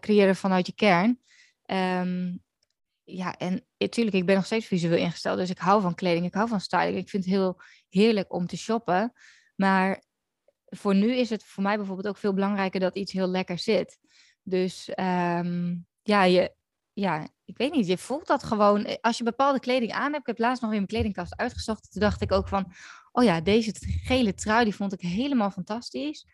creëren 0.00 0.36
vanuit 0.36 0.66
je 0.66 0.74
kern. 0.74 1.18
Um, 1.66 2.42
ja, 3.04 3.36
en 3.36 3.64
natuurlijk, 3.78 4.16
ik 4.16 4.26
ben 4.26 4.34
nog 4.34 4.44
steeds 4.44 4.66
visueel 4.66 4.98
ingesteld. 4.98 5.38
Dus 5.38 5.50
ik 5.50 5.58
hou 5.58 5.80
van 5.80 5.94
kleding, 5.94 6.26
ik 6.26 6.34
hou 6.34 6.48
van 6.48 6.60
styling. 6.60 6.96
Ik 6.96 7.08
vind 7.08 7.24
het 7.24 7.32
heel 7.32 7.60
heerlijk 7.88 8.32
om 8.32 8.46
te 8.46 8.56
shoppen. 8.56 9.12
Maar 9.56 10.02
voor 10.64 10.94
nu 10.94 11.14
is 11.14 11.30
het 11.30 11.44
voor 11.44 11.62
mij 11.62 11.76
bijvoorbeeld 11.76 12.08
ook 12.08 12.16
veel 12.16 12.34
belangrijker 12.34 12.80
dat 12.80 12.96
iets 12.96 13.12
heel 13.12 13.26
lekker 13.28 13.58
zit. 13.58 13.98
Dus 14.42 14.88
um, 14.88 15.86
ja, 16.02 16.24
je, 16.24 16.54
ja, 16.92 17.28
ik 17.44 17.56
weet 17.56 17.72
niet, 17.72 17.86
je 17.86 17.98
voelt 17.98 18.26
dat 18.26 18.42
gewoon. 18.42 18.84
Eh, 18.84 18.96
als 19.00 19.18
je 19.18 19.24
bepaalde 19.24 19.60
kleding 19.60 19.92
aan 19.92 20.12
hebt, 20.12 20.20
ik 20.20 20.26
heb 20.26 20.38
laatst 20.38 20.62
nog 20.62 20.70
weer 20.70 20.80
mijn 20.80 20.92
kledingkast 20.92 21.36
uitgezocht. 21.36 21.92
Toen 21.92 22.00
dacht 22.00 22.20
ik 22.20 22.32
ook 22.32 22.48
van, 22.48 22.72
oh 23.12 23.24
ja, 23.24 23.40
deze 23.40 23.74
gele 24.04 24.34
trui, 24.34 24.64
die 24.64 24.74
vond 24.74 24.92
ik 24.92 25.00
helemaal 25.00 25.50
fantastisch. 25.50 26.26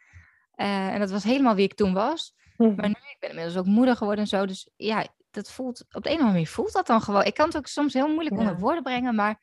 Uh, 0.57 0.89
en 0.89 0.99
dat 0.99 1.11
was 1.11 1.25
helemaal 1.25 1.55
wie 1.55 1.65
ik 1.65 1.75
toen 1.75 1.93
was. 1.93 2.35
Hm. 2.57 2.75
Maar 2.75 2.89
nu, 2.89 2.95
ik 2.95 3.17
ben 3.19 3.29
inmiddels 3.29 3.57
ook 3.57 3.67
moeder 3.67 3.97
geworden 3.97 4.25
en 4.25 4.31
zo. 4.31 4.47
Dus 4.47 4.71
ja, 4.77 5.07
dat 5.31 5.51
voelt, 5.51 5.85
op 5.93 6.03
de 6.03 6.09
een 6.09 6.15
of 6.15 6.21
andere 6.21 6.33
manier 6.33 6.49
voelt 6.49 6.73
dat 6.73 6.87
dan 6.87 7.01
gewoon. 7.01 7.25
Ik 7.25 7.35
kan 7.35 7.47
het 7.47 7.57
ook 7.57 7.67
soms 7.67 7.95
heel 7.95 8.09
moeilijk 8.09 8.39
onder 8.39 8.59
woorden 8.59 8.83
brengen, 8.83 9.15
maar 9.15 9.43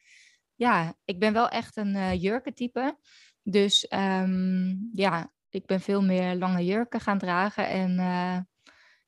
ja, 0.56 0.93
ik 1.06 1.19
ben 1.19 1.34
wel 1.34 1.50
echt 1.50 1.78
een 1.78 1.95
uh, 1.95 2.21
jurkentype. 2.21 2.97
Dus 3.43 3.91
um, 3.93 4.89
ja, 4.93 5.32
ik 5.50 5.65
ben 5.65 5.82
veel 5.82 6.04
meer 6.04 6.36
lange 6.36 6.65
jurken 6.65 7.00
gaan 7.00 7.17
dragen. 7.17 7.67
En 7.67 7.91
uh, 7.91 8.38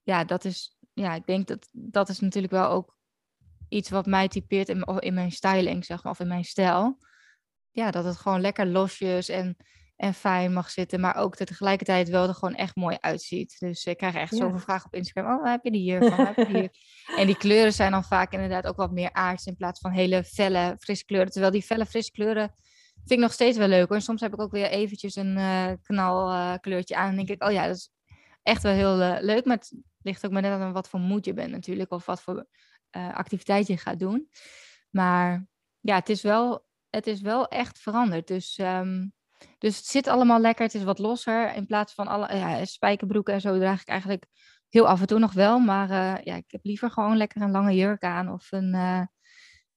ja, 0.04 0.24
dat 0.24 0.46
is, 0.46 0.78
ja, 0.94 1.14
ik 1.14 1.26
denk 1.26 1.48
dat 1.48 1.70
dat 1.72 2.10
is 2.10 2.20
natuurlijk 2.20 2.54
wel 2.54 2.70
ook 2.70 2.98
iets 3.70 3.90
wat 3.90 4.06
mij 4.06 4.28
typeert 4.28 4.70
in, 4.70 4.84
in 5.00 5.14
mijn 5.14 5.32
styling, 5.32 5.86
zeg 5.86 6.04
maar, 6.04 6.12
of 6.12 6.20
in 6.20 6.28
mijn 6.28 6.46
stijl. 6.46 6.98
Ja, 7.72 7.92
dat 7.92 8.06
het 8.06 8.18
gewoon 8.18 8.42
lekker 8.42 8.66
losjes 8.66 9.30
en 9.30 9.58
en 10.00 10.14
fijn 10.14 10.54
mag 10.54 10.70
zitten, 10.70 11.00
maar 11.00 11.16
ook 11.16 11.36
tegelijkertijd 11.36 12.10
wel 12.10 12.28
er 12.28 12.34
gewoon 12.34 12.56
echt 12.56 12.76
mooi 12.76 12.98
uitziet. 13.00 13.60
Dus 13.60 13.86
ik 13.86 13.98
krijg 13.98 14.16
echt 14.16 14.36
zoveel 14.36 14.60
vragen 14.60 14.86
op 14.86 14.94
Instagram. 14.94 15.40
Oh, 15.40 15.46
heb 15.46 15.64
je 15.64 15.72
die 15.72 15.82
hier 15.82 16.04
van? 16.04 16.26
heb 16.26 16.36
je 16.36 16.54
die 16.54 16.70
En 17.20 17.26
die 17.26 17.38
kleuren 17.38 17.74
zijn 17.74 17.92
dan 17.92 18.04
vaak 18.04 18.32
inderdaad 18.32 18.68
ook 18.68 18.76
wat 18.76 18.92
meer 18.92 19.14
aards 19.14 19.46
in 19.46 19.56
plaats 19.56 19.80
van 19.80 19.92
hele 19.92 20.24
felle, 20.24 20.76
frisse 20.80 21.06
kleuren. 21.06 21.32
Terwijl 21.32 21.52
die 21.52 21.62
felle, 21.62 21.86
frisse 21.86 22.12
kleuren 22.12 22.56
vind 22.96 23.12
ik 23.12 23.20
nog 23.20 23.32
steeds 23.32 23.58
wel 23.58 23.68
leuk 23.68 23.88
hoor. 23.88 23.98
En 23.98 24.02
soms 24.04 24.22
heb 24.22 24.34
ik 24.34 24.42
ook 24.42 24.52
weer 24.52 24.70
eventjes 24.70 25.16
een 25.16 25.38
uh, 25.38 25.72
knalkleurtje 25.82 26.96
uh, 26.96 27.02
aan 27.02 27.10
en 27.10 27.16
denk 27.16 27.30
ik, 27.30 27.44
oh 27.44 27.52
ja, 27.52 27.68
dat 27.68 27.76
is 27.76 27.92
echt 28.44 28.64
wel 28.64 28.74
heel 28.74 29.00
uh, 29.00 29.18
leuk. 29.20 29.46
Maar 29.46 29.58
het 29.58 29.74
ligt 30.02 30.26
ook 30.26 30.32
maar 30.32 30.42
net 30.42 30.52
aan 30.52 30.74
wat 30.74 30.90
voor 30.90 31.00
moed 31.00 31.26
je 31.26 31.34
bent 31.34 31.52
natuurlijk, 31.52 31.92
of 31.92 32.06
wat 32.06 32.22
voor 32.22 32.46
activiteit 32.92 33.68
je 33.68 33.78
gaat 33.78 34.00
doen. 34.00 34.30
Maar 34.90 35.48
ja, 35.80 35.96
het 35.96 36.10
is 36.10 36.22
wel, 36.22 36.66
het 36.90 37.08
is 37.08 37.22
wel 37.22 37.48
echt 37.48 37.80
veranderd. 37.80 38.28
Dus 38.28 38.58
um, 38.58 39.14
dus 39.58 39.78
het 39.78 39.86
zit 39.86 40.08
allemaal 40.08 40.40
lekker. 40.40 40.66
Het 40.66 40.74
is 40.74 40.84
wat 40.84 41.00
losser. 41.00 41.56
In 41.56 41.66
plaats 41.66 41.94
van 41.94 42.08
alle 42.08 42.36
ja, 42.36 42.66
spijkerbroeken 42.66 43.34
en 43.34 43.42
zo 43.42 43.58
draag 43.58 43.82
ik 43.82 43.88
eigenlijk 43.88 44.26
heel 44.70 44.88
af 44.88 45.02
en 45.02 45.08
toe 45.08 45.20
nog 45.20 45.34
wel. 45.34 45.60
Maar 45.60 45.90
uh, 45.90 46.24
ja, 46.24 46.36
ik 46.36 46.46
heb 46.48 46.64
liever 46.64 46.92
gewoon 46.92 47.18
lekker 47.18 47.42
een 47.42 47.52
lange 47.52 47.76
jurk 47.76 48.04
aan 48.04 48.32
of 48.32 48.52
een, 48.52 48.74
uh, 48.74 49.02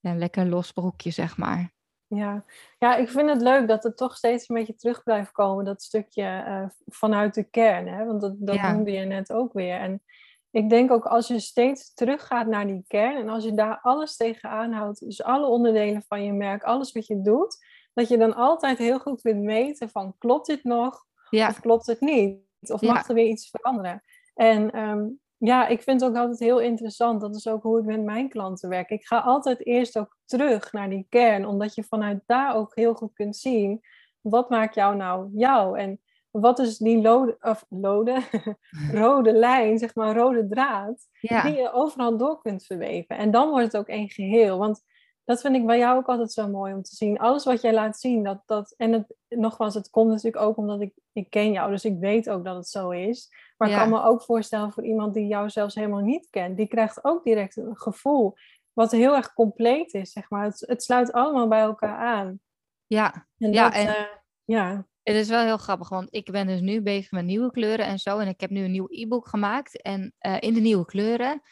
ja, 0.01 0.15
lekker 0.15 0.47
los 0.47 0.73
broekje, 0.73 1.11
zeg 1.11 1.37
maar. 1.37 1.73
Ja. 2.07 2.45
ja, 2.79 2.97
ik 2.97 3.09
vind 3.09 3.29
het 3.29 3.43
leuk 3.43 3.69
dat 3.69 3.83
het 3.83 3.97
toch 3.97 4.17
steeds 4.17 4.49
een 4.49 4.57
beetje 4.57 4.75
terug 4.75 5.03
blijft 5.03 5.33
komen, 5.33 5.65
dat 5.65 5.83
stukje 5.83 6.45
uh, 6.47 6.65
vanuit 6.87 7.35
de 7.35 7.45
kern. 7.45 7.89
Hè? 7.89 8.05
Want 8.05 8.21
dat, 8.21 8.35
dat 8.39 8.55
ja. 8.55 8.73
noemde 8.73 8.91
je 8.91 9.05
net 9.05 9.33
ook 9.33 9.53
weer. 9.53 9.77
En 9.77 10.03
ik 10.51 10.71
denk 10.71 10.91
ook 10.91 11.05
als 11.05 11.29
je 11.29 11.41
steeds 11.41 11.95
teruggaat 11.95 12.47
naar 12.47 12.67
die 12.67 12.85
kern 12.87 13.17
en 13.17 13.29
als 13.29 13.45
je 13.45 13.55
daar 13.55 13.79
alles 13.83 14.17
tegenaan 14.17 14.73
houdt, 14.73 15.01
dus 15.01 15.23
alle 15.23 15.47
onderdelen 15.47 16.03
van 16.09 16.25
je 16.25 16.33
merk, 16.33 16.63
alles 16.63 16.93
wat 16.93 17.07
je 17.07 17.23
doet, 17.23 17.65
dat 17.95 18.09
je 18.09 18.19
dan 18.19 18.35
altijd 18.35 18.79
heel 18.79 18.99
goed 18.99 19.21
kunt 19.21 19.43
meten 19.43 19.91
van 19.91 20.15
klopt 20.19 20.47
dit 20.47 20.65
nog 20.65 21.05
of 21.31 21.61
klopt 21.61 21.87
het 21.87 22.01
niet? 22.01 22.39
Of 22.61 22.81
mag 22.81 23.09
er 23.09 23.15
weer 23.15 23.27
iets 23.27 23.51
veranderen? 23.51 24.03
En 24.35 24.79
um, 24.79 25.21
ja, 25.37 25.67
ik 25.67 25.83
vind 25.83 26.01
het 26.01 26.11
ook 26.11 26.17
altijd 26.17 26.39
heel 26.39 26.61
interessant. 26.61 27.21
Dat 27.21 27.37
is 27.37 27.49
ook 27.49 27.63
hoe 27.63 27.79
ik 27.79 27.85
met 27.85 28.03
mijn 28.03 28.29
klanten 28.29 28.69
werk. 28.69 28.91
Ik 28.91 29.07
ga 29.07 29.19
altijd 29.19 29.67
eerst 29.67 29.99
ook 29.99 30.17
terug 30.25 30.73
naar 30.73 30.91
die 30.91 31.07
kern, 31.09 31.47
omdat 31.47 31.75
je 31.75 31.85
vanuit 31.85 32.23
daar 32.27 32.55
ook 32.55 32.75
heel 32.75 32.95
goed 32.95 33.13
kunt 33.13 33.37
zien 33.37 33.81
wat 34.23 34.51
maakt 34.51 34.75
jou 34.75 34.97
nou 34.97 35.29
jou 35.33 35.79
en 35.79 36.01
wat 36.31 36.59
is 36.59 36.79
die 36.79 37.01
lode, 37.01 37.37
of 37.41 37.67
lode, 37.69 38.23
rode 38.93 39.33
lijn, 39.33 39.79
zeg 39.79 39.95
maar 39.95 40.17
rode 40.17 40.49
draad, 40.49 41.09
die 41.21 41.55
je 41.55 41.73
overal 41.73 42.17
door 42.17 42.43
kunt 42.43 42.65
verweven. 42.65 43.17
En 43.17 43.31
dan 43.31 43.49
wordt 43.49 43.65
het 43.65 43.77
ook 43.77 43.89
één 43.89 44.09
geheel. 44.09 44.59
Want 44.59 44.83
dat 45.25 45.41
vind 45.41 45.57
ik 45.57 45.67
bij 45.67 45.79
jou 45.79 45.99
ook 45.99 46.07
altijd 46.07 46.33
zo 46.33 46.49
mooi 46.49 46.75
om 46.75 46.83
te 46.83 46.95
zien. 46.95 47.19
Alles 47.19 47.45
wat 47.45 47.61
jij 47.61 47.73
laat 47.73 48.01
zien, 48.01 48.23
dat, 48.23 48.43
dat, 48.47 48.75
en 48.77 48.93
het, 48.93 49.15
nogmaals, 49.29 49.75
het 49.75 49.91
komt 49.91 50.09
natuurlijk 50.09 50.45
ook 50.45 50.57
omdat 50.57 50.81
ik, 50.81 50.93
ik 51.13 51.31
ken 51.31 51.53
jou, 51.53 51.71
dus 51.71 51.85
ik 51.85 51.99
weet 51.99 52.31
ook 52.31 52.45
dat 52.45 52.57
het 52.57 52.69
zo 52.69 52.91
is. 52.91 53.29
Maar 53.57 53.71
ik 53.71 53.77
kan 53.77 53.89
me 53.89 54.03
ook 54.03 54.23
voorstellen 54.23 54.73
voor 54.73 54.85
iemand 54.85 55.15
die 55.15 55.27
jou 55.27 55.51
zelfs 55.51 55.75
helemaal 55.75 56.01
niet 56.01 56.29
kent, 56.31 56.57
die 56.57 56.69
krijgt 56.69 57.05
ook 57.05 57.25
direct 57.25 57.57
een 57.57 57.77
gevoel 57.77 58.35
wat 58.73 58.91
heel 58.91 59.17
erg 59.17 59.33
compleet 59.35 59.95
is, 59.95 60.13
zeg 60.13 60.31
maar. 60.31 60.45
Het, 60.45 60.65
het 60.67 60.83
sluit 60.83 61.13
allemaal 61.13 61.49
bij 61.49 61.61
elkaar 61.61 61.97
aan. 61.97 62.41
Ja, 62.87 63.27
en 63.39 63.53
ja, 63.53 63.65
dat, 63.65 63.75
en 63.75 63.87
uh, 63.87 64.05
ja. 64.45 64.87
Het 65.03 65.17
is 65.17 65.29
wel 65.29 65.45
heel 65.45 65.57
grappig, 65.57 65.89
want 65.89 66.09
ik 66.11 66.31
ben 66.31 66.47
dus 66.47 66.61
nu 66.61 66.83
bezig 66.83 67.11
met 67.11 67.25
nieuwe 67.25 67.51
kleuren 67.51 67.87
en 67.87 67.99
zo. 67.99 68.19
En 68.19 68.29
ik 68.29 68.41
heb 68.41 68.51
nu 68.51 68.65
een 68.65 68.71
nieuw 68.71 68.87
e-book 68.89 69.29
gemaakt 69.29 69.83
en 69.83 70.15
uh, 70.21 70.37
in 70.41 70.55
de 70.55 70.61
nieuwe 70.61 70.85
kleuren. 70.85 71.43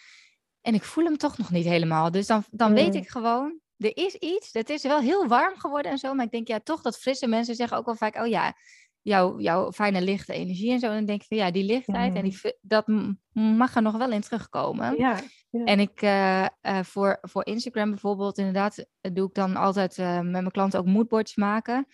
En 0.60 0.74
ik 0.74 0.82
voel 0.82 1.04
hem 1.04 1.16
toch 1.16 1.38
nog 1.38 1.50
niet 1.50 1.64
helemaal. 1.64 2.10
Dus 2.10 2.26
dan, 2.26 2.44
dan 2.50 2.74
weet 2.74 2.94
ik 2.94 3.08
gewoon, 3.08 3.59
er 3.80 3.96
is 3.96 4.14
iets. 4.14 4.52
Het 4.52 4.70
is 4.70 4.82
wel 4.82 5.00
heel 5.00 5.26
warm 5.26 5.58
geworden 5.58 5.90
en 5.90 5.98
zo. 5.98 6.14
Maar 6.14 6.24
ik 6.24 6.30
denk 6.30 6.48
ja, 6.48 6.60
toch 6.60 6.82
dat 6.82 6.98
frisse 6.98 7.26
mensen 7.26 7.54
zeggen 7.54 7.76
ook 7.76 7.84
wel 7.84 7.94
vaak, 7.94 8.16
oh 8.16 8.26
ja, 8.26 8.54
jouw, 9.02 9.40
jouw 9.40 9.72
fijne 9.72 10.02
lichte 10.02 10.32
energie 10.32 10.72
en 10.72 10.78
zo. 10.78 10.86
En 10.86 10.94
dan 10.94 11.04
denk 11.04 11.20
ik 11.20 11.26
van 11.26 11.36
ja, 11.36 11.50
die 11.50 11.64
lichtheid 11.64 12.14
en 12.14 12.22
die, 12.22 12.40
dat 12.60 12.86
mag 13.32 13.74
er 13.74 13.82
nog 13.82 13.96
wel 13.96 14.12
in 14.12 14.20
terugkomen. 14.20 14.96
Ja, 14.98 15.20
ja. 15.50 15.64
En 15.64 15.80
ik 15.80 16.02
uh, 16.02 16.46
uh, 16.62 16.82
voor, 16.82 17.18
voor 17.20 17.46
Instagram 17.46 17.90
bijvoorbeeld, 17.90 18.38
inderdaad, 18.38 18.86
doe 19.00 19.28
ik 19.28 19.34
dan 19.34 19.56
altijd 19.56 19.98
uh, 19.98 20.14
met 20.14 20.30
mijn 20.30 20.50
klanten 20.50 20.78
ook 20.78 20.86
moodboards 20.86 21.36
maken. 21.36 21.86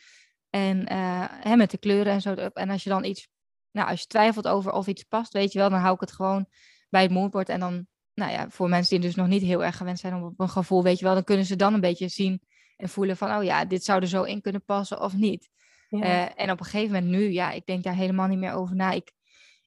En 0.50 0.92
hè, 1.48 1.56
met 1.56 1.70
de 1.70 1.78
kleuren 1.78 2.12
en 2.12 2.20
zo. 2.20 2.34
En 2.34 2.70
als 2.70 2.84
je 2.84 2.90
dan 2.90 3.04
iets, 3.04 3.28
nou, 3.70 3.88
als 3.88 4.00
je 4.00 4.06
twijfelt 4.06 4.48
over 4.48 4.72
of 4.72 4.86
iets 4.86 5.02
past, 5.02 5.32
weet 5.32 5.52
je 5.52 5.58
wel, 5.58 5.70
dan 5.70 5.80
hou 5.80 5.94
ik 5.94 6.00
het 6.00 6.12
gewoon 6.12 6.46
bij 6.88 7.02
het 7.02 7.10
moodboard. 7.10 7.48
En 7.48 7.60
dan, 7.60 7.86
nou 8.16 8.32
ja, 8.32 8.50
voor 8.50 8.68
mensen 8.68 9.00
die 9.00 9.08
dus 9.08 9.16
nog 9.16 9.26
niet 9.26 9.42
heel 9.42 9.64
erg 9.64 9.76
gewend 9.76 9.98
zijn 9.98 10.22
op 10.22 10.40
een 10.40 10.48
gevoel, 10.48 10.82
weet 10.82 10.98
je 10.98 11.04
wel, 11.04 11.14
dan 11.14 11.24
kunnen 11.24 11.44
ze 11.44 11.56
dan 11.56 11.74
een 11.74 11.80
beetje 11.80 12.08
zien 12.08 12.42
en 12.76 12.88
voelen 12.88 13.16
van, 13.16 13.36
oh 13.36 13.44
ja, 13.44 13.64
dit 13.64 13.84
zou 13.84 14.00
er 14.00 14.08
zo 14.08 14.22
in 14.22 14.40
kunnen 14.40 14.64
passen 14.64 15.00
of 15.00 15.14
niet. 15.14 15.48
Ja. 15.88 15.98
Uh, 15.98 16.42
en 16.42 16.50
op 16.50 16.58
een 16.58 16.64
gegeven 16.64 16.92
moment 16.92 17.12
nu, 17.12 17.30
ja, 17.30 17.50
ik 17.50 17.66
denk 17.66 17.82
daar 17.82 17.94
helemaal 17.94 18.26
niet 18.26 18.38
meer 18.38 18.52
over 18.52 18.76
na. 18.76 18.90
Ik, 18.90 19.12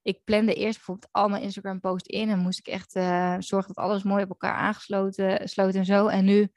ik 0.01 0.23
plande 0.23 0.53
eerst 0.53 0.75
bijvoorbeeld 0.75 1.11
al 1.11 1.29
mijn 1.29 1.43
Instagram 1.43 1.79
post 1.79 2.07
in 2.07 2.29
en 2.29 2.39
moest 2.39 2.59
ik 2.59 2.67
echt 2.67 2.95
uh, 2.95 3.35
zorgen 3.39 3.73
dat 3.73 3.83
alles 3.83 4.03
mooi 4.03 4.23
op 4.23 4.29
elkaar 4.29 4.53
aangesloten 4.53 5.49
sloot 5.49 5.75
en 5.75 5.85
zo. 5.85 6.07
En 6.07 6.25
nu 6.25 6.51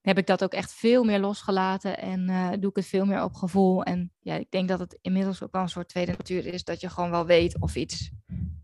heb 0.00 0.18
ik 0.18 0.26
dat 0.26 0.42
ook 0.42 0.52
echt 0.52 0.72
veel 0.72 1.04
meer 1.04 1.18
losgelaten 1.18 1.98
en 1.98 2.30
uh, 2.30 2.50
doe 2.60 2.70
ik 2.70 2.76
het 2.76 2.86
veel 2.86 3.04
meer 3.04 3.22
op 3.22 3.34
gevoel. 3.34 3.82
En 3.82 4.12
ja, 4.20 4.34
ik 4.34 4.50
denk 4.50 4.68
dat 4.68 4.78
het 4.78 4.98
inmiddels 5.00 5.42
ook 5.42 5.52
wel 5.52 5.62
een 5.62 5.68
soort 5.68 5.88
tweede 5.88 6.12
natuur 6.12 6.46
is, 6.46 6.64
dat 6.64 6.80
je 6.80 6.88
gewoon 6.88 7.10
wel 7.10 7.26
weet 7.26 7.60
of 7.60 7.74
iets, 7.74 8.10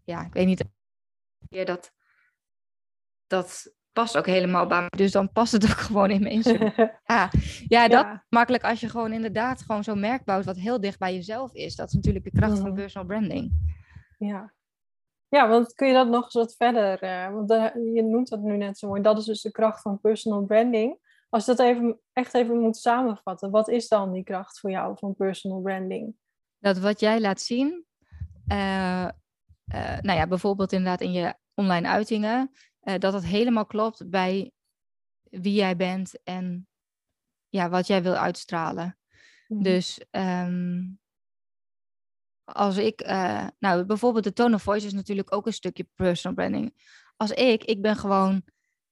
ja, 0.04 0.26
ik 0.26 0.32
weet 0.32 0.46
niet, 0.46 0.64
dat, 1.64 1.92
dat 3.26 3.74
past 3.92 4.16
ook 4.16 4.26
helemaal 4.26 4.66
bij 4.66 4.80
me. 4.80 4.88
Dus 4.96 5.12
dan 5.12 5.32
past 5.32 5.52
het 5.52 5.64
ook 5.64 5.78
gewoon 5.88 6.10
in 6.10 6.22
mijn 6.22 6.42
ja, 7.06 7.30
ja, 7.68 7.88
dat 7.88 8.04
ja. 8.04 8.24
makkelijk 8.28 8.64
als 8.64 8.80
je 8.80 8.88
gewoon 8.88 9.12
inderdaad 9.12 9.62
gewoon 9.62 9.84
zo'n 9.84 10.00
merk 10.00 10.24
bouwt 10.24 10.44
wat 10.44 10.56
heel 10.56 10.80
dicht 10.80 10.98
bij 10.98 11.14
jezelf 11.14 11.52
is. 11.52 11.76
Dat 11.76 11.88
is 11.88 11.94
natuurlijk 11.94 12.24
de 12.24 12.30
kracht 12.30 12.58
van 12.58 12.74
personal 12.74 13.06
branding. 13.06 13.52
Ja. 14.18 14.52
Ja, 15.28 15.48
want 15.48 15.74
kun 15.74 15.88
je 15.88 15.94
dat 15.94 16.08
nog 16.08 16.24
eens 16.24 16.34
wat 16.34 16.54
verder, 16.56 17.02
uh, 17.02 17.34
want 17.34 17.48
de, 17.48 17.90
je 17.94 18.02
noemt 18.02 18.28
dat 18.28 18.40
nu 18.40 18.56
net 18.56 18.78
zo 18.78 18.88
mooi, 18.88 19.02
dat 19.02 19.18
is 19.18 19.24
dus 19.24 19.42
de 19.42 19.50
kracht 19.50 19.82
van 19.82 20.00
personal 20.00 20.44
branding. 20.44 20.98
Als 21.28 21.44
je 21.44 21.54
dat 21.54 21.66
even, 21.66 22.00
echt 22.12 22.34
even 22.34 22.58
moet 22.58 22.76
samenvatten, 22.76 23.50
wat 23.50 23.68
is 23.68 23.88
dan 23.88 24.12
die 24.12 24.24
kracht 24.24 24.60
voor 24.60 24.70
jou 24.70 24.96
van 24.98 25.14
personal 25.14 25.60
branding? 25.60 26.16
Dat 26.58 26.78
wat 26.78 27.00
jij 27.00 27.20
laat 27.20 27.40
zien, 27.40 27.84
uh, 28.52 29.08
uh, 29.74 29.98
nou 30.00 30.18
ja, 30.18 30.26
bijvoorbeeld 30.26 30.72
inderdaad 30.72 31.00
in 31.00 31.12
je 31.12 31.34
online 31.54 31.88
uitingen, 31.88 32.50
uh, 32.84 32.94
dat 32.98 33.12
het 33.12 33.24
helemaal 33.24 33.66
klopt 33.66 34.10
bij 34.10 34.52
wie 35.22 35.54
jij 35.54 35.76
bent 35.76 36.22
en 36.22 36.68
ja, 37.48 37.68
wat 37.68 37.86
jij 37.86 38.02
wil 38.02 38.14
uitstralen. 38.14 38.98
Mm. 39.48 39.62
Dus 39.62 40.00
um, 40.10 40.98
als 42.44 42.76
ik, 42.76 43.06
uh, 43.06 43.46
nou 43.58 43.84
bijvoorbeeld 43.84 44.24
de 44.24 44.32
tone 44.32 44.54
of 44.54 44.62
voice 44.62 44.86
is 44.86 44.92
natuurlijk 44.92 45.34
ook 45.34 45.46
een 45.46 45.52
stukje 45.52 45.88
personal 45.94 46.36
branding. 46.36 46.74
Als 47.16 47.30
ik, 47.30 47.64
ik 47.64 47.82
ben 47.82 47.96
gewoon, 47.96 48.42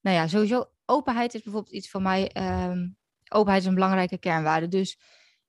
nou 0.00 0.16
ja, 0.16 0.26
sowieso 0.26 0.70
openheid 0.84 1.34
is 1.34 1.42
bijvoorbeeld 1.42 1.74
iets 1.74 1.90
voor 1.90 2.02
mij. 2.02 2.30
Um, 2.70 2.96
openheid 3.28 3.62
is 3.62 3.68
een 3.68 3.74
belangrijke 3.74 4.18
kernwaarde. 4.18 4.68
Dus, 4.68 4.98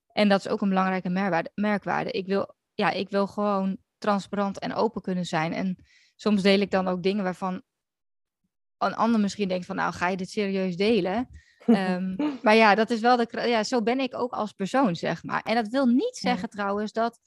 en 0.06 0.28
dat 0.28 0.40
is 0.40 0.48
ook 0.48 0.60
een 0.60 0.68
belangrijke 0.68 1.08
merkwaarde. 1.08 1.50
merkwaarde. 1.54 2.10
Ik 2.10 2.26
wil, 2.26 2.54
ja, 2.74 2.90
ik 2.90 3.08
wil 3.08 3.26
gewoon 3.26 3.76
transparant 3.98 4.58
en 4.58 4.74
open 4.74 5.02
kunnen 5.02 5.24
zijn. 5.24 5.52
En 5.52 5.84
soms 6.14 6.42
deel 6.42 6.60
ik 6.60 6.70
dan 6.70 6.88
ook 6.88 7.02
dingen 7.02 7.24
waarvan 7.24 7.62
een 8.78 8.94
ander 8.94 9.20
misschien 9.20 9.48
denkt 9.48 9.66
van, 9.66 9.76
nou, 9.76 9.92
ga 9.92 10.08
je 10.08 10.16
dit 10.16 10.30
serieus 10.30 10.76
delen? 10.76 11.28
um, 11.66 12.16
maar 12.42 12.54
ja, 12.54 12.74
dat 12.74 12.90
is 12.90 13.00
wel 13.00 13.16
de, 13.16 13.42
ja, 13.46 13.64
zo 13.64 13.82
ben 13.82 14.00
ik 14.00 14.14
ook 14.14 14.32
als 14.32 14.52
persoon, 14.52 14.96
zeg 14.96 15.22
maar. 15.22 15.42
En 15.42 15.54
dat 15.54 15.68
wil 15.68 15.86
niet 15.86 16.16
zeggen 16.16 16.48
trouwens 16.48 16.92
dat, 16.92 17.20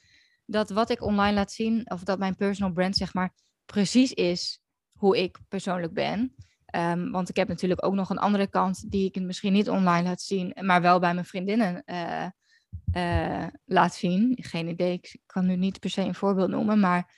dat 0.46 0.70
wat 0.70 0.90
ik 0.90 1.02
online 1.02 1.36
laat 1.36 1.52
zien, 1.52 1.92
of 1.92 2.04
dat 2.04 2.20
mijn 2.20 2.36
personal 2.36 2.74
brand, 2.74 2.98
zeg 2.98 3.14
maar, 3.14 3.34
precies 3.66 4.14
is 4.14 4.60
hoe 4.92 5.18
ik 5.18 5.40
persoonlijk 5.48 5.94
ben. 5.94 6.36
Um, 6.76 7.12
want 7.12 7.30
ik 7.30 7.36
heb 7.36 7.48
natuurlijk 7.48 7.86
ook 7.86 7.94
nog 7.94 8.10
een 8.10 8.18
andere 8.18 8.48
kant 8.48 8.92
die 8.92 9.06
ik 9.06 9.22
misschien 9.22 9.54
niet 9.54 9.70
online 9.70 10.08
laat 10.08 10.22
zien, 10.22 10.58
maar 10.62 10.82
wel 10.82 11.00
bij 11.00 11.14
mijn 11.14 11.26
vriendinnen 11.26 11.84
uh, 11.86 12.26
uh, 12.96 13.48
laat 13.66 13.96
zien. 13.96 14.38
Geen 14.42 14.68
idee, 14.68 14.94
ik 14.94 15.18
kan 15.26 15.46
nu 15.46 15.56
niet 15.56 15.80
per 15.80 15.90
se 15.90 16.02
een 16.02 16.16
voorbeeld 16.16 16.50
noemen, 16.50 16.80
maar 16.80 17.14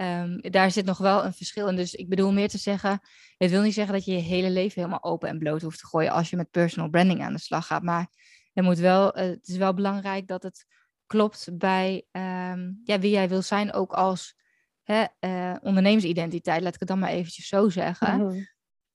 um, 0.00 0.40
daar 0.40 0.70
zit 0.70 0.84
nog 0.84 0.98
wel 0.98 1.24
een 1.24 1.32
verschil 1.32 1.68
in. 1.68 1.76
Dus 1.76 1.94
ik 1.94 2.08
bedoel 2.08 2.32
meer 2.32 2.48
te 2.48 2.58
zeggen, 2.58 3.00
het 3.36 3.50
wil 3.50 3.62
niet 3.62 3.74
zeggen 3.74 3.94
dat 3.94 4.04
je 4.04 4.12
je 4.12 4.18
hele 4.18 4.50
leven 4.50 4.80
helemaal 4.80 5.02
open 5.02 5.28
en 5.28 5.38
bloot 5.38 5.62
hoeft 5.62 5.78
te 5.78 5.86
gooien 5.86 6.12
als 6.12 6.30
je 6.30 6.36
met 6.36 6.50
personal 6.50 6.90
branding 6.90 7.22
aan 7.22 7.32
de 7.32 7.38
slag 7.38 7.66
gaat. 7.66 7.82
Maar 7.82 8.08
het, 8.52 8.64
moet 8.64 8.78
wel, 8.78 9.18
uh, 9.18 9.24
het 9.24 9.48
is 9.48 9.56
wel 9.56 9.74
belangrijk 9.74 10.26
dat 10.26 10.42
het 10.42 10.66
klopt 11.06 11.48
bij 11.58 12.04
um, 12.12 12.80
ja, 12.84 12.98
wie 12.98 13.10
jij 13.10 13.28
wil 13.28 13.42
zijn, 13.42 13.72
ook 13.72 13.92
als 13.92 14.34
hè, 14.82 15.04
uh, 15.20 15.56
ondernemersidentiteit, 15.62 16.62
laat 16.62 16.74
ik 16.74 16.80
het 16.80 16.88
dan 16.88 16.98
maar 16.98 17.10
eventjes 17.10 17.48
zo 17.48 17.68
zeggen. 17.68 18.20
Mm-hmm. 18.20 18.48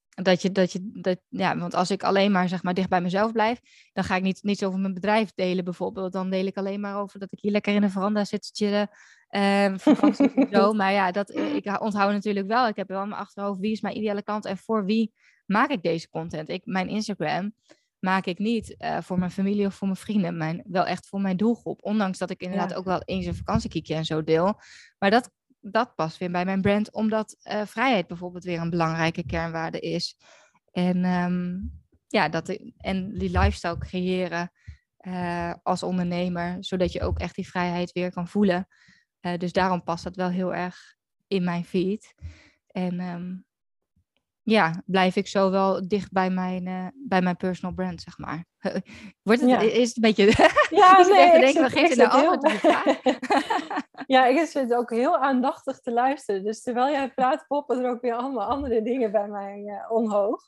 Dat 0.10 0.42
je, 0.42 0.52
dat 0.52 0.72
je, 0.72 0.90
dat, 0.94 1.20
ja, 1.30 1.58
want 1.58 1.74
als 1.74 1.92
ik 1.92 2.04
alleen 2.04 2.32
maar 2.32 2.48
zeg 2.48 2.64
maar 2.64 2.74
dicht 2.74 2.90
bij 2.90 3.02
mezelf 3.02 3.32
blijf, 3.32 3.60
dan 3.94 4.04
ga 4.04 4.16
ik 4.16 4.22
niet, 4.22 4.44
niet 4.44 4.66
over 4.66 4.80
mijn 4.80 4.94
bedrijf 4.94 5.32
delen 5.34 5.64
bijvoorbeeld. 5.64 6.14
Dan 6.14 6.30
deel 6.30 6.46
ik 6.46 6.58
alleen 6.58 6.80
maar 6.80 7.00
over 7.00 7.20
dat 7.20 7.32
ik 7.32 7.40
hier 7.42 7.52
lekker 7.52 7.76
in 7.76 7.82
de 7.82 7.90
veranda 7.90 8.26
zit 8.26 8.42
te 8.42 8.50
chillen 8.54 8.90
Um, 9.36 9.80
zo. 10.52 10.74
Maar 10.80 10.92
ja, 10.92 11.12
dat, 11.12 11.30
eh, 11.30 11.56
ik 11.56 11.82
onthoud 11.82 12.12
natuurlijk 12.12 12.48
wel. 12.48 12.68
Ik 12.68 12.76
heb 12.76 12.88
wel 12.88 13.02
in 13.02 13.10
mijn 13.10 13.22
achterhoofd 13.22 13.60
wie 13.60 13.72
is 13.72 13.82
mijn 13.82 13.98
ideale 13.98 14.24
klant 14.24 14.46
en 14.46 14.58
voor 14.58 14.86
wie 14.86 15.14
maak 15.46 15.70
ik 15.70 15.84
deze 15.84 16.10
content. 16.10 16.50
Ik, 16.50 16.66
mijn 16.66 16.90
Instagram 16.90 17.54
maak 18.00 18.26
ik 18.26 18.38
niet 18.38 18.76
uh, 18.78 19.02
voor 19.02 19.20
mijn 19.20 19.32
familie 19.32 19.66
of 19.66 19.76
voor 19.76 19.88
mijn 19.88 20.00
vrienden, 20.00 20.38
mijn, 20.38 20.64
wel 20.68 20.86
echt 20.86 21.08
voor 21.08 21.22
mijn 21.22 21.38
doelgroep. 21.38 21.84
Ondanks 21.84 22.18
dat 22.18 22.30
ik 22.30 22.42
inderdaad 22.42 22.70
ja. 22.70 22.76
ook 22.76 22.86
wel 22.86 23.02
eens 23.06 23.26
een 23.26 23.36
vakantiekiekje 23.36 23.96
en 23.96 24.06
zo 24.06 24.24
deel. 24.24 24.60
Maar 25.00 25.10
dat, 25.12 25.32
dat 25.60 25.96
past 25.96 26.18
weer 26.18 26.32
bij 26.32 26.46
mijn 26.46 26.62
brand, 26.62 26.94
omdat 26.94 27.38
uh, 27.44 27.62
vrijheid 27.66 28.08
bijvoorbeeld 28.08 28.44
weer 28.44 28.60
een 28.60 28.70
belangrijke 28.70 29.26
kernwaarde 29.26 29.80
is. 29.80 30.18
En, 30.72 31.06
um, 31.06 31.72
ja, 32.08 32.30
dat, 32.30 32.60
en 32.78 33.14
die 33.18 33.40
lifestyle 33.40 33.78
creëren 33.78 34.52
uh, 35.08 35.54
als 35.64 35.84
ondernemer, 35.84 36.58
zodat 36.60 36.92
je 36.92 37.02
ook 37.02 37.20
echt 37.20 37.36
die 37.36 37.48
vrijheid 37.48 37.92
weer 37.92 38.12
kan 38.12 38.28
voelen. 38.28 38.68
Uh, 39.26 39.38
dus 39.38 39.52
daarom 39.52 39.84
past 39.84 40.04
dat 40.04 40.16
wel 40.16 40.30
heel 40.30 40.54
erg 40.54 40.96
in 41.28 41.44
mijn 41.44 41.66
feed. 41.66 42.14
En 42.68 43.00
um, 43.00 43.46
ja, 44.42 44.82
blijf 44.86 45.16
ik 45.16 45.28
zo 45.28 45.52
wel 45.52 45.88
dicht 45.88 46.12
bij 46.12 46.30
mijn, 46.30 46.68
uh, 46.68 46.88
bij 46.94 47.22
mijn 47.22 47.38
personal 47.38 47.76
brand, 47.76 48.02
zeg 48.02 48.18
maar. 48.18 48.46
Wordt 49.24 49.42
het, 49.42 49.50
ja. 49.50 49.60
is 49.60 49.88
het 49.88 49.96
een 49.96 50.02
beetje... 50.02 50.26
Ja, 50.70 51.00
is 51.00 51.08
nee, 51.08 51.54
we 51.54 51.70
geven 51.70 51.98
de 51.98 52.10
antwoord 52.10 52.44
op 52.44 52.84
Ja, 54.08 54.26
ik 54.26 54.46
zit 54.46 54.74
ook 54.74 54.90
heel 54.90 55.18
aandachtig 55.18 55.80
te 55.80 55.92
luisteren. 55.92 56.44
Dus 56.44 56.62
terwijl 56.62 56.92
jij 56.92 57.14
praat, 57.14 57.46
poppen 57.48 57.84
er 57.84 57.90
ook 57.90 58.02
weer 58.02 58.16
allemaal 58.16 58.48
andere 58.48 58.82
dingen 58.82 59.12
bij 59.12 59.28
mij 59.28 59.64
uh, 59.66 59.92
omhoog. 59.92 60.42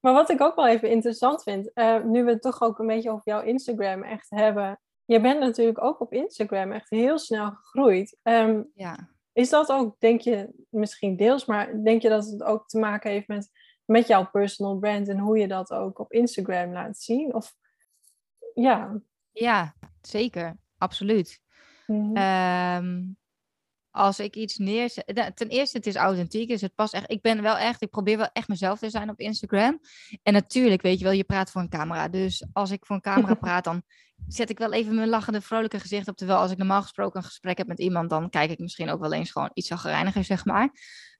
Maar 0.00 0.12
wat 0.12 0.30
ik 0.30 0.40
ook 0.40 0.54
wel 0.54 0.66
even 0.66 0.90
interessant 0.90 1.42
vind, 1.42 1.70
uh, 1.74 2.02
nu 2.02 2.24
we 2.24 2.30
het 2.30 2.42
toch 2.42 2.62
ook 2.62 2.78
een 2.78 2.86
beetje 2.86 3.10
over 3.10 3.22
jouw 3.24 3.42
Instagram 3.42 4.02
echt 4.02 4.30
hebben, 4.30 4.80
je 5.04 5.20
bent 5.20 5.40
natuurlijk 5.40 5.82
ook 5.82 6.00
op 6.00 6.12
Instagram 6.12 6.72
echt 6.72 6.90
heel 6.90 7.18
snel 7.18 7.50
gegroeid. 7.50 8.18
Um, 8.22 8.70
ja. 8.74 9.08
Is 9.32 9.50
dat 9.50 9.70
ook, 9.70 10.00
denk 10.00 10.20
je, 10.20 10.66
misschien 10.68 11.16
deels, 11.16 11.44
maar 11.44 11.82
denk 11.82 12.02
je 12.02 12.08
dat 12.08 12.26
het 12.26 12.42
ook 12.42 12.68
te 12.68 12.78
maken 12.78 13.10
heeft 13.10 13.28
met, 13.28 13.50
met 13.84 14.06
jouw 14.06 14.30
personal 14.30 14.78
brand 14.78 15.08
en 15.08 15.18
hoe 15.18 15.38
je 15.38 15.48
dat 15.48 15.72
ook 15.72 15.98
op 15.98 16.12
Instagram 16.12 16.72
laat 16.72 16.98
zien? 16.98 17.34
Of 17.34 17.54
ja. 18.54 19.00
Ja, 19.32 19.74
zeker. 20.00 20.56
Absoluut. 20.78 21.40
Mm-hmm. 21.86 22.16
Um, 22.86 23.16
als 23.94 24.18
ik 24.18 24.36
iets 24.36 24.56
neerzet. 24.56 25.32
Ten 25.34 25.48
eerste, 25.48 25.76
het 25.76 25.86
is 25.86 25.94
authentiek. 25.94 26.48
Dus 26.48 26.60
het 26.60 26.74
past 26.74 26.94
echt. 26.94 27.10
Ik 27.10 27.22
ben 27.22 27.42
wel 27.42 27.56
echt. 27.56 27.82
Ik 27.82 27.90
probeer 27.90 28.16
wel 28.16 28.28
echt 28.32 28.48
mezelf 28.48 28.78
te 28.78 28.90
zijn 28.90 29.10
op 29.10 29.20
Instagram. 29.20 29.80
En 30.22 30.32
natuurlijk, 30.32 30.82
weet 30.82 30.98
je 30.98 31.04
wel, 31.04 31.12
je 31.12 31.24
praat 31.24 31.50
voor 31.50 31.60
een 31.60 31.68
camera. 31.68 32.08
Dus 32.08 32.46
als 32.52 32.70
ik 32.70 32.86
voor 32.86 32.96
een 32.96 33.02
camera 33.02 33.34
praat, 33.46 33.64
dan 33.64 33.82
zet 34.28 34.50
ik 34.50 34.58
wel 34.58 34.72
even 34.72 34.94
mijn 34.94 35.08
lachende, 35.08 35.40
vrolijke 35.40 35.80
gezicht 35.80 36.08
op. 36.08 36.16
Terwijl 36.16 36.38
als 36.38 36.50
ik 36.50 36.58
normaal 36.58 36.82
gesproken 36.82 37.16
een 37.16 37.26
gesprek 37.26 37.58
heb 37.58 37.66
met 37.66 37.78
iemand, 37.78 38.10
dan 38.10 38.30
kijk 38.30 38.50
ik 38.50 38.58
misschien 38.58 38.90
ook 38.90 39.00
wel 39.00 39.12
eens 39.12 39.30
gewoon 39.30 39.50
iets 39.54 39.68
zagrijniger, 39.68 40.24
zeg 40.24 40.44
maar. 40.44 40.70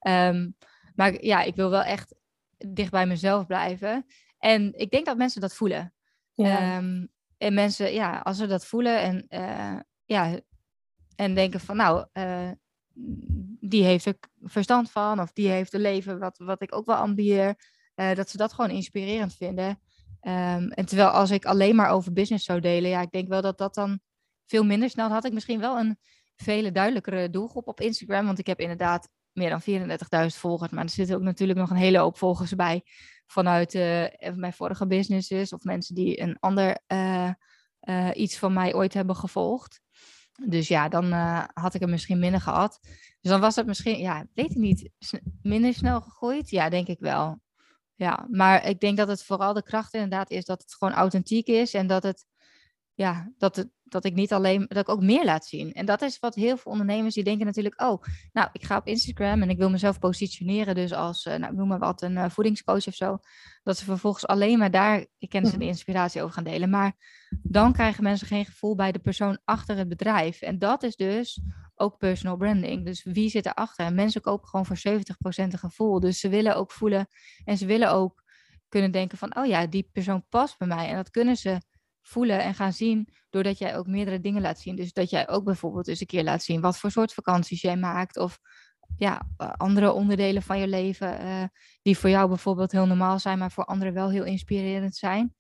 Um, 0.09 0.57
maar 0.95 1.25
ja, 1.25 1.43
ik 1.43 1.55
wil 1.55 1.71
wel 1.71 1.83
echt 1.83 2.15
dicht 2.57 2.91
bij 2.91 3.07
mezelf 3.07 3.47
blijven. 3.47 4.07
En 4.39 4.73
ik 4.79 4.91
denk 4.91 5.07
dat 5.07 5.17
mensen 5.17 5.41
dat 5.41 5.55
voelen. 5.55 5.95
Ja. 6.33 6.59
Ehm, 6.59 7.07
en 7.39 7.55
mensen, 7.55 7.93
ja, 7.93 8.19
als 8.19 8.37
ze 8.37 8.47
dat 8.47 8.67
voelen 8.67 9.01
en, 9.01 9.25
eh, 9.29 9.81
ja, 10.05 10.41
en 11.17 11.35
denken 11.35 11.61
van, 11.61 11.77
nou, 11.77 12.07
eh, 12.13 12.51
die 13.61 13.85
heeft 13.85 14.05
er 14.05 14.17
verstand 14.43 14.91
van, 14.91 15.21
of 15.21 15.33
die 15.33 15.49
heeft 15.49 15.73
een 15.73 15.81
leven 15.81 16.19
wat, 16.19 16.39
wat 16.39 16.63
ik 16.63 16.75
ook 16.75 16.87
wel 16.87 16.97
ambieer, 16.97 17.55
eh, 17.95 18.15
dat 18.15 18.31
ze 18.31 18.37
dat 18.37 18.53
gewoon 18.53 18.71
inspirerend 18.71 19.35
vinden. 19.35 19.81
Ehm, 20.21 20.69
en 20.69 20.87
terwijl 20.87 21.09
als 21.09 21.31
ik 21.31 21.45
alleen 21.45 21.77
maar 21.77 21.91
over 21.91 22.13
business 22.13 22.45
zou 22.45 22.61
delen, 22.61 22.91
ja, 22.91 23.01
ik 23.01 23.11
denk 23.11 23.29
wel 23.29 23.43
dat 23.43 23.59
dat 23.59 23.75
dan 23.75 24.01
veel 24.47 24.65
minder 24.65 24.91
snel 24.91 25.09
had 25.09 25.25
ik 25.25 25.33
misschien 25.33 25.61
wel 25.61 25.79
een 25.79 25.99
vele 26.37 26.73
duidelijkere 26.73 27.31
doelgroep 27.31 27.69
op 27.69 27.81
Instagram, 27.81 28.27
want 28.27 28.39
ik 28.39 28.47
heb 28.47 28.61
inderdaad 28.61 29.09
meer 29.33 29.51
dan 29.51 29.63
34.000 29.63 30.37
volgers, 30.37 30.71
maar 30.71 30.85
er 30.85 30.91
zitten 30.91 31.17
ook 31.17 31.23
natuurlijk 31.23 31.59
nog 31.59 31.71
een 31.71 31.77
hele 31.77 31.99
hoop 31.99 32.19
volgers 32.19 32.55
bij 32.55 32.83
vanuit 33.27 33.75
uh, 33.75 34.07
mijn 34.35 34.53
vorige 34.53 34.87
businesses 34.87 35.53
of 35.53 35.63
mensen 35.63 35.95
die 35.95 36.21
een 36.21 36.37
ander 36.39 36.79
iets 38.15 38.39
van 38.39 38.53
mij 38.53 38.75
ooit 38.75 38.95
hebben 38.95 39.17
gevolgd. 39.17 39.84
Dus 40.43 40.69
ja, 40.69 40.89
dan 40.89 41.13
had 41.55 41.75
ik 41.75 41.83
er 41.83 41.89
misschien 41.89 42.19
minder 42.19 42.41
gehad. 42.41 42.79
Dus 43.21 43.31
dan 43.31 43.41
was 43.41 43.57
het 43.57 43.67
misschien, 43.67 43.99
ja, 43.99 44.27
weet 44.35 44.51
ik 44.51 44.57
niet, 44.57 44.91
minder 45.43 45.75
snel 45.75 46.01
gegroeid? 46.01 46.51
Ja, 46.51 46.69
denk 46.69 46.89
ik 46.89 46.99
wel. 47.01 47.41
Ja, 47.95 48.27
maar 48.31 48.67
ik 48.67 48.81
denk 48.81 48.97
dat 48.97 49.09
het 49.09 49.25
vooral 49.25 49.53
de 49.53 49.63
kracht 49.63 49.95
inderdaad 49.95 50.31
is 50.31 50.45
dat 50.45 50.63
het 50.63 50.75
gewoon 50.75 50.95
authentiek 50.95 51.47
is 51.47 51.75
en 51.75 51.87
dat 51.87 52.03
het 52.03 52.27
ja, 52.95 53.33
dat, 53.39 53.57
het, 53.57 53.69
dat 53.95 54.05
ik 54.05 54.15
niet 54.15 54.33
alleen, 54.33 54.65
dat 54.69 54.77
ik 54.77 54.89
ook 54.89 55.03
meer 55.03 55.25
laat 55.25 55.47
zien. 55.47 55.73
En 55.73 55.87
dat 55.87 56.03
is 56.03 56.19
wat 56.19 56.35
heel 56.35 56.57
veel 56.57 56.73
ondernemers 56.73 57.15
die 57.15 57.25
denken 57.25 57.47
natuurlijk, 57.47 57.81
oh, 57.81 58.03
nou, 58.33 58.49
ik 58.53 58.65
ga 58.65 58.77
op 58.77 58.87
Instagram 58.87 59.43
en 59.43 59.51
ik 59.51 59.59
wil 59.59 59.71
mezelf 59.71 59.99
positioneren, 59.99 60.75
dus 60.75 60.93
als, 60.93 61.25
uh, 61.25 61.35
nou, 61.35 61.55
noem 61.55 61.69
maar 61.69 61.79
wat, 61.79 62.03
een 62.03 62.13
uh, 62.13 62.29
voedingscoach 62.29 62.87
of 62.87 62.95
zo, 62.95 63.19
dat 63.63 63.79
ze 63.79 63.85
vervolgens 63.85 64.27
alleen 64.27 64.59
maar 64.59 64.71
daar 64.71 65.07
de 65.19 65.29
kennis 65.29 65.53
en 65.53 65.59
de 65.59 65.65
inspiratie 65.65 66.23
over 66.23 66.35
gaan 66.35 66.45
delen. 66.45 66.71
Maar 66.71 66.93
dan 67.43 67.73
krijgen 67.73 68.03
mensen 68.03 68.27
geen 68.27 68.45
gevoel 68.45 68.75
bij 68.75 68.93
de 68.93 68.99
persoon 68.99 69.39
achter 69.45 69.77
het 69.77 69.89
bedrijf. 69.89 70.41
En 70.41 70.59
dat 70.59 70.83
is 70.83 70.97
dus 70.97 71.41
ook 71.75 71.99
personal 71.99 72.37
branding. 72.37 72.85
Dus 72.85 73.05
wie 73.05 73.29
zit 73.29 73.47
erachter? 73.47 73.87
En 73.87 73.95
mensen 73.95 74.21
kopen 74.21 74.49
gewoon 74.49 74.67
voor 74.67 74.79
70% 74.79 75.01
een 75.35 75.59
gevoel. 75.59 76.01
Dus 76.01 76.21
ze 76.21 76.29
willen 76.29 76.57
ook 76.57 76.73
voelen 76.73 77.07
en 77.45 77.57
ze 77.57 77.67
willen 77.67 77.91
ook 77.91 78.23
kunnen 78.69 78.93
denken 78.93 79.19
van, 79.19 79.37
oh 79.37 79.47
ja, 79.47 79.67
die 79.67 79.89
persoon 79.93 80.25
past 80.29 80.59
bij 80.59 80.69
mij. 80.69 80.89
En 80.89 80.97
dat 80.97 81.11
kunnen 81.11 81.37
ze 81.37 81.61
voelen 82.07 82.41
en 82.43 82.55
gaan 82.55 82.73
zien 82.73 83.09
doordat 83.31 83.59
jij 83.59 83.77
ook 83.77 83.87
meerdere 83.87 84.21
dingen 84.21 84.43
laat 84.43 84.59
zien. 84.59 84.77
Dus 84.77 84.93
dat 84.93 85.11
jij 85.11 85.29
ook 85.29 85.45
bijvoorbeeld 85.45 85.89
eens 85.89 86.01
een 86.01 86.07
keer 86.07 86.25
laat 86.25 86.43
zien 86.43 86.61
wat 86.61 86.79
voor 86.79 86.91
soort 86.91 87.15
vakanties 87.15 87.61
jij 87.61 87.77
maakt 87.77 88.17
of 88.17 88.39
ja, 88.97 89.23
eh, 89.37 89.53
andere 89.57 89.93
onderdelen 89.93 90.43
van 90.43 90.59
je 90.59 90.69
leven 90.69 91.25
uh, 91.25 91.43
die 91.83 91.99
voor 91.99 92.11
jou 92.11 92.29
bijvoorbeeld 92.29 92.73
heel 92.73 92.87
normaal 92.87 93.19
zijn, 93.19 93.39
maar 93.39 93.51
voor 93.51 93.65
anderen 93.65 93.95
wel 93.95 94.11
heel 94.11 94.25
inspirerend 94.25 94.97
zijn. 94.97 95.35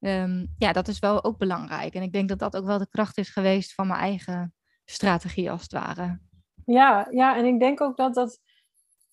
Um, 0.00 0.54
ja, 0.58 0.72
dat 0.72 0.88
is 0.88 0.98
wel 0.98 1.24
ook 1.24 1.38
belangrijk. 1.38 1.94
En 1.94 2.02
ik 2.02 2.12
denk 2.12 2.28
dat 2.28 2.38
dat 2.38 2.56
ook 2.56 2.64
wel 2.64 2.78
de 2.78 2.88
kracht 2.88 3.18
is 3.18 3.28
geweest 3.28 3.74
van 3.74 3.86
mijn 3.86 4.00
eigen 4.00 4.54
strategie 4.84 5.50
als 5.50 5.62
het 5.62 5.72
ware. 5.72 6.20
Ja, 6.64 7.06
ja 7.10 7.36
en 7.36 7.44
ik 7.44 7.60
denk 7.60 7.80
ook 7.80 7.96
dat 7.96 8.14
dat 8.14 8.40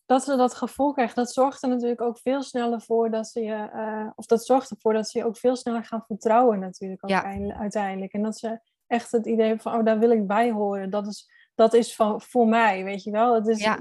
dat 0.06 0.24
ze 0.24 0.36
dat 0.36 0.54
gevoel 0.54 0.94
krijgen, 0.94 1.16
dat 1.16 1.34
zorgt 1.34 1.64
er 1.64 1.70
natuurlijk 1.70 2.02
ook 2.02 2.20
veel 2.20 2.42
sneller 2.42 2.82
voor 2.82 3.12
dat 3.12 3.28
ze 3.28 3.42
je, 3.42 3.70
uh, 3.76 4.10
of 4.16 4.26
dat 4.26 4.46
zorgt 4.46 4.72
ervoor 4.72 4.94
dat 4.94 5.10
ze 5.10 5.18
je 5.20 5.26
ook 5.26 5.38
veel 5.38 5.56
sneller 5.56 5.84
gaan 5.84 6.04
vertrouwen 6.08 6.60
natuurlijk 6.60 7.10
ja. 7.10 7.24
uiteindelijk. 7.58 8.14
En 8.14 8.22
dat 8.22 8.38
ze 8.38 8.60
echt 8.88 9.12
het 9.12 9.26
idee 9.26 9.46
hebben 9.46 9.64
van, 9.64 9.80
oh, 9.80 9.86
daar 9.86 10.00
wil 10.00 10.12
ik 10.12 10.28
bij 10.28 10.52
horen. 10.52 10.90
Dat 10.90 11.08
is, 11.08 11.32
dat 11.56 11.74
is 11.74 11.96
van, 11.96 12.22
voor 12.22 12.48
mij, 12.48 12.84
weet 12.84 13.04
je 13.04 13.12
wel. 13.12 13.34
Het 13.34 13.48
is, 13.48 13.60
ja. 13.64 13.80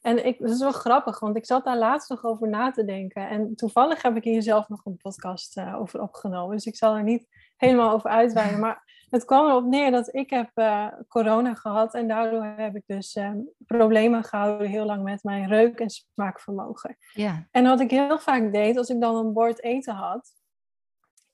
En 0.00 0.26
ik, 0.26 0.38
dat 0.38 0.50
is 0.50 0.58
wel 0.58 0.72
grappig, 0.72 1.20
want 1.20 1.36
ik 1.36 1.46
zat 1.46 1.64
daar 1.64 1.78
laatst 1.78 2.10
nog 2.10 2.24
over 2.24 2.48
na 2.48 2.70
te 2.70 2.84
denken. 2.84 3.28
En 3.28 3.54
toevallig 3.54 4.02
heb 4.02 4.16
ik 4.16 4.24
hier 4.24 4.42
zelf 4.42 4.68
nog 4.68 4.84
een 4.84 4.96
podcast 4.96 5.56
uh, 5.56 5.80
over 5.80 6.00
opgenomen. 6.00 6.56
Dus 6.56 6.66
ik 6.66 6.76
zal 6.76 6.96
er 6.96 7.02
niet 7.02 7.26
helemaal 7.56 7.92
over 7.92 8.10
uitweiden. 8.10 8.60
Maar 8.60 8.91
het 9.12 9.24
kwam 9.24 9.48
erop 9.48 9.64
neer 9.64 9.90
dat 9.90 10.14
ik 10.14 10.30
heb 10.30 10.50
uh, 10.54 10.86
corona 11.08 11.54
gehad 11.54 11.94
en 11.94 12.08
daardoor 12.08 12.44
heb 12.44 12.76
ik 12.76 12.82
dus 12.86 13.16
um, 13.16 13.48
problemen 13.66 14.24
gehouden 14.24 14.68
heel 14.68 14.84
lang 14.84 15.02
met 15.02 15.22
mijn 15.22 15.48
reuk- 15.48 15.80
en 15.80 15.90
smaakvermogen. 15.90 16.96
Ja. 17.12 17.48
En 17.50 17.64
wat 17.64 17.80
ik 17.80 17.90
heel 17.90 18.18
vaak 18.18 18.52
deed, 18.52 18.76
als 18.76 18.88
ik 18.88 19.00
dan 19.00 19.16
een 19.16 19.32
bord 19.32 19.62
eten 19.62 19.94
had, 19.94 20.32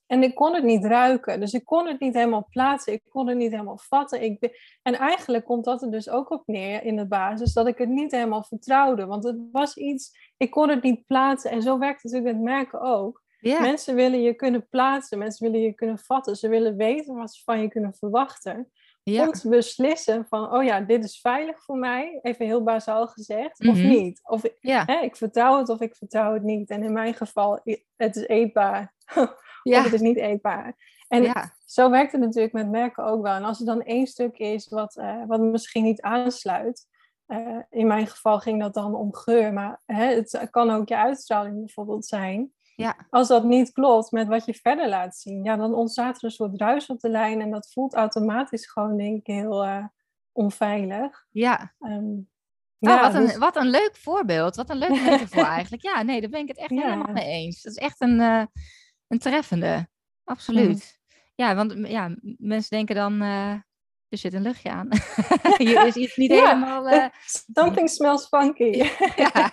en 0.06 0.22
ik 0.22 0.34
kon 0.34 0.54
het 0.54 0.64
niet 0.64 0.84
ruiken, 0.84 1.40
dus 1.40 1.52
ik 1.52 1.64
kon 1.64 1.86
het 1.86 2.00
niet 2.00 2.14
helemaal 2.14 2.46
plaatsen, 2.50 2.92
ik 2.92 3.02
kon 3.08 3.28
het 3.28 3.36
niet 3.36 3.50
helemaal 3.50 3.78
vatten. 3.78 4.22
Ik, 4.22 4.58
en 4.82 4.94
eigenlijk 4.94 5.44
komt 5.44 5.64
dat 5.64 5.82
er 5.82 5.90
dus 5.90 6.08
ook 6.08 6.30
op 6.30 6.42
neer 6.46 6.82
in 6.82 6.96
de 6.96 7.06
basis, 7.06 7.52
dat 7.52 7.66
ik 7.66 7.78
het 7.78 7.88
niet 7.88 8.10
helemaal 8.10 8.44
vertrouwde. 8.44 9.06
Want 9.06 9.24
het 9.24 9.36
was 9.52 9.76
iets, 9.76 10.32
ik 10.36 10.50
kon 10.50 10.68
het 10.68 10.82
niet 10.82 11.06
plaatsen 11.06 11.50
en 11.50 11.62
zo 11.62 11.78
werkt 11.78 12.02
het 12.02 12.12
natuurlijk 12.12 12.38
met 12.38 12.54
merken 12.54 12.80
ook. 12.80 13.22
Ja. 13.40 13.60
Mensen 13.60 13.94
willen 13.94 14.22
je 14.22 14.34
kunnen 14.34 14.68
plaatsen, 14.68 15.18
mensen 15.18 15.50
willen 15.50 15.66
je 15.66 15.72
kunnen 15.72 15.98
vatten, 15.98 16.36
ze 16.36 16.48
willen 16.48 16.76
weten 16.76 17.14
wat 17.14 17.34
ze 17.34 17.42
van 17.44 17.60
je 17.60 17.68
kunnen 17.68 17.94
verwachten. 17.94 18.70
Ja. 19.02 19.26
Om 19.26 19.32
te 19.32 19.48
beslissen 19.48 20.26
van, 20.28 20.52
oh 20.52 20.64
ja, 20.64 20.80
dit 20.80 21.04
is 21.04 21.20
veilig 21.20 21.64
voor 21.64 21.76
mij, 21.76 22.18
even 22.22 22.46
heel 22.46 22.62
bazaal 22.62 23.06
gezegd, 23.06 23.58
of 23.58 23.76
mhm. 23.76 23.88
niet. 23.88 24.20
Of 24.22 24.42
ja. 24.60 24.82
hè, 24.86 25.00
ik 25.00 25.16
vertrouw 25.16 25.58
het 25.58 25.68
of 25.68 25.80
ik 25.80 25.96
vertrouw 25.96 26.32
het 26.32 26.42
niet. 26.42 26.70
En 26.70 26.82
in 26.82 26.92
mijn 26.92 27.14
geval, 27.14 27.60
het 27.96 28.16
is 28.16 28.26
eetbaar 28.26 28.94
of 29.62 29.84
het 29.84 29.92
is 29.92 30.00
niet 30.00 30.16
eetbaar. 30.16 30.76
En 31.08 31.52
zo 31.64 31.90
werkt 31.90 32.12
het 32.12 32.20
natuurlijk 32.20 32.52
met 32.52 32.70
merken 32.70 33.04
ook 33.04 33.22
wel. 33.22 33.34
En 33.34 33.44
als 33.44 33.60
er 33.60 33.66
dan 33.66 33.82
één 33.82 34.06
stuk 34.06 34.38
is 34.38 34.68
wat, 34.68 34.96
uh, 34.96 35.26
wat 35.26 35.40
misschien 35.40 35.84
niet 35.84 36.00
aansluit, 36.00 36.86
uh, 37.28 37.58
in 37.70 37.86
mijn 37.86 38.06
geval 38.06 38.38
ging 38.38 38.60
dat 38.60 38.74
dan 38.74 38.94
om 38.94 39.14
geur, 39.14 39.52
maar 39.52 39.82
hè, 39.86 40.14
het 40.14 40.48
kan 40.50 40.70
ook 40.70 40.88
je 40.88 40.96
uitstraling 40.96 41.58
bijvoorbeeld 41.58 42.06
zijn. 42.06 42.52
Ja. 42.78 42.96
Als 43.10 43.28
dat 43.28 43.44
niet 43.44 43.72
klopt 43.72 44.10
met 44.10 44.28
wat 44.28 44.44
je 44.44 44.54
verder 44.54 44.88
laat 44.88 45.16
zien, 45.16 45.44
ja, 45.44 45.56
dan 45.56 45.74
ontstaat 45.74 46.16
er 46.16 46.24
een 46.24 46.30
soort 46.30 46.60
ruis 46.60 46.86
op 46.86 47.00
de 47.00 47.08
lijn 47.08 47.40
en 47.40 47.50
dat 47.50 47.72
voelt 47.72 47.94
automatisch 47.94 48.66
gewoon, 48.66 48.96
denk 48.96 49.18
ik, 49.18 49.26
heel 49.26 49.66
uh, 49.66 49.84
onveilig. 50.32 51.26
Ja. 51.30 51.74
Um, 51.80 52.28
ja, 52.78 53.00
wat, 53.00 53.12
dus... 53.12 53.34
een, 53.34 53.40
wat 53.40 53.56
een 53.56 53.70
leuk 53.70 53.96
voorbeeld. 53.96 54.56
Wat 54.56 54.70
een 54.70 54.76
leuk 54.76 54.90
metafoor 54.90 55.44
eigenlijk. 55.58 55.82
Ja, 55.82 56.02
nee, 56.02 56.20
daar 56.20 56.30
ben 56.30 56.40
ik 56.40 56.48
het 56.48 56.58
echt 56.58 56.70
helemaal 56.70 57.12
mee 57.12 57.24
eens. 57.24 57.62
Dat 57.62 57.72
is 57.72 57.78
echt 57.78 58.00
een, 58.00 58.20
uh, 58.20 58.44
een 59.08 59.18
treffende. 59.18 59.88
Absoluut. 60.24 61.00
Ja, 61.34 61.54
want 61.54 61.88
ja, 61.88 62.16
mensen 62.36 62.76
denken 62.76 62.94
dan, 62.94 63.22
uh, 63.22 63.52
er 64.08 64.18
zit 64.18 64.34
een 64.34 64.42
luchtje 64.42 64.70
aan. 64.70 64.88
Hier 65.56 65.86
is 65.86 65.96
iets 65.96 66.16
niet 66.16 66.30
helemaal... 66.30 66.88
Uh... 66.92 67.06
Something 67.54 67.90
smells 67.90 68.26
funky. 68.26 68.90
ja, 69.16 69.50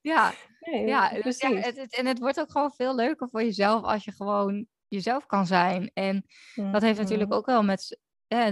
ja. 0.00 0.32
Nee, 0.60 0.86
ja, 0.86 1.08
precies. 1.20 1.48
Ja, 1.48 1.54
het, 1.54 1.76
het, 1.76 1.96
en 1.96 2.06
het 2.06 2.18
wordt 2.18 2.40
ook 2.40 2.50
gewoon 2.50 2.72
veel 2.72 2.94
leuker 2.94 3.28
voor 3.28 3.42
jezelf 3.42 3.82
als 3.82 4.04
je 4.04 4.12
gewoon 4.12 4.66
jezelf 4.88 5.26
kan 5.26 5.46
zijn. 5.46 5.90
En 5.94 6.24
dat 6.54 6.82
heeft 6.82 6.98
natuurlijk 6.98 7.32
ook 7.32 7.46
wel 7.46 7.62
met 7.62 7.98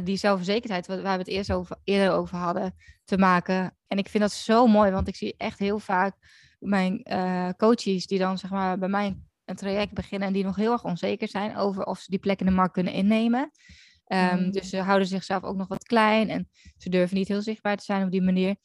die 0.04 0.16
zelfverzekerdheid, 0.16 0.86
waar 0.86 1.02
we 1.02 1.08
het 1.10 1.28
eerst 1.28 1.52
over, 1.52 1.76
eerder 1.84 2.12
over 2.12 2.36
hadden, 2.36 2.74
te 3.04 3.18
maken. 3.18 3.76
En 3.86 3.98
ik 3.98 4.08
vind 4.08 4.22
dat 4.22 4.32
zo 4.32 4.66
mooi, 4.66 4.90
want 4.90 5.08
ik 5.08 5.16
zie 5.16 5.34
echt 5.36 5.58
heel 5.58 5.78
vaak 5.78 6.16
mijn 6.58 7.00
uh, 7.04 7.48
coaches 7.56 8.06
die 8.06 8.18
dan 8.18 8.38
zeg 8.38 8.50
maar 8.50 8.78
bij 8.78 8.88
mij 8.88 9.18
een 9.44 9.56
traject 9.56 9.92
beginnen 9.92 10.28
en 10.28 10.34
die 10.34 10.44
nog 10.44 10.56
heel 10.56 10.72
erg 10.72 10.84
onzeker 10.84 11.28
zijn 11.28 11.56
over 11.56 11.84
of 11.84 11.98
ze 11.98 12.10
die 12.10 12.18
plek 12.18 12.40
in 12.40 12.46
de 12.46 12.52
markt 12.52 12.72
kunnen 12.72 12.92
innemen. 12.92 13.50
Um, 14.06 14.50
Dus 14.50 14.68
ze 14.68 14.80
houden 14.80 15.08
zichzelf 15.08 15.42
ook 15.42 15.56
nog 15.56 15.68
wat 15.68 15.84
klein 15.84 16.28
en 16.28 16.48
ze 16.76 16.88
durven 16.88 17.16
niet 17.16 17.28
heel 17.28 17.42
zichtbaar 17.42 17.76
te 17.76 17.84
zijn 17.84 18.04
op 18.04 18.10
die 18.10 18.22
manier. 18.22 18.56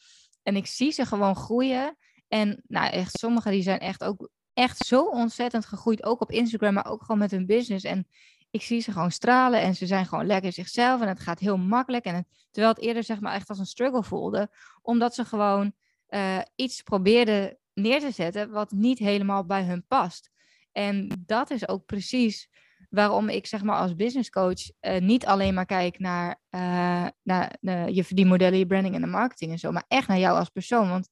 En 0.44 0.56
ik 0.56 0.68
zie 0.68 0.91
ze 0.91 1.06
gewoon 1.06 1.36
groeien. 1.36 1.98
En 2.34 2.64
nou, 2.68 2.92
echt, 2.92 3.20
sommigen 3.20 3.52
die 3.52 3.62
zijn 3.62 3.80
echt 3.80 4.04
ook 4.04 4.30
echt 4.54 4.86
zo 4.86 5.04
ontzettend 5.04 5.66
gegroeid, 5.66 6.04
ook 6.04 6.22
op 6.22 6.32
Instagram, 6.32 6.74
maar 6.74 6.86
ook 6.86 7.02
gewoon 7.02 7.18
met 7.18 7.32
hun 7.32 7.46
business. 7.46 7.86
En 7.86 8.08
ik 8.52 8.62
zie 8.62 8.82
ze 8.82 8.92
gewoon 8.92 9.12
stralen 9.12 9.62
en 9.62 9.76
ze 9.76 9.86
zijn 9.86 10.06
gewoon 10.06 10.26
lekker 10.26 10.52
zichzelf 10.52 11.02
en 11.02 11.08
het 11.08 11.20
gaat 11.20 11.40
heel 11.40 11.58
makkelijk. 11.58 12.06
En 12.06 12.28
terwijl 12.52 12.74
het 12.74 12.84
eerder 12.84 13.04
zeg 13.04 13.20
maar 13.20 13.34
echt 13.34 13.50
als 13.50 13.60
een 13.60 13.66
struggle 13.66 14.04
voelde, 14.04 14.50
omdat 14.82 15.16
ze 15.16 15.26
gewoon 15.26 15.74
uh, 16.10 16.40
iets 16.56 16.82
probeerden 16.82 17.58
neer 17.74 18.00
te 18.00 18.12
zetten 18.12 18.52
wat 18.52 18.72
niet 18.72 19.00
helemaal 19.00 19.46
bij 19.46 19.64
hun 19.64 19.86
past. 19.88 20.30
En 20.72 21.24
dat 21.26 21.52
is 21.52 21.68
ook 21.68 21.86
precies 21.86 22.50
waarom 22.90 23.30
ik 23.30 23.48
zeg 23.48 23.64
maar 23.64 23.78
als 23.78 23.96
business 23.96 24.30
coach 24.30 24.72
uh, 24.82 25.00
niet 25.00 25.26
alleen 25.26 25.54
maar 25.54 25.66
kijk 25.66 26.00
naar, 26.00 26.42
uh, 26.50 27.08
naar 27.22 27.92
je 27.92 28.04
verdienmodellen, 28.04 28.60
je 28.60 28.66
branding 28.66 28.96
en 28.96 29.02
de 29.02 29.08
marketing 29.08 29.52
en 29.52 29.60
zo, 29.60 29.72
maar 29.72 29.86
echt 29.88 30.08
naar 30.08 30.20
jou 30.20 30.38
als 30.38 30.50
persoon. 30.50 30.90
Want 30.90 31.10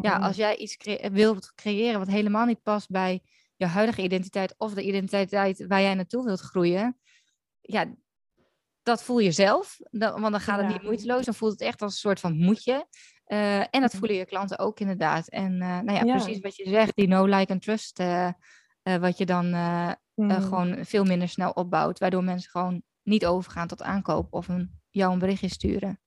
ja, 0.00 0.18
als 0.18 0.36
jij 0.36 0.56
iets 0.56 0.76
cre 0.76 1.10
wilt 1.12 1.52
creëren 1.54 1.98
wat 1.98 2.08
helemaal 2.08 2.46
niet 2.46 2.62
past 2.62 2.90
bij 2.90 3.22
je 3.56 3.66
huidige 3.66 4.02
identiteit 4.02 4.54
of 4.58 4.74
de 4.74 4.82
identiteit 4.82 5.66
waar 5.66 5.80
jij 5.80 5.94
naartoe 5.94 6.24
wilt 6.24 6.40
groeien, 6.40 6.98
ja, 7.60 7.94
dat 8.82 9.02
voel 9.02 9.18
je 9.18 9.32
zelf. 9.32 9.78
want 9.90 10.30
dan 10.30 10.40
gaat 10.40 10.60
het 10.60 10.68
niet 10.68 10.82
moeiteloos, 10.82 11.24
dan 11.24 11.34
voelt 11.34 11.52
het 11.52 11.60
echt 11.60 11.82
als 11.82 11.92
een 11.92 11.98
soort 11.98 12.20
van 12.20 12.36
moetje. 12.36 12.86
Uh, 13.26 13.58
en 13.58 13.80
dat 13.80 13.94
voelen 13.94 14.16
je 14.16 14.24
klanten 14.24 14.58
ook 14.58 14.80
inderdaad. 14.80 15.28
En 15.28 15.56
nou 15.56 15.92
ja, 15.92 16.02
precies 16.02 16.40
wat 16.40 16.56
je 16.56 16.68
zegt, 16.68 16.96
die 16.96 17.08
no, 17.08 17.24
like 17.24 17.52
en 17.52 17.60
trust, 17.60 18.02
wat 18.82 19.18
je 19.18 19.26
dan 19.26 19.46
mm. 20.14 20.30
gewoon 20.30 20.84
veel 20.84 21.04
minder 21.04 21.28
snel 21.28 21.50
opbouwt, 21.50 21.98
waardoor 21.98 22.24
mensen 22.24 22.50
gewoon 22.50 22.82
niet 23.02 23.26
overgaan 23.26 23.66
tot 23.66 23.82
aankoop 23.82 24.32
of 24.32 24.48
een, 24.48 24.80
jou 24.90 25.12
een 25.12 25.18
berichtje 25.18 25.48
sturen. 25.48 26.00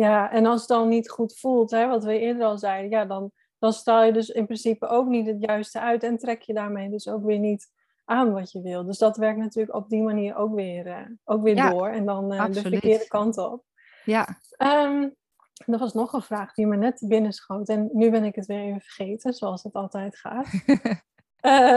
Ja, 0.00 0.30
en 0.30 0.46
als 0.46 0.60
het 0.60 0.68
dan 0.68 0.88
niet 0.88 1.10
goed 1.10 1.38
voelt, 1.38 1.70
hè, 1.70 1.86
wat 1.86 2.04
we 2.04 2.18
eerder 2.18 2.44
al 2.44 2.58
zeiden, 2.58 2.90
ja, 2.90 3.04
dan 3.04 3.32
dan 3.60 3.72
straal 3.72 4.04
je 4.04 4.12
dus 4.12 4.28
in 4.28 4.44
principe 4.44 4.86
ook 4.86 5.08
niet 5.08 5.26
het 5.26 5.40
juiste 5.40 5.80
uit 5.80 6.02
en 6.02 6.18
trek 6.18 6.42
je 6.42 6.54
daarmee 6.54 6.90
dus 6.90 7.08
ook 7.08 7.24
weer 7.24 7.38
niet 7.38 7.72
aan 8.04 8.32
wat 8.32 8.52
je 8.52 8.62
wil. 8.62 8.84
Dus 8.84 8.98
dat 8.98 9.16
werkt 9.16 9.38
natuurlijk 9.38 9.74
op 9.76 9.88
die 9.88 10.02
manier 10.02 10.36
ook 10.36 10.54
weer, 10.54 10.86
uh, 10.86 11.06
ook 11.24 11.42
weer 11.42 11.70
door 11.70 11.88
en 11.88 12.04
dan 12.04 12.32
uh, 12.32 12.46
de 12.46 12.60
verkeerde 12.60 13.06
kant 13.08 13.38
op. 13.38 13.64
Ja. 14.04 14.38
Um, 14.58 15.14
er 15.66 15.78
was 15.78 15.92
nog 15.92 16.12
een 16.12 16.22
vraag 16.22 16.54
die 16.54 16.66
me 16.66 16.76
net 16.76 17.04
binnenschoot 17.06 17.68
en 17.68 17.90
nu 17.92 18.10
ben 18.10 18.24
ik 18.24 18.34
het 18.34 18.46
weer 18.46 18.62
even 18.62 18.80
vergeten, 18.80 19.32
zoals 19.32 19.62
het 19.62 19.72
altijd 19.72 20.16
gaat. 20.16 20.46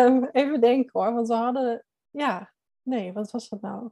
um, 0.08 0.26
even 0.42 0.62
denken 0.62 0.90
hoor, 1.02 1.14
want 1.14 1.28
we 1.28 1.34
hadden, 1.34 1.86
ja, 2.10 2.54
nee, 2.82 3.14
wat 3.14 3.32
was 3.32 3.50
dat 3.50 3.62
nou? 3.62 3.90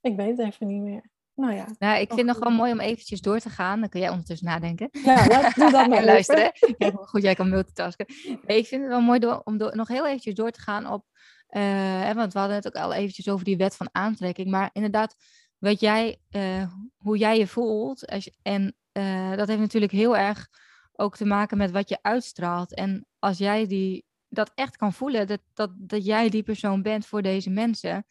Ik 0.00 0.16
weet 0.16 0.36
het 0.36 0.46
even 0.46 0.66
niet 0.66 0.82
meer. 0.82 1.10
Nou 1.42 1.54
ja. 1.54 1.66
Nou, 1.78 2.00
ik 2.00 2.08
vind 2.08 2.18
het 2.18 2.26
nog 2.26 2.38
wel 2.38 2.56
mooi 2.56 2.72
om 2.72 2.80
eventjes 2.80 3.20
door 3.20 3.38
te 3.38 3.50
gaan. 3.50 3.80
Dan 3.80 3.88
kun 3.88 4.00
jij 4.00 4.08
ondertussen 4.08 4.46
nadenken. 4.46 4.88
Ja, 4.92 5.50
doe 5.54 5.70
dat 5.70 5.88
maar 5.88 6.04
luisteren. 6.14 6.52
goed, 6.94 7.22
jij 7.22 7.34
kan 7.34 7.48
multitasken. 7.48 8.06
ik 8.46 8.66
vind 8.66 8.82
het 8.82 8.90
wel 8.90 9.00
mooi 9.00 9.18
door, 9.18 9.40
om 9.44 9.58
door, 9.58 9.76
nog 9.76 9.88
heel 9.88 10.06
eventjes 10.06 10.34
door 10.34 10.50
te 10.50 10.60
gaan 10.60 10.86
op... 10.86 11.04
Uh, 11.50 12.10
want 12.12 12.32
we 12.32 12.38
hadden 12.38 12.56
het 12.56 12.66
ook 12.66 12.74
al 12.74 12.92
eventjes 12.92 13.28
over 13.28 13.44
die 13.44 13.56
wet 13.56 13.76
van 13.76 13.88
aantrekking. 13.92 14.50
Maar 14.50 14.70
inderdaad, 14.72 15.16
wat 15.58 15.80
jij, 15.80 16.20
uh, 16.30 16.72
hoe 16.96 17.18
jij 17.18 17.38
je 17.38 17.46
voelt. 17.46 18.06
Als 18.06 18.24
je, 18.24 18.32
en 18.42 18.76
uh, 18.92 19.36
dat 19.36 19.48
heeft 19.48 19.60
natuurlijk 19.60 19.92
heel 19.92 20.16
erg 20.16 20.48
ook 20.92 21.16
te 21.16 21.24
maken 21.24 21.58
met 21.58 21.70
wat 21.70 21.88
je 21.88 21.98
uitstraalt. 22.02 22.74
En 22.74 23.06
als 23.18 23.38
jij 23.38 23.66
die, 23.66 24.04
dat 24.28 24.52
echt 24.54 24.76
kan 24.76 24.92
voelen, 24.92 25.26
dat, 25.26 25.40
dat, 25.54 25.70
dat 25.74 26.04
jij 26.04 26.28
die 26.28 26.42
persoon 26.42 26.82
bent 26.82 27.06
voor 27.06 27.22
deze 27.22 27.50
mensen... 27.50 28.06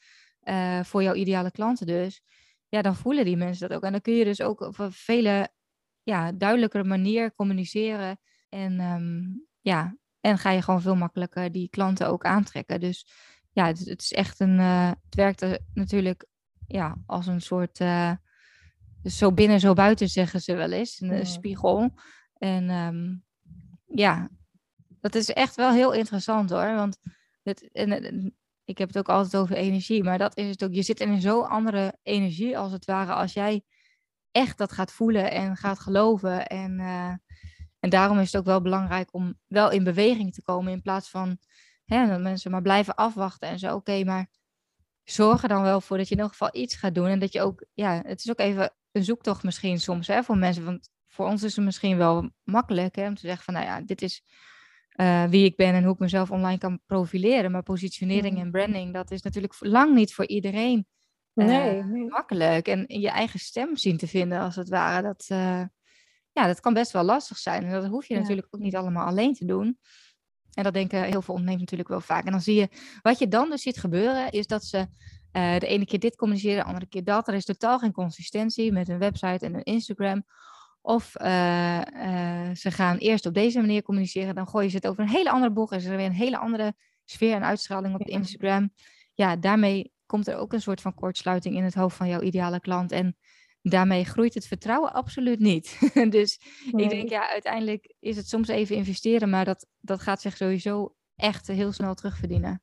voor 0.84 1.04
jouw 1.04 1.14
ideale 1.14 1.52
klanten 1.52 1.88
dus 1.88 2.22
ja, 2.72 2.82
dan 2.82 2.96
voelen 2.96 3.26
die 3.26 3.38
mensen 3.38 3.68
dat 3.68 3.78
ook. 3.78 3.84
En 3.84 3.92
dan 3.92 4.02
kun 4.02 4.14
je 4.14 4.24
dus 4.24 4.42
ook 4.42 4.60
op 4.62 4.80
een 4.80 4.92
vele 4.92 5.50
ja, 6.04 6.32
duidelijkere 6.32 6.84
manier 6.84 7.34
communiceren. 7.34 8.20
En, 8.50 8.80
ehm, 8.80 9.22
ja, 9.62 9.98
en 10.20 10.38
ga 10.38 10.50
je 10.50 10.62
gewoon 10.62 10.82
veel 10.82 10.96
makkelijker 10.96 11.52
die 11.52 11.70
klanten 11.70 12.08
ook 12.08 12.26
aantrekken. 12.26 12.80
Dus 12.80 13.08
ja, 13.52 13.66
het, 13.66 13.80
het 13.80 14.02
is 14.02 14.12
echt 14.12 14.40
een. 14.40 14.60
Uh, 14.60 14.88
het 14.88 15.16
werkt 15.16 15.60
natuurlijk 15.74 16.26
ja, 16.68 16.98
als 17.06 17.28
een 17.28 17.42
soort. 17.42 17.80
Uh, 17.80 18.12
zo 19.04 19.32
binnen, 19.32 19.60
zo 19.60 19.74
buiten, 19.74 20.10
zeggen 20.10 20.42
ze 20.42 20.56
wel 20.56 20.72
eens. 20.72 21.00
Een, 21.02 21.26
spiegel. 21.26 21.94
En 22.38 22.70
um, 22.70 23.24
ja, 23.86 24.30
dat 25.00 25.16
is 25.16 25.30
echt 25.30 25.56
wel 25.56 25.72
heel 25.72 25.94
interessant 25.94 26.50
hoor. 26.50 26.76
Want 26.76 26.98
het, 27.44 27.72
en, 27.72 28.36
ik 28.66 28.78
heb 28.78 28.88
het 28.88 28.98
ook 28.98 29.10
altijd 29.10 29.36
over 29.36 29.56
energie, 29.56 30.04
maar 30.04 30.18
dat 30.18 30.38
is 30.38 30.50
het 30.50 30.64
ook. 30.64 30.74
Je 30.74 30.84
zit 30.84 31.00
in 31.00 31.10
een 31.10 31.22
zo 31.22 31.42
andere 31.42 31.98
energie 32.04 32.58
als 32.58 32.72
het 32.72 32.86
ware 32.86 33.14
als 33.14 33.34
jij 33.34 33.64
echt 34.32 34.58
dat 34.58 34.72
gaat 34.72 34.92
voelen 34.92 35.32
en 35.32 35.56
gaat 35.56 35.80
geloven. 35.80 36.48
En, 36.48 36.80
uh, 36.80 37.14
en 37.80 37.90
daarom 37.90 38.20
is 38.20 38.32
het 38.32 38.42
ook 38.42 38.48
wel 38.48 38.62
belangrijk 38.62 39.14
om 39.14 39.40
wel 39.48 39.72
in 39.72 39.84
beweging 39.84 40.34
te 40.34 40.42
komen 40.42 40.72
in 40.72 40.82
plaats 40.82 41.10
van 41.10 41.38
hè, 41.86 42.08
dat 42.08 42.22
mensen 42.22 42.52
maar 42.52 42.62
blijven 42.62 42.96
afwachten 42.96 43.50
en 43.50 43.60
zo. 43.60 43.76
Oké, 43.76 44.04
maar 44.04 44.30
zorg 45.04 45.44
er 45.44 45.50
dan 45.50 45.62
wel 45.62 45.82
voor 45.82 45.98
dat 45.98 46.08
je 46.08 46.16
in 46.16 46.22
ieder 46.22 46.38
geval 46.38 46.62
iets 46.62 46.76
gaat 46.76 46.96
doen 46.96 47.08
en 47.08 47.20
dat 47.20 47.34
je 47.34 47.42
ook, 47.42 47.66
ja, 47.74 48.02
het 48.06 48.20
is 48.24 48.30
ook 48.30 48.40
even 48.40 48.74
een 48.92 49.04
zoektocht 49.04 49.44
misschien 49.44 49.80
soms 49.80 50.08
hè, 50.08 50.24
voor 50.24 50.38
mensen. 50.38 50.66
Want 50.66 50.90
voor 51.08 51.26
ons 51.26 51.44
is 51.44 51.56
het 51.56 51.66
misschien 51.66 51.98
wel 51.98 52.30
makkelijk 52.44 52.96
hè, 52.96 53.08
om 53.08 53.16
te 53.16 53.28
zeggen 53.28 53.44
van, 53.44 53.54
nou 53.54 53.66
ja, 53.66 53.82
dit 53.82 54.02
is 54.02 54.24
uh, 55.02 55.24
wie 55.24 55.46
ik 55.46 55.56
ben 55.56 55.74
en 55.74 55.84
hoe 55.84 55.94
ik 55.94 56.00
mezelf 56.00 56.32
online 56.32 56.58
kan 56.58 56.80
profileren. 56.86 57.52
Maar 57.52 57.64
positionering 57.64 58.40
en 58.40 58.52
branding, 58.52 58.94
dat 58.94 59.12
is 59.12 59.22
natuurlijk 59.22 59.56
lang 59.60 59.96
niet 59.96 60.14
voor 60.14 60.28
iedereen 60.28 60.88
uh, 61.34 61.46
nee, 61.46 61.84
makkelijk. 62.08 62.68
En 62.68 62.86
je 62.88 63.10
eigen 63.10 63.40
stem 63.40 63.78
zien 63.78 63.98
te 63.98 64.08
vinden, 64.08 64.40
als 64.40 64.56
het 64.56 64.70
ware, 64.70 65.02
dat, 65.02 65.28
uh, 65.32 65.64
ja, 66.32 66.48
dat 66.48 66.60
kan 66.60 66.74
best 66.74 66.92
wel 66.92 67.04
lastig 67.04 67.38
zijn. 67.38 67.64
En 67.64 67.72
dat 67.72 67.86
hoef 67.86 68.08
je 68.08 68.16
natuurlijk 68.16 68.48
ook 68.52 68.62
niet 68.62 68.76
allemaal 68.76 69.06
alleen 69.06 69.34
te 69.34 69.46
doen. 69.46 69.80
En 70.54 70.64
dat 70.64 70.74
denken 70.74 71.04
heel 71.04 71.22
veel 71.22 71.34
ondernemers 71.34 71.62
natuurlijk 71.62 71.90
wel 71.90 72.02
vaak. 72.02 72.26
En 72.26 72.32
dan 72.32 72.42
zie 72.42 72.56
je, 72.56 72.70
wat 73.02 73.20
je 73.20 73.28
dan 73.28 73.50
dus 73.50 73.62
ziet 73.62 73.80
gebeuren, 73.80 74.32
is 74.32 74.48
dat 74.48 74.64
ze 74.64 74.88
de 75.32 75.68
ene 75.68 75.86
keer 75.86 76.00
dit 76.00 76.16
communiceren, 76.16 76.58
de 76.58 76.64
andere 76.64 76.88
keer 76.88 77.04
dat. 77.04 77.28
Er 77.28 77.34
is 77.34 77.46
totaal 77.46 77.80
geen 77.80 77.92
consistentie 77.92 78.72
met 78.72 78.90
een 78.90 79.00
website 79.00 79.46
en 79.46 79.54
een 79.54 79.64
Instagram. 79.64 80.26
Of 80.82 81.16
uh, 81.22 81.82
uh, 81.94 82.50
ze 82.54 82.72
gaan 82.72 82.98
eerst 82.98 83.26
op 83.26 83.34
deze 83.34 83.60
manier 83.60 83.82
communiceren, 83.82 84.36
dan 84.36 84.48
gooien 84.48 84.70
ze 84.70 84.76
het 84.76 84.88
over 84.88 85.04
een 85.04 85.10
hele 85.10 85.32
andere 85.32 85.52
boeg. 85.52 85.72
En 85.72 85.78
is 85.78 85.86
er 85.86 85.98
weer 85.98 86.06
een 86.06 86.12
hele 86.12 86.38
andere 86.38 86.74
sfeer 87.06 87.36
en 87.36 87.44
uitstraling 87.44 87.96
op 87.96 88.02
Instagram. 88.02 88.74
Ja, 89.14 89.36
daarmee 89.36 89.92
komt 90.06 90.28
er 90.28 90.38
ook 90.38 90.54
een 90.54 90.62
soort 90.62 90.82
van 90.82 90.94
kortsluiting 90.94 91.56
in 91.56 91.64
het 91.64 91.74
hoofd 91.74 91.98
van 91.98 92.08
jouw 92.08 92.22
ideale 92.22 92.60
klant. 92.60 92.92
En 92.92 93.18
daarmee 93.62 94.06
groeit 94.06 94.34
het 94.34 94.48
vertrouwen 94.48 94.94
absoluut 94.94 95.40
niet. 95.40 95.80
dus 96.10 96.40
ik 96.72 96.90
denk, 96.90 97.10
ja, 97.10 97.30
uiteindelijk 97.30 97.94
is 98.00 98.16
het 98.16 98.28
soms 98.28 98.48
even 98.48 98.76
investeren, 98.76 99.30
maar 99.30 99.46
dat, 99.46 99.68
dat 99.80 100.02
gaat 100.02 100.22
zich 100.22 100.38
sowieso 100.38 100.96
echt 101.16 101.48
heel 101.48 101.72
snel 101.72 101.94
terugverdienen. 101.94 102.62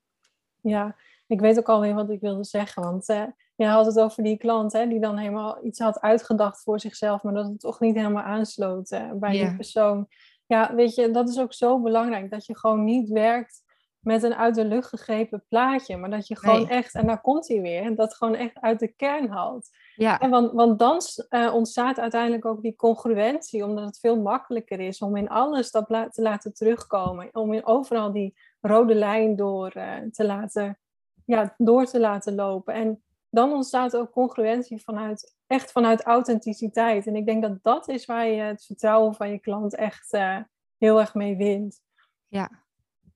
Ja, 0.61 0.97
ik 1.27 1.41
weet 1.41 1.59
ook 1.59 1.69
alweer 1.69 1.95
wat 1.95 2.11
ik 2.11 2.21
wilde 2.21 2.45
zeggen. 2.45 2.83
Want 2.83 3.09
uh, 3.09 3.25
je 3.59 3.67
had 3.67 3.87
het 3.87 4.01
over 4.01 4.23
die 4.23 4.37
klant 4.37 4.73
hè, 4.73 4.87
die 4.87 5.01
dan 5.01 5.17
helemaal 5.17 5.65
iets 5.65 5.79
had 5.79 6.01
uitgedacht 6.01 6.63
voor 6.63 6.81
zichzelf, 6.81 7.23
maar 7.23 7.35
dat 7.35 7.47
het 7.47 7.61
toch 7.61 7.81
niet 7.81 7.95
helemaal 7.95 8.23
aansloot 8.23 8.91
uh, 8.91 9.13
bij 9.13 9.31
die 9.31 9.57
persoon. 9.57 10.09
Ja, 10.47 10.75
weet 10.75 10.95
je, 10.95 11.11
dat 11.11 11.29
is 11.29 11.39
ook 11.39 11.53
zo 11.53 11.81
belangrijk. 11.81 12.31
Dat 12.31 12.47
je 12.47 12.59
gewoon 12.59 12.85
niet 12.85 13.09
werkt 13.09 13.63
met 13.99 14.23
een 14.23 14.35
uit 14.35 14.55
de 14.55 14.65
lucht 14.65 14.89
gegrepen 14.89 15.45
plaatje, 15.49 15.97
maar 15.97 16.11
dat 16.11 16.27
je 16.29 16.37
gewoon 16.37 16.69
echt, 16.69 16.95
en 16.95 17.07
daar 17.07 17.21
komt 17.21 17.49
hij 17.49 17.61
weer, 17.61 17.95
dat 17.97 18.15
gewoon 18.15 18.35
echt 18.35 18.61
uit 18.61 18.79
de 18.79 18.89
kern 18.89 19.29
haalt. 19.29 19.69
Ja. 19.95 20.19
En 20.19 20.31
want, 20.31 20.53
want 20.53 20.79
dan 20.79 21.01
uh, 21.31 21.55
ontstaat 21.55 21.99
uiteindelijk 21.99 22.45
ook 22.45 22.63
die 22.63 22.77
congruentie, 22.77 23.65
omdat 23.65 23.85
het 23.85 23.99
veel 23.99 24.21
makkelijker 24.21 24.81
is 24.81 24.99
om 24.99 25.17
in 25.17 25.29
alles 25.29 25.71
dat 25.71 25.87
te 25.87 26.23
laten 26.23 26.55
terugkomen, 26.55 27.29
om 27.33 27.53
in 27.53 27.67
overal 27.67 28.13
die 28.13 28.39
rode 28.61 28.95
lijn 28.95 29.37
door 29.37 29.73
te 30.11 30.27
laten 30.27 30.79
ja, 31.25 31.55
door 31.57 31.85
te 31.85 32.01
laten 32.01 32.35
lopen. 32.35 32.75
En 32.75 33.03
dan 33.31 33.53
ontstaat 33.53 33.97
ook 33.97 34.11
congruentie 34.11 34.83
vanuit, 34.83 35.37
echt 35.47 35.73
vanuit 35.73 36.03
authenticiteit. 36.03 37.07
En 37.07 37.17
ik 37.17 37.27
denk 37.27 37.43
dat 37.43 37.63
dat 37.63 37.89
is 37.89 38.05
waar 38.05 38.27
je 38.27 38.41
het 38.41 38.65
vertrouwen 38.65 39.15
van 39.15 39.31
je 39.31 39.39
klant 39.39 39.75
echt 39.75 40.13
uh, 40.13 40.39
heel 40.79 41.01
erg 41.01 41.15
mee 41.15 41.37
wint. 41.37 41.81
Ja, 42.27 42.65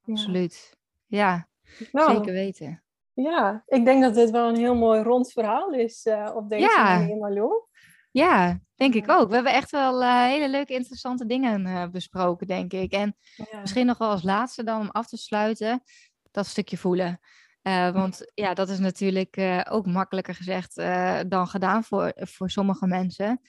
absoluut. 0.06 0.76
Ja, 1.06 1.48
nou, 1.92 2.14
zeker 2.14 2.32
weten. 2.32 2.82
Ja, 3.14 3.62
ik 3.66 3.84
denk 3.84 4.02
dat 4.02 4.14
dit 4.14 4.30
wel 4.30 4.48
een 4.48 4.56
heel 4.56 4.74
mooi 4.74 5.02
rond 5.02 5.32
verhaal 5.32 5.72
is 5.72 6.06
uh, 6.06 6.30
op 6.34 6.48
deze 6.48 6.62
ja. 6.62 6.98
manier, 6.98 7.16
Marlon. 7.16 7.66
Ja, 8.10 8.60
denk 8.74 8.94
ik 8.94 9.10
ook. 9.10 9.28
We 9.28 9.34
hebben 9.34 9.52
echt 9.52 9.70
wel 9.70 10.02
uh, 10.02 10.24
hele 10.24 10.48
leuke, 10.48 10.72
interessante 10.72 11.26
dingen 11.26 11.90
besproken, 11.90 12.46
denk 12.46 12.72
ik. 12.72 12.92
En 12.92 13.16
misschien 13.60 13.86
nog 13.86 13.98
wel 13.98 14.10
als 14.10 14.22
laatste 14.22 14.64
dan 14.64 14.80
om 14.80 14.90
af 14.90 15.06
te 15.06 15.16
sluiten, 15.16 15.82
dat 16.30 16.46
stukje 16.46 16.76
voelen. 16.76 17.20
Uh, 17.62 17.90
want 17.90 18.30
ja, 18.34 18.54
dat 18.54 18.68
is 18.68 18.78
natuurlijk 18.78 19.36
uh, 19.36 19.60
ook 19.68 19.86
makkelijker 19.86 20.34
gezegd 20.34 20.78
uh, 20.78 21.20
dan 21.28 21.48
gedaan 21.48 21.84
voor, 21.84 22.12
voor 22.14 22.50
sommige 22.50 22.86
mensen. 22.86 23.40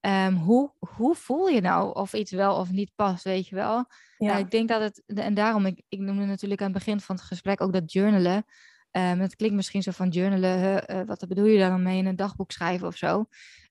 Um, 0.00 0.34
hoe, 0.34 0.72
hoe 0.78 1.14
voel 1.14 1.48
je 1.48 1.60
nou 1.60 1.94
of 1.94 2.12
iets 2.12 2.30
wel 2.30 2.56
of 2.56 2.70
niet 2.70 2.92
past, 2.94 3.24
weet 3.24 3.48
je 3.48 3.54
wel? 3.54 3.84
Ja. 4.18 4.36
ik 4.36 4.50
denk 4.50 4.68
dat 4.68 4.80
het, 4.80 5.02
en 5.06 5.34
daarom, 5.34 5.66
ik, 5.66 5.82
ik 5.88 5.98
noemde 5.98 6.24
natuurlijk 6.24 6.60
aan 6.60 6.72
het 6.72 6.76
begin 6.84 7.00
van 7.00 7.16
het 7.16 7.24
gesprek 7.24 7.60
ook 7.60 7.72
dat 7.72 7.92
journalen. 7.92 8.44
Um, 8.90 9.20
het 9.20 9.36
klinkt 9.36 9.56
misschien 9.56 9.82
zo 9.82 9.90
van 9.90 10.08
journalen, 10.08 11.06
wat 11.06 11.28
bedoel 11.28 11.44
je 11.44 11.58
daar 11.58 11.70
dan 11.70 11.82
mee 11.82 11.98
in 11.98 12.06
een 12.06 12.16
dagboek 12.16 12.52
schrijven 12.52 12.86
of 12.86 12.96
zo? 12.96 13.26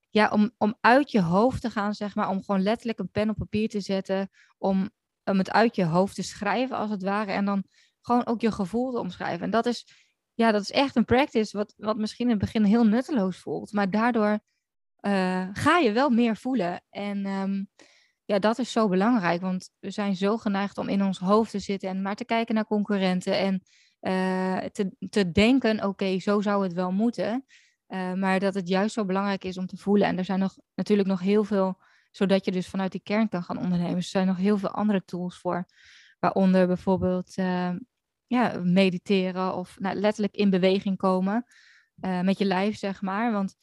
Ja, 0.10 0.30
om, 0.30 0.52
om 0.58 0.76
uit 0.82 1.12
je 1.12 1.22
hoofd 1.22 1.62
te 1.62 1.70
gaan, 1.70 1.94
zeg 1.94 2.16
maar, 2.16 2.30
om 2.30 2.44
gewoon 2.44 2.62
letterlijk 2.62 3.00
een 3.00 3.12
pen 3.12 3.30
op 3.30 3.38
papier 3.38 3.70
te 3.70 3.82
zetten, 3.82 4.30
om, 4.58 4.90
om 5.24 5.38
het 5.38 5.52
uit 5.52 5.76
je 5.76 5.86
hoofd 5.86 6.16
te 6.16 6.24
schrijven 6.24 6.78
als 6.78 6.90
het 6.90 7.04
ware. 7.04 7.32
En 7.32 7.46
dan 7.46 7.64
gewoon 8.02 8.26
ook 8.26 8.42
je 8.42 8.52
gevoel 8.52 8.92
te 8.92 9.00
omschrijven. 9.00 9.44
En 9.44 9.52
dat 9.52 9.66
is, 9.66 9.88
ja, 10.34 10.52
dat 10.52 10.62
is 10.62 10.72
echt 10.72 10.96
een 10.96 11.06
practice 11.06 11.58
wat, 11.58 11.74
wat 11.78 11.98
misschien 11.98 12.26
in 12.26 12.32
het 12.32 12.40
begin 12.40 12.64
heel 12.64 12.86
nutteloos 12.86 13.38
voelt. 13.38 13.72
Maar 13.72 13.90
daardoor 13.90 14.40
uh, 15.02 15.48
ga 15.54 15.78
je 15.78 15.92
wel 15.92 16.10
meer 16.10 16.38
voelen. 16.38 16.82
En 16.90 17.26
um, 17.26 17.70
ja, 18.26 18.40
dat 18.40 18.60
is 18.60 18.72
zo 18.72 18.88
belangrijk. 18.88 19.42
Want 19.42 19.70
we 19.80 19.92
zijn 19.92 20.16
zo 20.16 20.38
geneigd 20.38 20.78
om 20.78 20.90
in 20.90 21.04
ons 21.04 21.20
hoofd 21.20 21.52
te 21.52 21.60
zitten 21.60 21.90
en 21.90 22.02
maar 22.02 22.16
te 22.16 22.26
kijken 22.26 22.56
naar 22.56 22.66
concurrenten. 22.66 23.38
En 23.38 23.64
uh, 24.02 24.58
te, 24.58 24.92
te 25.10 25.32
denken, 25.32 25.84
oké, 25.84 26.20
zo 26.20 26.42
zou 26.42 26.64
het 26.64 26.74
wel 26.74 26.92
moeten. 26.92 27.46
Uh, 27.88 28.14
maar 28.14 28.40
dat 28.40 28.54
het 28.54 28.68
juist 28.68 28.94
zo 28.94 29.06
belangrijk 29.06 29.44
is 29.44 29.58
om 29.58 29.66
te 29.66 29.78
voelen. 29.78 30.08
En 30.08 30.18
er 30.18 30.26
zijn 30.26 30.40
nog, 30.40 30.58
natuurlijk 30.76 31.08
nog 31.08 31.20
heel 31.20 31.44
veel, 31.44 31.82
zodat 32.12 32.46
je 32.46 32.52
dus 32.52 32.68
vanuit 32.68 32.92
die 32.92 33.02
kern 33.04 33.30
kan 33.30 33.44
gaan 33.44 33.58
ondernemen. 33.58 33.96
Er 33.96 34.04
zijn 34.04 34.28
nog 34.28 34.38
heel 34.38 34.58
veel 34.58 34.72
andere 34.72 35.04
tools 35.06 35.38
voor. 35.38 35.66
Waaronder 36.20 36.68
bijvoorbeeld 36.68 37.38
uh, 37.38 37.70
ja, 38.32 38.62
mediteren 38.64 39.56
of 39.56 39.80
nou, 39.80 39.96
letterlijk 39.96 40.36
in 40.36 40.50
beweging 40.50 40.98
komen 40.98 41.46
uh, 42.06 42.22
met 42.22 42.38
je 42.38 42.46
lijf, 42.46 42.78
zeg 42.78 43.02
maar. 43.02 43.32
Want 43.32 43.56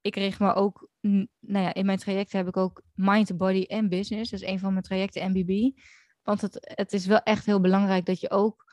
ik 0.00 0.16
richt 0.16 0.38
me 0.38 0.54
ook, 0.54 0.88
nou 1.00 1.28
ja, 1.40 1.74
in 1.74 1.86
mijn 1.86 1.98
trajecten 1.98 2.38
heb 2.38 2.48
ik 2.48 2.56
ook 2.56 2.82
mind, 2.94 3.36
body 3.36 3.62
en 3.62 3.88
business. 3.88 4.30
Dat 4.30 4.40
is 4.40 4.46
een 4.48 4.58
van 4.58 4.72
mijn 4.72 4.84
trajecten 4.84 5.30
MBB. 5.30 5.78
Want 6.22 6.40
het, 6.40 6.72
het 6.74 6.92
is 6.92 7.06
wel 7.06 7.18
echt 7.22 7.46
heel 7.46 7.60
belangrijk 7.60 8.04
dat 8.06 8.20
je 8.20 8.30
ook 8.30 8.72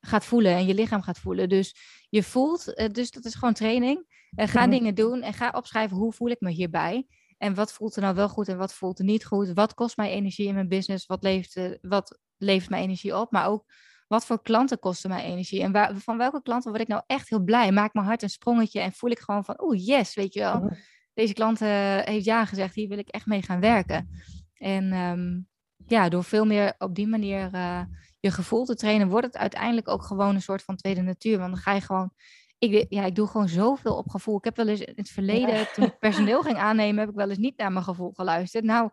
gaat 0.00 0.24
voelen 0.24 0.52
en 0.52 0.66
je 0.66 0.74
lichaam 0.74 1.02
gaat 1.02 1.18
voelen. 1.18 1.48
Dus 1.48 1.76
je 2.08 2.22
voelt, 2.22 2.72
uh, 2.78 2.88
dus 2.88 3.10
dat 3.10 3.24
is 3.24 3.34
gewoon 3.34 3.54
training. 3.54 4.28
Uh, 4.36 4.46
ga 4.46 4.64
mm 4.64 4.70
dingen 4.70 4.94
doen 4.94 5.22
en 5.22 5.32
ga 5.32 5.50
opschrijven 5.50 5.96
hoe 5.96 6.12
voel 6.12 6.30
ik 6.30 6.40
me 6.40 6.50
hierbij. 6.50 7.06
En 7.38 7.54
wat 7.54 7.72
voelt 7.72 7.96
er 7.96 8.02
nou 8.02 8.14
wel 8.14 8.28
goed 8.28 8.48
en 8.48 8.56
wat 8.56 8.74
voelt 8.74 8.98
er 8.98 9.04
niet 9.04 9.24
goed? 9.24 9.52
Wat 9.52 9.74
kost 9.74 9.96
mij 9.96 10.10
energie 10.10 10.46
in 10.46 10.54
mijn 10.54 10.68
business? 10.68 11.06
Wat 11.06 11.22
levert, 11.22 11.78
wat 11.80 12.18
levert 12.36 12.70
mijn 12.70 12.82
energie 12.82 13.16
op? 13.16 13.32
Maar 13.32 13.48
ook 13.48 13.64
wat 14.06 14.26
voor 14.26 14.42
klanten 14.42 14.78
kosten 14.78 15.10
mij 15.10 15.24
energie? 15.24 15.62
En 15.62 15.72
waar, 15.72 15.96
van 15.96 16.18
welke 16.18 16.42
klanten 16.42 16.70
word 16.70 16.82
ik 16.82 16.88
nou 16.88 17.02
echt 17.06 17.28
heel 17.28 17.42
blij? 17.42 17.72
Maak 17.72 17.94
mijn 17.94 18.06
hart 18.06 18.22
een 18.22 18.30
sprongetje 18.30 18.80
en 18.80 18.92
voel 18.92 19.10
ik 19.10 19.18
gewoon 19.18 19.44
van, 19.44 19.62
oeh, 19.62 19.86
yes, 19.86 20.14
weet 20.14 20.34
je 20.34 20.40
wel. 20.40 20.70
Deze 21.14 21.32
klant 21.32 21.60
uh, 21.60 21.68
heeft 21.98 22.24
ja 22.24 22.44
gezegd, 22.44 22.74
hier 22.74 22.88
wil 22.88 22.98
ik 22.98 23.08
echt 23.08 23.26
mee 23.26 23.42
gaan 23.42 23.60
werken. 23.60 24.08
En 24.54 24.92
ehm, 24.92 25.40
ja, 25.86 26.08
door 26.08 26.24
veel 26.24 26.44
meer 26.44 26.74
op 26.78 26.94
die 26.94 27.06
manier 27.06 27.54
uh, 27.54 27.82
je 28.20 28.30
gevoel 28.30 28.64
te 28.64 28.74
trainen, 28.74 29.08
wordt 29.08 29.26
het 29.26 29.36
uiteindelijk 29.36 29.88
ook 29.88 30.02
gewoon 30.02 30.34
een 30.34 30.42
soort 30.42 30.62
van 30.62 30.76
tweede 30.76 31.02
natuur. 31.02 31.38
Want 31.38 31.52
dan 31.52 31.60
ga 31.60 31.72
je 31.72 31.80
gewoon 31.80 32.12
ik, 32.58 32.86
ja, 32.88 33.04
ik 33.04 33.14
doe 33.14 33.26
gewoon 33.26 33.48
zoveel 33.48 33.96
op 33.96 34.10
gevoel. 34.10 34.36
Ik 34.36 34.44
heb 34.44 34.56
wel 34.56 34.68
eens 34.68 34.80
in 34.80 34.92
het 34.96 35.10
verleden, 35.10 35.72
toen 35.72 35.84
ik 35.84 35.98
personeel 36.08 36.42
ging 36.42 36.56
aannemen, 36.56 37.00
heb 37.00 37.08
ik 37.08 37.14
wel 37.14 37.28
eens 37.28 37.38
niet 37.38 37.56
naar 37.56 37.72
mijn 37.72 37.84
gevoel 37.84 38.12
geluisterd. 38.12 38.64
Nou, 38.64 38.90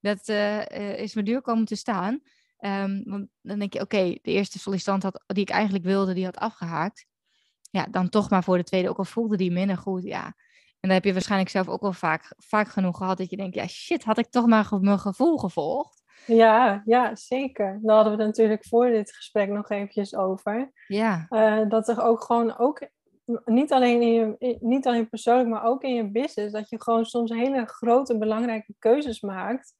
dat 0.00 0.28
uh, 0.28 0.98
is 0.98 1.14
me 1.14 1.22
duur 1.22 1.40
komen 1.40 1.64
te 1.64 1.76
staan. 1.76 2.20
Um, 2.66 3.02
want 3.04 3.28
dan 3.40 3.58
denk 3.58 3.72
je, 3.72 3.80
oké, 3.80 4.04
de 4.22 4.30
eerste 4.30 4.58
sollicitant 4.58 5.02
had, 5.02 5.22
die 5.26 5.42
ik 5.42 5.50
eigenlijk 5.50 5.84
wilde, 5.84 6.14
die 6.14 6.24
had 6.24 6.36
afgehaakt. 6.36 7.06
Ja, 7.70 7.86
dan 7.90 8.08
toch 8.08 8.30
maar 8.30 8.44
voor 8.44 8.56
de 8.56 8.64
tweede, 8.64 8.88
ook 8.88 8.98
al 8.98 9.04
voelde 9.04 9.36
die 9.36 9.52
minder 9.52 9.76
goed. 9.76 10.02
Ja, 10.02 10.24
en 10.24 10.34
dan 10.80 10.90
heb 10.90 11.04
je 11.04 11.12
waarschijnlijk 11.12 11.50
zelf 11.50 11.68
ook 11.68 11.80
wel 11.80 11.92
vaak, 11.92 12.34
vaak 12.36 12.68
genoeg 12.68 12.96
gehad 12.96 13.18
dat 13.18 13.30
je 13.30 13.36
denkt, 13.36 13.54
ja 13.54 13.66
shit, 13.66 14.04
had 14.04 14.18
ik 14.18 14.30
toch 14.30 14.46
maar 14.46 14.68
mijn 14.80 14.98
gevoel 14.98 15.38
gevolgd. 15.38 16.02
Ja, 16.26 16.82
ja, 16.84 17.16
zeker. 17.16 17.78
Daar 17.82 17.94
hadden 17.94 18.16
we 18.16 18.22
het 18.22 18.28
natuurlijk 18.28 18.66
voor 18.66 18.86
dit 18.86 19.12
gesprek 19.12 19.48
nog 19.48 19.70
eventjes 19.70 20.14
over. 20.14 20.72
Ja. 20.86 21.26
Uh, 21.30 21.68
dat 21.68 21.88
er 21.88 22.02
ook 22.02 22.22
gewoon 22.22 22.58
ook 22.58 22.88
niet 23.44 23.72
alleen, 23.72 24.02
in 24.02 24.12
je, 24.12 24.56
niet 24.60 24.86
alleen 24.86 25.08
persoonlijk, 25.08 25.48
maar 25.48 25.64
ook 25.64 25.82
in 25.82 25.94
je 25.94 26.10
business, 26.10 26.52
dat 26.52 26.68
je 26.68 26.82
gewoon 26.82 27.04
soms 27.04 27.30
hele 27.30 27.66
grote 27.66 28.18
belangrijke 28.18 28.74
keuzes 28.78 29.20
maakt. 29.20 29.74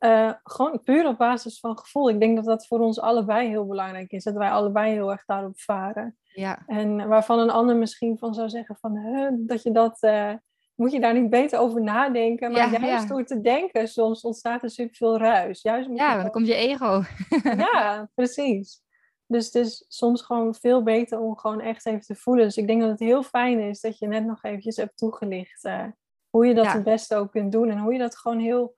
Uh, 0.00 0.32
gewoon 0.42 0.82
puur 0.82 1.06
op 1.06 1.18
basis 1.18 1.60
van 1.60 1.78
gevoel. 1.78 2.10
Ik 2.10 2.20
denk 2.20 2.36
dat 2.36 2.44
dat 2.44 2.66
voor 2.66 2.80
ons 2.80 3.00
allebei 3.00 3.48
heel 3.48 3.66
belangrijk 3.66 4.12
is. 4.12 4.24
Dat 4.24 4.34
wij 4.34 4.50
allebei 4.50 4.92
heel 4.92 5.10
erg 5.10 5.24
daarop 5.24 5.60
varen. 5.60 6.16
Ja. 6.22 6.62
En 6.66 7.08
waarvan 7.08 7.38
een 7.38 7.50
ander 7.50 7.76
misschien 7.76 8.18
van 8.18 8.34
zou 8.34 8.48
zeggen 8.48 8.76
van... 8.76 9.00
dat 9.38 9.62
je 9.62 9.70
dat... 9.70 9.98
Uh, 10.00 10.32
moet 10.74 10.92
je 10.92 11.00
daar 11.00 11.20
niet 11.20 11.30
beter 11.30 11.58
over 11.58 11.82
nadenken? 11.82 12.52
Maar 12.52 12.72
ja, 12.72 12.86
juist 12.86 13.08
door 13.08 13.24
te 13.24 13.40
denken, 13.40 13.88
soms 13.88 14.20
ontstaat 14.20 14.62
er 14.62 14.70
superveel 14.70 15.18
ruis. 15.18 15.62
Juist 15.62 15.88
ja, 15.94 16.22
dan 16.22 16.30
komt 16.30 16.46
je 16.46 16.54
ego. 16.54 17.02
ja, 17.72 18.10
precies. 18.14 18.82
Dus 19.28 19.44
het 19.44 19.54
is 19.54 19.84
soms 19.88 20.22
gewoon 20.22 20.54
veel 20.54 20.82
beter 20.82 21.18
om 21.18 21.36
gewoon 21.36 21.60
echt 21.60 21.86
even 21.86 22.00
te 22.00 22.14
voelen. 22.14 22.44
Dus 22.44 22.56
ik 22.56 22.66
denk 22.66 22.80
dat 22.80 22.90
het 22.90 22.98
heel 22.98 23.22
fijn 23.22 23.60
is 23.60 23.80
dat 23.80 23.98
je 23.98 24.06
net 24.06 24.24
nog 24.24 24.42
eventjes 24.42 24.76
hebt 24.76 24.96
toegelicht 24.96 25.64
uh, 25.64 25.84
hoe 26.30 26.46
je 26.46 26.54
dat 26.54 26.72
het 26.72 26.84
beste 26.84 27.16
ook 27.16 27.30
kunt 27.30 27.52
doen. 27.52 27.70
En 27.70 27.78
hoe 27.78 27.92
je 27.92 27.98
dat 27.98 28.18
gewoon 28.18 28.38
heel, 28.38 28.76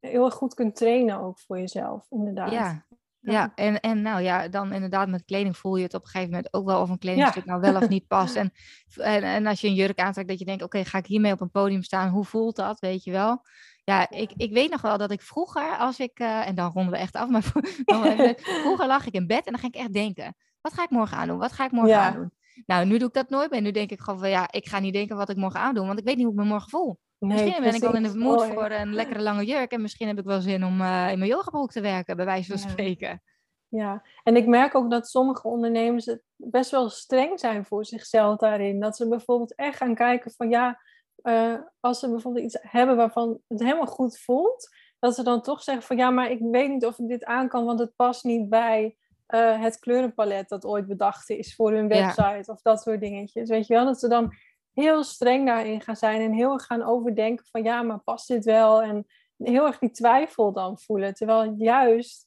heel 0.00 0.30
goed 0.30 0.54
kunt 0.54 0.76
trainen 0.76 1.20
ook 1.20 1.38
voor 1.38 1.58
jezelf, 1.58 2.06
inderdaad. 2.10 2.52
Ja, 2.52 2.86
ja, 3.20 3.52
en, 3.54 3.80
en 3.80 4.02
nou 4.02 4.22
ja, 4.22 4.48
dan 4.48 4.72
inderdaad 4.72 5.08
met 5.08 5.24
kleding 5.24 5.56
voel 5.56 5.76
je 5.76 5.82
het 5.82 5.94
op 5.94 6.02
een 6.02 6.08
gegeven 6.08 6.30
moment 6.30 6.52
ook 6.52 6.66
wel 6.66 6.80
of 6.80 6.88
een 6.88 6.98
kledingstuk 6.98 7.44
nou 7.44 7.60
wel 7.60 7.76
of 7.76 7.88
niet 7.88 8.06
past. 8.06 8.36
En, 8.36 8.52
en, 8.96 9.22
en, 9.22 9.46
als 9.46 9.60
je 9.60 9.66
een 9.66 9.74
jurk 9.74 9.98
aantrekt 9.98 10.28
dat 10.28 10.38
je 10.38 10.44
denkt, 10.44 10.62
oké, 10.62 10.84
ga 10.84 10.98
ik 10.98 11.06
hiermee 11.06 11.32
op 11.32 11.40
een 11.40 11.50
podium 11.50 11.82
staan? 11.82 12.08
Hoe 12.08 12.24
voelt 12.24 12.56
dat, 12.56 12.80
weet 12.80 13.04
je 13.04 13.10
wel? 13.10 13.42
Ja, 13.84 14.10
ik, 14.10 14.32
ik 14.36 14.52
weet 14.52 14.70
nog 14.70 14.80
wel 14.80 14.98
dat 14.98 15.10
ik 15.10 15.22
vroeger, 15.22 15.76
als 15.76 16.00
ik, 16.00 16.20
uh, 16.20 16.48
en 16.48 16.54
dan 16.54 16.70
ronden 16.72 16.92
we 16.92 16.98
echt 16.98 17.14
af, 17.14 17.28
maar 17.28 17.42
vroeger 18.62 18.86
lag 18.86 19.06
ik 19.06 19.14
in 19.14 19.26
bed 19.26 19.46
en 19.46 19.52
dan 19.52 19.60
ging 19.60 19.74
ik 19.74 19.80
echt 19.80 19.92
denken, 19.92 20.36
wat 20.60 20.72
ga 20.72 20.82
ik 20.82 20.90
morgen 20.90 21.16
aandoen? 21.16 21.38
Wat 21.38 21.52
ga 21.52 21.64
ik 21.64 21.70
morgen 21.70 21.90
ja. 21.90 22.06
aandoen? 22.06 22.30
Nou, 22.66 22.86
nu 22.86 22.98
doe 22.98 23.08
ik 23.08 23.14
dat 23.14 23.30
nooit 23.30 23.50
meer. 23.50 23.60
Nu 23.60 23.70
denk 23.70 23.90
ik 23.90 24.00
gewoon 24.00 24.18
van, 24.18 24.28
ja, 24.28 24.52
ik 24.52 24.68
ga 24.68 24.78
niet 24.78 24.92
denken 24.92 25.16
wat 25.16 25.28
ik 25.28 25.36
morgen 25.36 25.60
aandoen, 25.60 25.86
want 25.86 25.98
ik 25.98 26.04
weet 26.04 26.16
niet 26.16 26.24
hoe 26.24 26.34
ik 26.34 26.40
me 26.40 26.46
morgen 26.46 26.70
voel. 26.70 26.98
Nee, 27.18 27.32
misschien 27.32 27.62
ben 27.62 27.74
ik 27.74 27.80
wel 27.80 27.94
in 27.94 28.02
de 28.02 28.18
moed 28.18 28.44
voor 28.44 28.70
een 28.70 28.94
lekkere 28.94 29.22
lange 29.22 29.44
jurk 29.44 29.72
en 29.72 29.82
misschien 29.82 30.06
heb 30.08 30.18
ik 30.18 30.24
wel 30.24 30.40
zin 30.40 30.64
om 30.64 30.80
uh, 30.80 31.10
in 31.10 31.18
mijn 31.18 31.30
yogabroek 31.30 31.70
te 31.70 31.80
werken, 31.80 32.16
bij 32.16 32.24
wijze 32.24 32.50
van 32.50 32.70
spreken. 32.70 33.22
Ja, 33.68 34.02
en 34.22 34.36
ik 34.36 34.46
merk 34.46 34.74
ook 34.74 34.90
dat 34.90 35.08
sommige 35.08 35.48
ondernemers 35.48 36.16
best 36.36 36.70
wel 36.70 36.88
streng 36.88 37.40
zijn 37.40 37.64
voor 37.64 37.84
zichzelf 37.84 38.36
daarin. 38.36 38.80
Dat 38.80 38.96
ze 38.96 39.08
bijvoorbeeld 39.08 39.54
echt 39.54 39.76
gaan 39.76 39.94
kijken 39.94 40.30
van 40.30 40.48
ja, 40.48 40.80
uh, 41.22 41.54
als 41.80 41.98
ze 41.98 42.10
bijvoorbeeld 42.10 42.44
iets 42.44 42.58
hebben 42.60 42.96
waarvan 42.96 43.40
het 43.48 43.60
helemaal 43.60 43.86
goed 43.86 44.18
voelt, 44.18 44.68
dat 44.98 45.14
ze 45.14 45.22
dan 45.22 45.42
toch 45.42 45.62
zeggen 45.62 45.82
van 45.82 45.96
ja, 45.96 46.10
maar 46.10 46.30
ik 46.30 46.38
weet 46.40 46.70
niet 46.70 46.86
of 46.86 46.98
ik 46.98 47.08
dit 47.08 47.24
aan 47.24 47.48
kan, 47.48 47.64
want 47.64 47.78
het 47.78 47.96
past 47.96 48.24
niet 48.24 48.48
bij 48.48 48.96
uh, 49.34 49.62
het 49.62 49.78
kleurenpalet 49.78 50.48
dat 50.48 50.64
ooit 50.64 50.86
bedacht 50.86 51.30
is 51.30 51.54
voor 51.54 51.72
hun 51.72 51.88
website 51.88 52.52
of 52.52 52.62
dat 52.62 52.82
soort 52.82 53.00
dingetjes. 53.00 53.48
Weet 53.48 53.66
je 53.66 53.74
wel, 53.74 53.84
dat 53.84 54.00
ze 54.00 54.08
dan 54.08 54.34
heel 54.80 55.04
streng 55.04 55.46
daarin 55.46 55.80
gaan 55.80 55.96
zijn 55.96 56.20
en 56.20 56.32
heel 56.32 56.52
erg 56.52 56.64
gaan 56.64 56.82
overdenken 56.82 57.46
van 57.50 57.62
ja, 57.62 57.82
maar 57.82 57.98
past 57.98 58.28
dit 58.28 58.44
wel? 58.44 58.82
En 58.82 59.06
heel 59.36 59.66
erg 59.66 59.78
die 59.78 59.90
twijfel 59.90 60.52
dan 60.52 60.78
voelen. 60.78 61.14
Terwijl 61.14 61.50
het 61.50 61.58
juist 61.58 62.26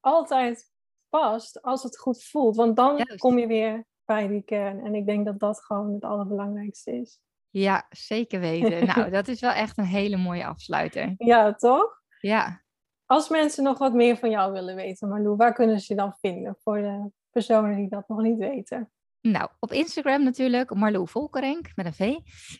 altijd 0.00 0.70
past 1.08 1.62
als 1.62 1.82
het 1.82 1.98
goed 1.98 2.24
voelt. 2.24 2.56
Want 2.56 2.76
dan 2.76 3.06
kom 3.16 3.38
je 3.38 3.46
weer 3.46 3.84
bij 4.04 4.28
die 4.28 4.42
kern. 4.42 4.80
En 4.80 4.94
ik 4.94 5.06
denk 5.06 5.26
dat 5.26 5.38
dat 5.38 5.64
gewoon 5.64 5.92
het 5.92 6.04
allerbelangrijkste 6.04 6.90
is. 7.00 7.20
Ja, 7.50 7.86
zeker 7.90 8.40
weten. 8.40 8.86
nou, 8.94 9.10
dat 9.10 9.28
is 9.28 9.40
wel 9.40 9.50
echt 9.50 9.78
een 9.78 9.84
hele 9.84 10.16
mooie 10.16 10.46
afsluiter. 10.46 11.14
Ja, 11.16 11.54
toch? 11.54 12.02
Ja. 12.20 12.62
Als 13.06 13.28
mensen 13.28 13.64
nog 13.64 13.78
wat 13.78 13.92
meer 13.92 14.16
van 14.16 14.30
jou 14.30 14.52
willen 14.52 14.74
weten, 14.74 15.08
Marlou, 15.08 15.36
waar 15.36 15.52
kunnen 15.52 15.80
ze 15.80 15.94
je 15.94 16.00
dan 16.00 16.14
vinden 16.20 16.56
voor 16.62 16.76
de 16.76 17.10
personen 17.30 17.76
die 17.76 17.88
dat 17.88 18.08
nog 18.08 18.22
niet 18.22 18.38
weten? 18.38 18.92
Nou, 19.22 19.48
op 19.58 19.72
Instagram 19.72 20.24
natuurlijk, 20.24 20.74
Marlou 20.74 21.08
Volkerenk 21.08 21.72
met 21.74 21.86
een 21.86 21.94
V. 21.94 22.00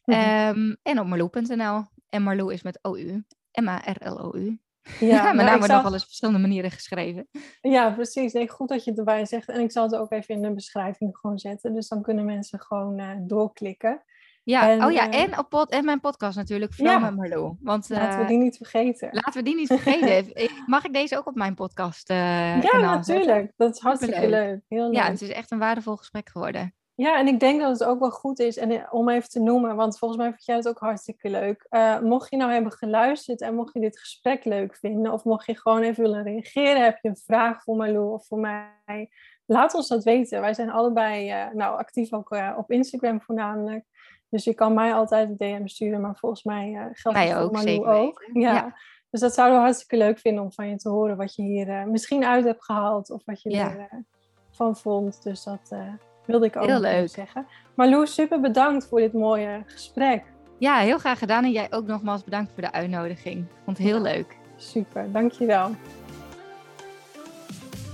um, 0.05 0.77
en 0.83 0.99
op 0.99 1.07
marlou.nl. 1.07 1.85
En 2.09 2.23
Marlou 2.23 2.53
is 2.53 2.63
met 2.63 2.79
O-U. 2.83 3.25
M-A-R-L-O-U. 3.53 4.61
Ja, 5.01 5.23
mijn 5.33 5.47
naam 5.47 5.59
wordt 5.59 5.73
nog 5.73 5.83
wel 5.83 5.93
eens 5.93 6.03
op 6.03 6.09
verschillende 6.09 6.41
manieren 6.41 6.71
geschreven. 6.71 7.29
Ja, 7.61 7.91
precies. 7.91 8.33
Nee, 8.33 8.49
goed 8.49 8.69
dat 8.69 8.85
je 8.85 8.91
het 8.91 8.99
erbij 8.99 9.27
zegt. 9.27 9.49
En 9.49 9.61
ik 9.61 9.73
zal 9.73 9.83
het 9.83 9.95
ook 9.95 10.13
even 10.13 10.35
in 10.35 10.43
de 10.43 10.55
beschrijving 10.55 11.17
gewoon 11.19 11.39
zetten. 11.39 11.75
Dus 11.75 11.89
dan 11.89 12.03
kunnen 12.03 12.25
mensen 12.25 12.61
gewoon 12.61 13.01
uh, 13.01 13.11
doorklikken. 13.21 14.03
Ja, 14.45 14.71
en, 14.71 14.85
oh 14.85 14.93
ja, 14.93 15.09
uh, 15.09 15.21
en, 15.21 15.39
op 15.39 15.49
pod 15.49 15.71
en 15.71 15.85
mijn 15.85 16.01
podcast 16.01 16.37
natuurlijk, 16.37 16.73
Flow 16.73 16.89
ja, 16.89 16.99
met 16.99 17.17
Marlo. 17.17 17.57
Want, 17.61 17.89
laten 17.89 18.19
we 18.19 18.27
die 18.27 18.39
niet 18.39 18.57
vergeten. 18.57 19.09
Laten 19.13 19.33
we 19.33 19.43
die 19.43 19.55
niet 19.55 19.67
vergeten. 19.79 20.33
Mag 20.67 20.85
ik 20.85 20.93
deze 20.93 21.19
ook 21.19 21.27
op 21.27 21.35
mijn 21.35 21.55
podcast 21.55 22.11
uh, 22.11 22.63
Ja, 22.63 22.79
natuurlijk. 22.79 23.05
Zetten? 23.05 23.53
Dat 23.57 23.75
is 23.75 23.81
hartstikke 23.81 24.29
leuk. 24.29 24.61
Heel 24.69 24.85
leuk. 24.85 24.95
Ja, 24.95 25.11
het 25.11 25.23
is 25.23 25.29
echt 25.29 25.51
een 25.51 25.59
waardevol 25.59 25.97
gesprek 25.97 26.29
geworden. 26.29 26.75
Ja, 26.95 27.19
en 27.19 27.27
ik 27.27 27.41
denk 27.41 27.61
dat 27.61 27.71
het 27.79 27.89
ook 27.89 28.01
wel 28.01 28.11
goed 28.11 28.39
is, 28.39 28.57
en 28.57 28.71
eh, 28.71 28.87
om 28.91 29.09
even 29.09 29.29
te 29.29 29.41
noemen, 29.41 29.77
want 29.77 29.99
volgens 29.99 30.21
mij 30.21 30.31
vind 30.31 30.45
jij 30.45 30.57
het 30.57 30.69
ook 30.69 30.79
hartstikke 30.79 31.31
leuk. 31.31 31.67
Uh, 31.71 32.01
mocht 32.01 32.31
je 32.31 32.37
nou 32.37 32.53
hebben 32.53 32.73
geluisterd 32.73 33.41
en 33.41 33.55
mocht 33.55 33.75
je 33.75 33.81
dit 33.81 33.99
gesprek 33.99 34.45
leuk 34.45 34.77
vinden, 34.77 35.13
of 35.13 35.25
mocht 35.25 35.47
je 35.47 35.57
gewoon 35.57 35.83
even 35.83 36.03
willen 36.03 36.23
reageren, 36.23 36.85
heb 36.85 36.99
je 37.01 37.09
een 37.09 37.17
vraag 37.17 37.63
voor 37.63 37.77
Marlo 37.77 38.13
of 38.13 38.27
voor 38.27 38.39
mij, 38.39 39.11
laat 39.47 39.75
ons 39.75 39.89
dat 39.89 40.05
weten. 40.05 40.41
Wij 40.41 40.55
zijn 40.55 40.71
allebei 40.71 41.31
uh, 41.31 41.53
nou, 41.53 41.79
actief 41.79 42.13
ook 42.13 42.37
op 42.57 42.71
Instagram 42.71 43.21
voornamelijk. 43.21 43.85
Dus 44.33 44.45
je 44.45 44.55
kan 44.55 44.75
mij 44.75 44.95
altijd 44.95 45.29
een 45.29 45.37
DM 45.37 45.67
sturen, 45.67 46.01
maar 46.01 46.17
volgens 46.17 46.43
mij 46.43 46.91
geldt 46.93 47.19
dat 47.19 47.31
voor 47.31 47.53
Marlo 47.53 47.85
ook. 47.85 48.29
Ja. 48.33 48.55
ja. 48.55 48.77
Dus 49.11 49.21
dat 49.21 49.35
zouden 49.35 49.57
we 49.57 49.63
hartstikke 49.63 49.97
leuk 49.97 50.19
vinden 50.19 50.43
om 50.43 50.53
van 50.53 50.69
je 50.69 50.77
te 50.77 50.89
horen 50.89 51.17
wat 51.17 51.35
je 51.35 51.43
hier 51.43 51.89
misschien 51.89 52.25
uit 52.25 52.45
hebt 52.45 52.65
gehaald 52.65 53.11
of 53.11 53.23
wat 53.25 53.43
je 53.43 53.51
ja. 53.51 53.89
ervan 54.51 54.77
vond. 54.77 55.23
Dus 55.23 55.45
dat 55.45 55.75
wilde 56.27 56.47
ik 56.47 56.57
ook 56.57 56.67
heel 56.67 56.81
leuk 56.81 57.09
zeggen. 57.09 57.47
Maar 57.75 57.89
Loes, 57.89 58.15
super 58.15 58.41
bedankt 58.41 58.87
voor 58.87 59.01
dit 59.01 59.13
mooie 59.13 59.63
gesprek. 59.67 60.25
Ja, 60.59 60.79
heel 60.79 60.99
graag 60.99 61.19
gedaan. 61.19 61.45
En 61.45 61.51
jij 61.51 61.67
ook 61.71 61.87
nogmaals 61.87 62.25
bedankt 62.25 62.53
voor 62.53 62.63
de 62.63 62.73
uitnodiging. 62.73 63.39
Ik 63.39 63.61
vond 63.65 63.79
het 63.79 63.87
heel 63.87 64.01
leuk. 64.01 64.37
Super, 64.57 65.13
dankjewel. 65.13 65.71